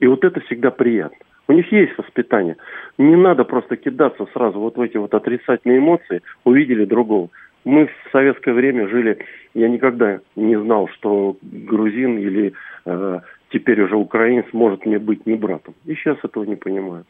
И 0.00 0.06
вот 0.08 0.24
это 0.24 0.40
всегда 0.40 0.72
приятно. 0.72 1.18
У 1.46 1.52
них 1.52 1.70
есть 1.70 1.96
воспитание. 1.96 2.56
Не 2.98 3.14
надо 3.14 3.44
просто 3.44 3.76
кидаться 3.76 4.26
сразу 4.32 4.58
вот 4.58 4.76
в 4.76 4.80
эти 4.80 4.96
вот 4.96 5.14
отрицательные 5.14 5.78
эмоции. 5.78 6.22
Увидели 6.42 6.84
другого. 6.84 7.28
Мы 7.64 7.86
в 7.86 8.10
советское 8.12 8.52
время 8.52 8.88
жили, 8.88 9.18
я 9.54 9.68
никогда 9.68 10.20
не 10.36 10.58
знал, 10.58 10.88
что 10.88 11.36
грузин 11.42 12.18
или 12.18 12.52
э, 12.84 13.20
теперь 13.50 13.82
уже 13.82 13.96
украинец 13.96 14.46
может 14.52 14.86
мне 14.86 14.98
быть 14.98 15.26
не 15.26 15.34
братом. 15.34 15.74
И 15.84 15.94
сейчас 15.94 16.16
этого 16.22 16.44
не 16.44 16.56
понимаю. 16.56 17.04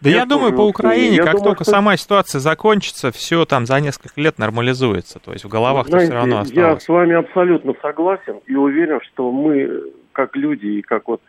Да 0.00 0.10
я, 0.10 0.16
я 0.18 0.26
думаю, 0.26 0.54
по 0.54 0.62
Украине, 0.62 1.16
я 1.16 1.24
как 1.24 1.34
думаю, 1.34 1.44
только 1.50 1.64
что... 1.64 1.72
сама 1.72 1.96
ситуация 1.96 2.38
закончится, 2.40 3.10
все 3.10 3.44
там 3.44 3.66
за 3.66 3.80
несколько 3.80 4.20
лет 4.20 4.38
нормализуется. 4.38 5.18
То 5.18 5.32
есть 5.32 5.44
в 5.44 5.48
головах 5.48 5.88
Знаете, 5.88 6.06
все 6.06 6.14
равно 6.14 6.38
осталось. 6.40 6.56
Я 6.56 6.80
с 6.80 6.88
вами 6.88 7.14
абсолютно 7.14 7.74
согласен 7.82 8.40
и 8.46 8.54
уверен, 8.54 9.00
что 9.12 9.30
мы, 9.32 9.92
как 10.12 10.36
люди 10.36 10.66
и 10.66 10.82
как 10.82 11.08
вот, 11.08 11.20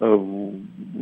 э, 0.00 0.18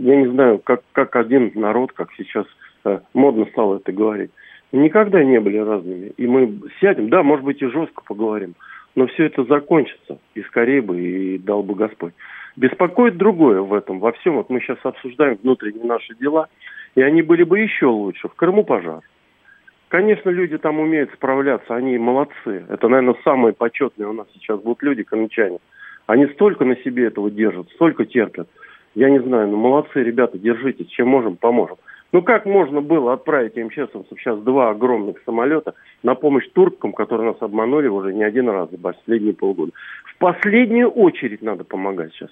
я 0.02 0.16
не 0.16 0.30
знаю, 0.30 0.58
как, 0.58 0.82
как 0.92 1.16
один 1.16 1.52
народ, 1.54 1.92
как 1.92 2.08
сейчас 2.16 2.46
э, 2.84 3.00
модно 3.14 3.46
стало 3.52 3.76
это 3.76 3.92
говорить, 3.92 4.30
никогда 4.72 5.22
не 5.24 5.40
были 5.40 5.58
разными. 5.58 6.12
И 6.16 6.26
мы 6.26 6.60
сядем, 6.80 7.08
да, 7.08 7.22
может 7.22 7.44
быть, 7.44 7.62
и 7.62 7.66
жестко 7.66 8.02
поговорим, 8.04 8.54
но 8.94 9.06
все 9.06 9.26
это 9.26 9.44
закончится, 9.44 10.18
и 10.34 10.42
скорее 10.42 10.82
бы, 10.82 11.00
и 11.00 11.38
дал 11.38 11.62
бы 11.62 11.74
Господь. 11.74 12.12
Беспокоит 12.56 13.16
другое 13.16 13.60
в 13.60 13.74
этом, 13.74 13.98
во 13.98 14.12
всем. 14.12 14.36
Вот 14.36 14.48
мы 14.48 14.60
сейчас 14.60 14.78
обсуждаем 14.82 15.38
внутренние 15.42 15.84
наши 15.84 16.14
дела, 16.14 16.48
и 16.94 17.02
они 17.02 17.22
были 17.22 17.42
бы 17.42 17.58
еще 17.58 17.86
лучше. 17.86 18.28
В 18.28 18.34
Крыму 18.34 18.64
пожар. 18.64 19.00
Конечно, 19.88 20.30
люди 20.30 20.58
там 20.58 20.78
умеют 20.80 21.12
справляться, 21.12 21.74
они 21.74 21.98
молодцы. 21.98 22.64
Это, 22.68 22.88
наверное, 22.88 23.16
самые 23.24 23.52
почетные 23.52 24.08
у 24.08 24.12
нас 24.12 24.26
сейчас 24.34 24.60
будут 24.60 24.82
люди, 24.82 25.02
крымчане. 25.02 25.58
Они 26.06 26.26
столько 26.26 26.64
на 26.64 26.76
себе 26.76 27.06
этого 27.06 27.30
держат, 27.30 27.68
столько 27.70 28.04
терпят. 28.04 28.48
Я 28.94 29.10
не 29.10 29.20
знаю, 29.20 29.48
ну 29.48 29.56
молодцы, 29.56 30.02
ребята, 30.02 30.38
держитесь, 30.38 30.88
чем 30.88 31.08
можем, 31.08 31.36
поможем. 31.36 31.76
Ну 32.14 32.22
как 32.22 32.46
можно 32.46 32.80
было 32.80 33.14
отправить 33.14 33.56
МЧСовцев 33.56 34.16
сейчас 34.20 34.38
два 34.38 34.70
огромных 34.70 35.16
самолета 35.26 35.74
на 36.04 36.14
помощь 36.14 36.48
туркам, 36.52 36.92
которые 36.92 37.32
нас 37.32 37.42
обманули 37.42 37.88
уже 37.88 38.14
не 38.14 38.22
один 38.22 38.48
раз 38.48 38.70
за 38.70 38.78
последние 38.78 39.34
полгода? 39.34 39.72
В 40.04 40.18
последнюю 40.18 40.90
очередь 40.90 41.42
надо 41.42 41.64
помогать 41.64 42.12
сейчас 42.12 42.30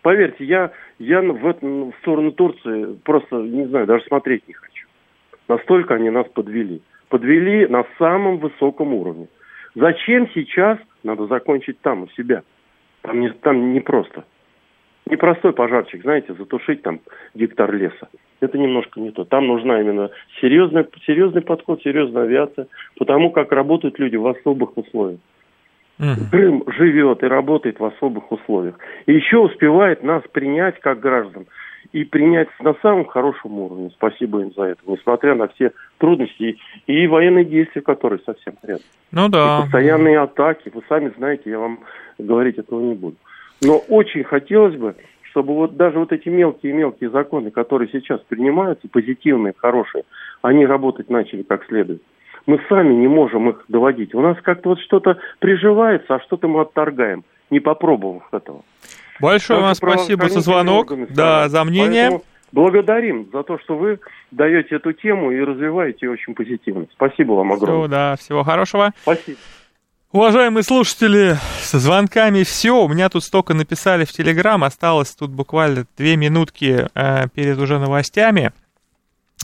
Поверьте, 0.00 0.46
я, 0.46 0.72
я 0.98 1.20
в, 1.20 1.46
этом, 1.46 1.92
в 1.92 1.96
сторону 2.00 2.32
Турции 2.32 2.96
просто, 3.04 3.36
не 3.36 3.66
знаю, 3.66 3.86
даже 3.86 4.02
смотреть 4.04 4.48
не 4.48 4.54
хочу. 4.54 4.88
Настолько 5.46 5.96
они 5.96 6.08
нас 6.08 6.26
подвели. 6.28 6.80
Подвели 7.10 7.66
на 7.66 7.84
самом 7.98 8.38
высоком 8.38 8.94
уровне. 8.94 9.28
Зачем 9.74 10.26
сейчас 10.30 10.78
надо 11.02 11.26
закончить 11.26 11.78
там, 11.82 12.04
у 12.04 12.08
себя? 12.08 12.44
Там 13.02 13.20
не, 13.20 13.28
там 13.28 13.74
не 13.74 13.80
просто 13.80 14.24
непростой 15.06 15.52
пожарчик, 15.52 16.02
знаете, 16.02 16.34
затушить 16.34 16.82
там 16.82 17.00
гектар 17.34 17.72
леса. 17.72 18.08
Это 18.40 18.58
немножко 18.58 19.00
не 19.00 19.10
то. 19.10 19.24
Там 19.24 19.46
нужна 19.46 19.80
именно 19.80 20.10
серьезный, 20.40 20.84
серьезный 21.06 21.42
подход, 21.42 21.80
серьезная 21.82 22.24
авиация, 22.24 22.66
потому 22.98 23.30
как 23.30 23.52
работают 23.52 23.98
люди 23.98 24.16
в 24.16 24.26
особых 24.26 24.76
условиях. 24.76 25.20
Угу. 25.98 26.30
Крым 26.30 26.64
живет 26.66 27.22
и 27.22 27.26
работает 27.26 27.78
в 27.78 27.84
особых 27.84 28.32
условиях. 28.32 28.76
И 29.06 29.12
еще 29.12 29.38
успевает 29.38 30.02
нас 30.02 30.22
принять 30.32 30.80
как 30.80 31.00
граждан. 31.00 31.46
И 31.92 32.04
принять 32.04 32.48
на 32.60 32.74
самом 32.80 33.04
хорошем 33.04 33.58
уровне. 33.58 33.90
Спасибо 33.90 34.40
им 34.40 34.52
за 34.54 34.62
это. 34.62 34.80
Несмотря 34.86 35.34
на 35.34 35.48
все 35.48 35.72
трудности 35.98 36.56
и, 36.86 36.92
и 36.92 37.06
военные 37.06 37.44
действия, 37.44 37.82
которые 37.82 38.20
совсем 38.24 38.54
рядом. 38.62 38.84
Ну 39.10 39.28
да. 39.28 39.58
И 39.58 39.62
постоянные 39.62 40.18
атаки. 40.18 40.70
Вы 40.72 40.82
сами 40.88 41.12
знаете, 41.18 41.50
я 41.50 41.58
вам 41.58 41.80
говорить 42.18 42.56
этого 42.56 42.80
не 42.80 42.94
буду. 42.94 43.16
Но 43.62 43.78
очень 43.78 44.24
хотелось 44.24 44.76
бы, 44.76 44.96
чтобы 45.30 45.54
вот 45.54 45.76
даже 45.76 45.98
вот 45.98 46.12
эти 46.12 46.28
мелкие-мелкие 46.28 47.10
законы, 47.10 47.50
которые 47.50 47.88
сейчас 47.90 48.20
принимаются, 48.28 48.88
позитивные, 48.88 49.54
хорошие, 49.56 50.04
они 50.42 50.66
работать 50.66 51.08
начали 51.08 51.42
как 51.42 51.64
следует. 51.66 52.02
Мы 52.46 52.60
сами 52.68 52.92
не 52.94 53.06
можем 53.06 53.50
их 53.50 53.64
доводить. 53.68 54.14
У 54.14 54.20
нас 54.20 54.36
как-то 54.42 54.70
вот 54.70 54.80
что-то 54.80 55.18
приживается, 55.38 56.16
а 56.16 56.20
что-то 56.20 56.48
мы 56.48 56.62
отторгаем, 56.62 57.24
не 57.50 57.60
попробовав 57.60 58.24
этого. 58.32 58.62
Большое 59.20 59.60
вам 59.60 59.74
спасибо 59.74 60.28
за 60.28 60.40
звонок, 60.40 60.92
да, 61.10 61.48
за 61.48 61.62
мнение. 61.64 62.10
Поэтому 62.10 62.24
благодарим 62.50 63.28
за 63.32 63.44
то, 63.44 63.58
что 63.58 63.76
вы 63.76 64.00
даете 64.32 64.76
эту 64.76 64.92
тему 64.92 65.30
и 65.30 65.40
развиваете 65.40 66.06
ее 66.06 66.12
очень 66.12 66.34
позитивно. 66.34 66.86
Спасибо 66.92 67.32
вам 67.32 67.52
огромное. 67.52 67.82
Все, 67.82 67.88
да, 67.88 68.16
всего 68.16 68.42
хорошего. 68.42 68.92
Спасибо. 69.02 69.38
Уважаемые 70.12 70.62
слушатели, 70.62 71.38
со 71.62 71.78
звонками 71.78 72.42
все. 72.42 72.84
У 72.84 72.86
меня 72.86 73.08
тут 73.08 73.24
столько 73.24 73.54
написали 73.54 74.04
в 74.04 74.12
Телеграм. 74.12 74.62
Осталось 74.62 75.10
тут 75.12 75.30
буквально 75.30 75.86
две 75.96 76.16
минутки 76.16 76.86
э, 76.94 77.28
перед 77.34 77.56
уже 77.56 77.78
новостями. 77.78 78.52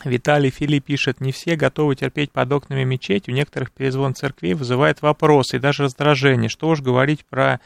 Виталий 0.05 0.51
Фили 0.51 0.79
пишет, 0.79 1.23
не 1.23 1.33
все 1.33 1.57
готовы 1.57 1.97
терпеть 1.97 2.33
под 2.33 2.53
окнами 2.53 2.85
мечети. 2.85 3.31
У 3.31 3.33
некоторых 3.33 3.73
перезвон 3.73 4.15
церквей 4.15 4.53
вызывает 4.53 5.01
вопросы 5.01 5.57
и 5.57 5.59
даже 5.59 5.85
раздражение. 5.85 6.51
Что 6.51 6.69
уж 6.69 6.83
говорить 6.83 7.25
про 7.25 7.61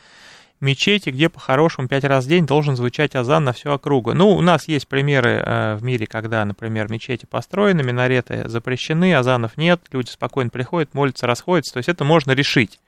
мечети, 0.61 1.11
где 1.11 1.28
по-хорошему 1.28 1.88
пять 1.88 2.05
раз 2.05 2.26
в 2.26 2.28
день 2.28 2.46
должен 2.46 2.76
звучать 2.76 3.16
азан 3.16 3.42
на 3.42 3.53
всю 3.53 3.72
округу. 3.72 4.14
Ну, 4.14 4.28
у 4.28 4.40
нас 4.42 4.68
есть 4.68 4.86
примеры 4.86 5.42
э, 5.44 5.74
в 5.74 5.82
мире, 5.82 6.07
когда, 6.07 6.44
например, 6.44 6.88
мечети 6.88 7.26
построены, 7.26 7.82
минареты 7.82 8.48
запрещены, 8.48 9.12
азанов 9.16 9.57
нет, 9.57 9.80
люди 9.90 10.11
спокойно 10.11 10.50
приходят, 10.50 10.94
молятся, 10.94 11.26
расходятся. 11.26 11.72
То 11.72 11.78
есть 11.78 11.88
это 11.88 12.05
можно 12.05 12.30
решить 12.30 12.78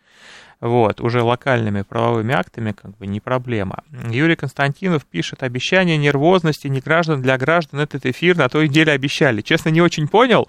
вот, 0.61 1.01
уже 1.01 1.23
локальными 1.23 1.83
правовыми 1.83 2.35
актами 2.35 2.73
как 2.73 2.97
бы 2.97 3.07
не 3.07 3.21
проблема. 3.21 3.83
Юрий 4.11 4.37
Константинов 4.37 5.05
пишет, 5.05 5.43
обещание 5.43 5.97
нервозности 5.97 6.69
не 6.69 6.81
граждан 6.81 7.23
для 7.23 7.37
граждан 7.39 7.81
этот 7.81 8.07
эфир 8.07 8.37
на 8.37 8.49
той 8.49 8.69
неделе 8.69 8.93
обещали. 8.93 9.41
Честно, 9.41 9.69
не 9.71 9.81
очень 9.81 10.09
понял. 10.09 10.49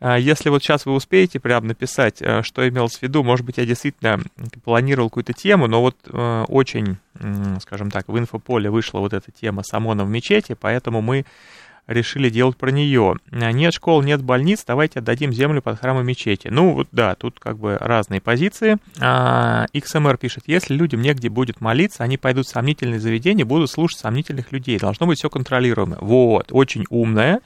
А, 0.00 0.18
если 0.18 0.50
вот 0.50 0.62
сейчас 0.62 0.86
вы 0.86 0.92
успеете 0.92 1.40
прям 1.40 1.66
написать, 1.66 2.20
э, 2.20 2.42
что 2.42 2.68
имел 2.68 2.88
в 2.88 3.02
виду, 3.02 3.22
может 3.22 3.44
быть, 3.44 3.58
я 3.58 3.66
действительно 3.66 4.20
планировал 4.64 5.08
какую-то 5.08 5.32
тему, 5.32 5.66
но 5.66 5.80
вот 5.80 5.96
э, 6.06 6.44
очень, 6.48 6.96
скажем 7.60 7.90
так, 7.90 8.08
в 8.08 8.18
инфополе 8.18 8.70
вышла 8.70 9.00
вот 9.00 9.12
эта 9.12 9.30
тема 9.32 9.62
с 9.62 9.72
ОМОНом 9.72 10.06
в 10.06 10.10
мечети, 10.10 10.56
поэтому 10.58 11.02
мы 11.02 11.24
решили 11.86 12.30
делать 12.30 12.56
про 12.56 12.70
нее. 12.70 13.16
Нет 13.30 13.74
школ, 13.74 14.02
нет 14.02 14.22
больниц, 14.22 14.64
давайте 14.66 14.98
отдадим 14.98 15.32
землю 15.32 15.62
под 15.62 15.78
храмы 15.78 16.02
мечети. 16.02 16.48
Ну, 16.48 16.72
вот 16.72 16.88
да, 16.92 17.14
тут 17.14 17.38
как 17.38 17.58
бы 17.58 17.76
разные 17.78 18.20
позиции. 18.20 18.78
А, 19.00 19.66
XMR 19.72 20.16
пишет, 20.16 20.44
если 20.46 20.74
людям 20.74 21.00
негде 21.00 21.28
будет 21.28 21.60
молиться, 21.60 22.02
они 22.02 22.18
пойдут 22.18 22.46
в 22.46 22.50
сомнительные 22.50 23.00
заведения, 23.00 23.44
будут 23.44 23.70
слушать 23.70 24.00
сомнительных 24.00 24.52
людей. 24.52 24.78
Должно 24.78 25.06
быть 25.06 25.18
все 25.18 25.30
контролируемо. 25.30 25.98
Вот, 26.00 26.48
очень 26.50 26.84
умная 26.90 27.40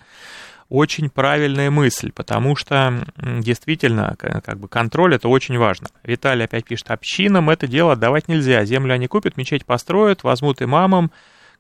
очень 0.71 1.11
правильная 1.11 1.69
мысль, 1.69 2.13
потому 2.13 2.55
что 2.55 3.05
действительно, 3.17 4.15
как 4.17 4.59
бы 4.59 4.69
контроль 4.69 5.17
это 5.17 5.29
очень 5.29 5.59
важно. 5.59 5.89
Виталий 6.05 6.45
опять 6.45 6.65
пишет, 6.65 6.93
общинам 6.93 7.51
это 7.51 7.67
дело 7.67 7.95
отдавать 7.95 8.29
нельзя. 8.29 8.65
Землю 8.65 8.95
они 8.95 9.09
купят, 9.09 9.37
мечеть 9.37 9.67
построят, 9.67 10.23
возьмут 10.23 10.63
имамам, 10.63 11.11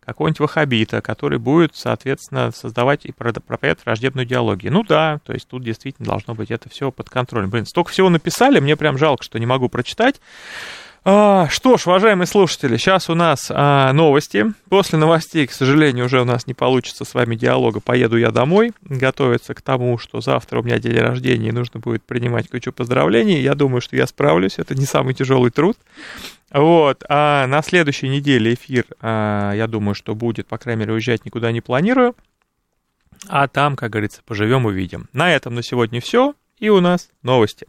какого-нибудь 0.05 0.41
ваххабита, 0.41 1.01
который 1.03 1.39
будет, 1.39 1.77
соответственно, 1.77 2.51
создавать 2.53 3.05
и 3.05 3.13
проповедовать 3.13 3.85
враждебную 3.85 4.27
идеологию. 4.27 4.73
Ну 4.73 4.83
да, 4.83 5.21
то 5.25 5.33
есть 5.33 5.49
тут 5.49 5.63
действительно 5.63 6.09
должно 6.09 6.35
быть 6.35 6.51
это 6.51 6.69
все 6.69 6.91
под 6.91 7.11
контролем. 7.11 7.51
Блин, 7.51 7.67
столько 7.67 7.91
всего 7.91 8.09
написали, 8.09 8.61
мне 8.61 8.77
прям 8.77 8.99
жалко, 8.99 9.23
что 9.23 9.39
не 9.39 9.47
могу 9.47 9.69
прочитать. 9.69 10.21
А, 11.03 11.49
что 11.49 11.79
ж, 11.79 11.87
уважаемые 11.87 12.27
слушатели, 12.27 12.77
сейчас 12.77 13.09
у 13.09 13.15
нас 13.15 13.47
а, 13.49 13.91
новости. 13.95 14.53
После 14.69 14.99
новостей, 14.99 15.47
к 15.47 15.53
сожалению, 15.53 16.05
уже 16.07 16.21
у 16.21 16.27
нас 16.27 16.47
не 16.47 16.53
получится 16.53 17.07
с 17.07 17.15
вами 17.15 17.37
диалога. 17.37 17.81
Поеду 17.81 18.19
я 18.19 18.31
домой, 18.31 18.73
готовиться 18.83 19.55
к 19.55 19.63
тому, 19.63 19.97
что 19.97 20.21
завтра 20.21 20.61
у 20.61 20.63
меня 20.63 20.79
день 20.79 20.99
рождения, 20.99 21.49
и 21.49 21.53
нужно 21.53 21.81
будет 21.81 22.05
принимать 22.05 22.51
кучу 22.51 22.71
поздравлений. 22.71 23.41
Я 23.41 23.55
думаю, 23.55 23.81
что 23.81 23.97
я 23.97 24.07
справлюсь. 24.07 24.59
Это 24.59 24.75
не 24.75 24.85
самый 24.85 25.15
тяжелый 25.15 25.51
труд. 25.51 25.79
Вот, 26.53 27.05
а 27.09 27.47
на 27.47 27.63
следующей 27.63 28.09
неделе 28.09 28.55
эфир, 28.55 28.87
а, 29.01 29.53
я 29.53 29.67
думаю, 29.69 29.95
что 29.95 30.15
будет, 30.15 30.49
по 30.49 30.59
крайней 30.59 30.81
мере, 30.81 30.95
уезжать 30.95 31.25
никуда 31.25 31.53
не 31.53 31.61
планирую. 31.61 32.17
А 33.29 33.47
там, 33.49 33.77
как 33.77 33.91
говорится, 33.91 34.23
поживем 34.25 34.67
увидим. 34.67 35.09
На 35.13 35.33
этом 35.33 35.55
на 35.55 35.63
сегодня 35.63 36.01
все. 36.01 36.35
И 36.59 36.69
у 36.69 36.81
нас 36.81 37.11
новости. 37.23 37.67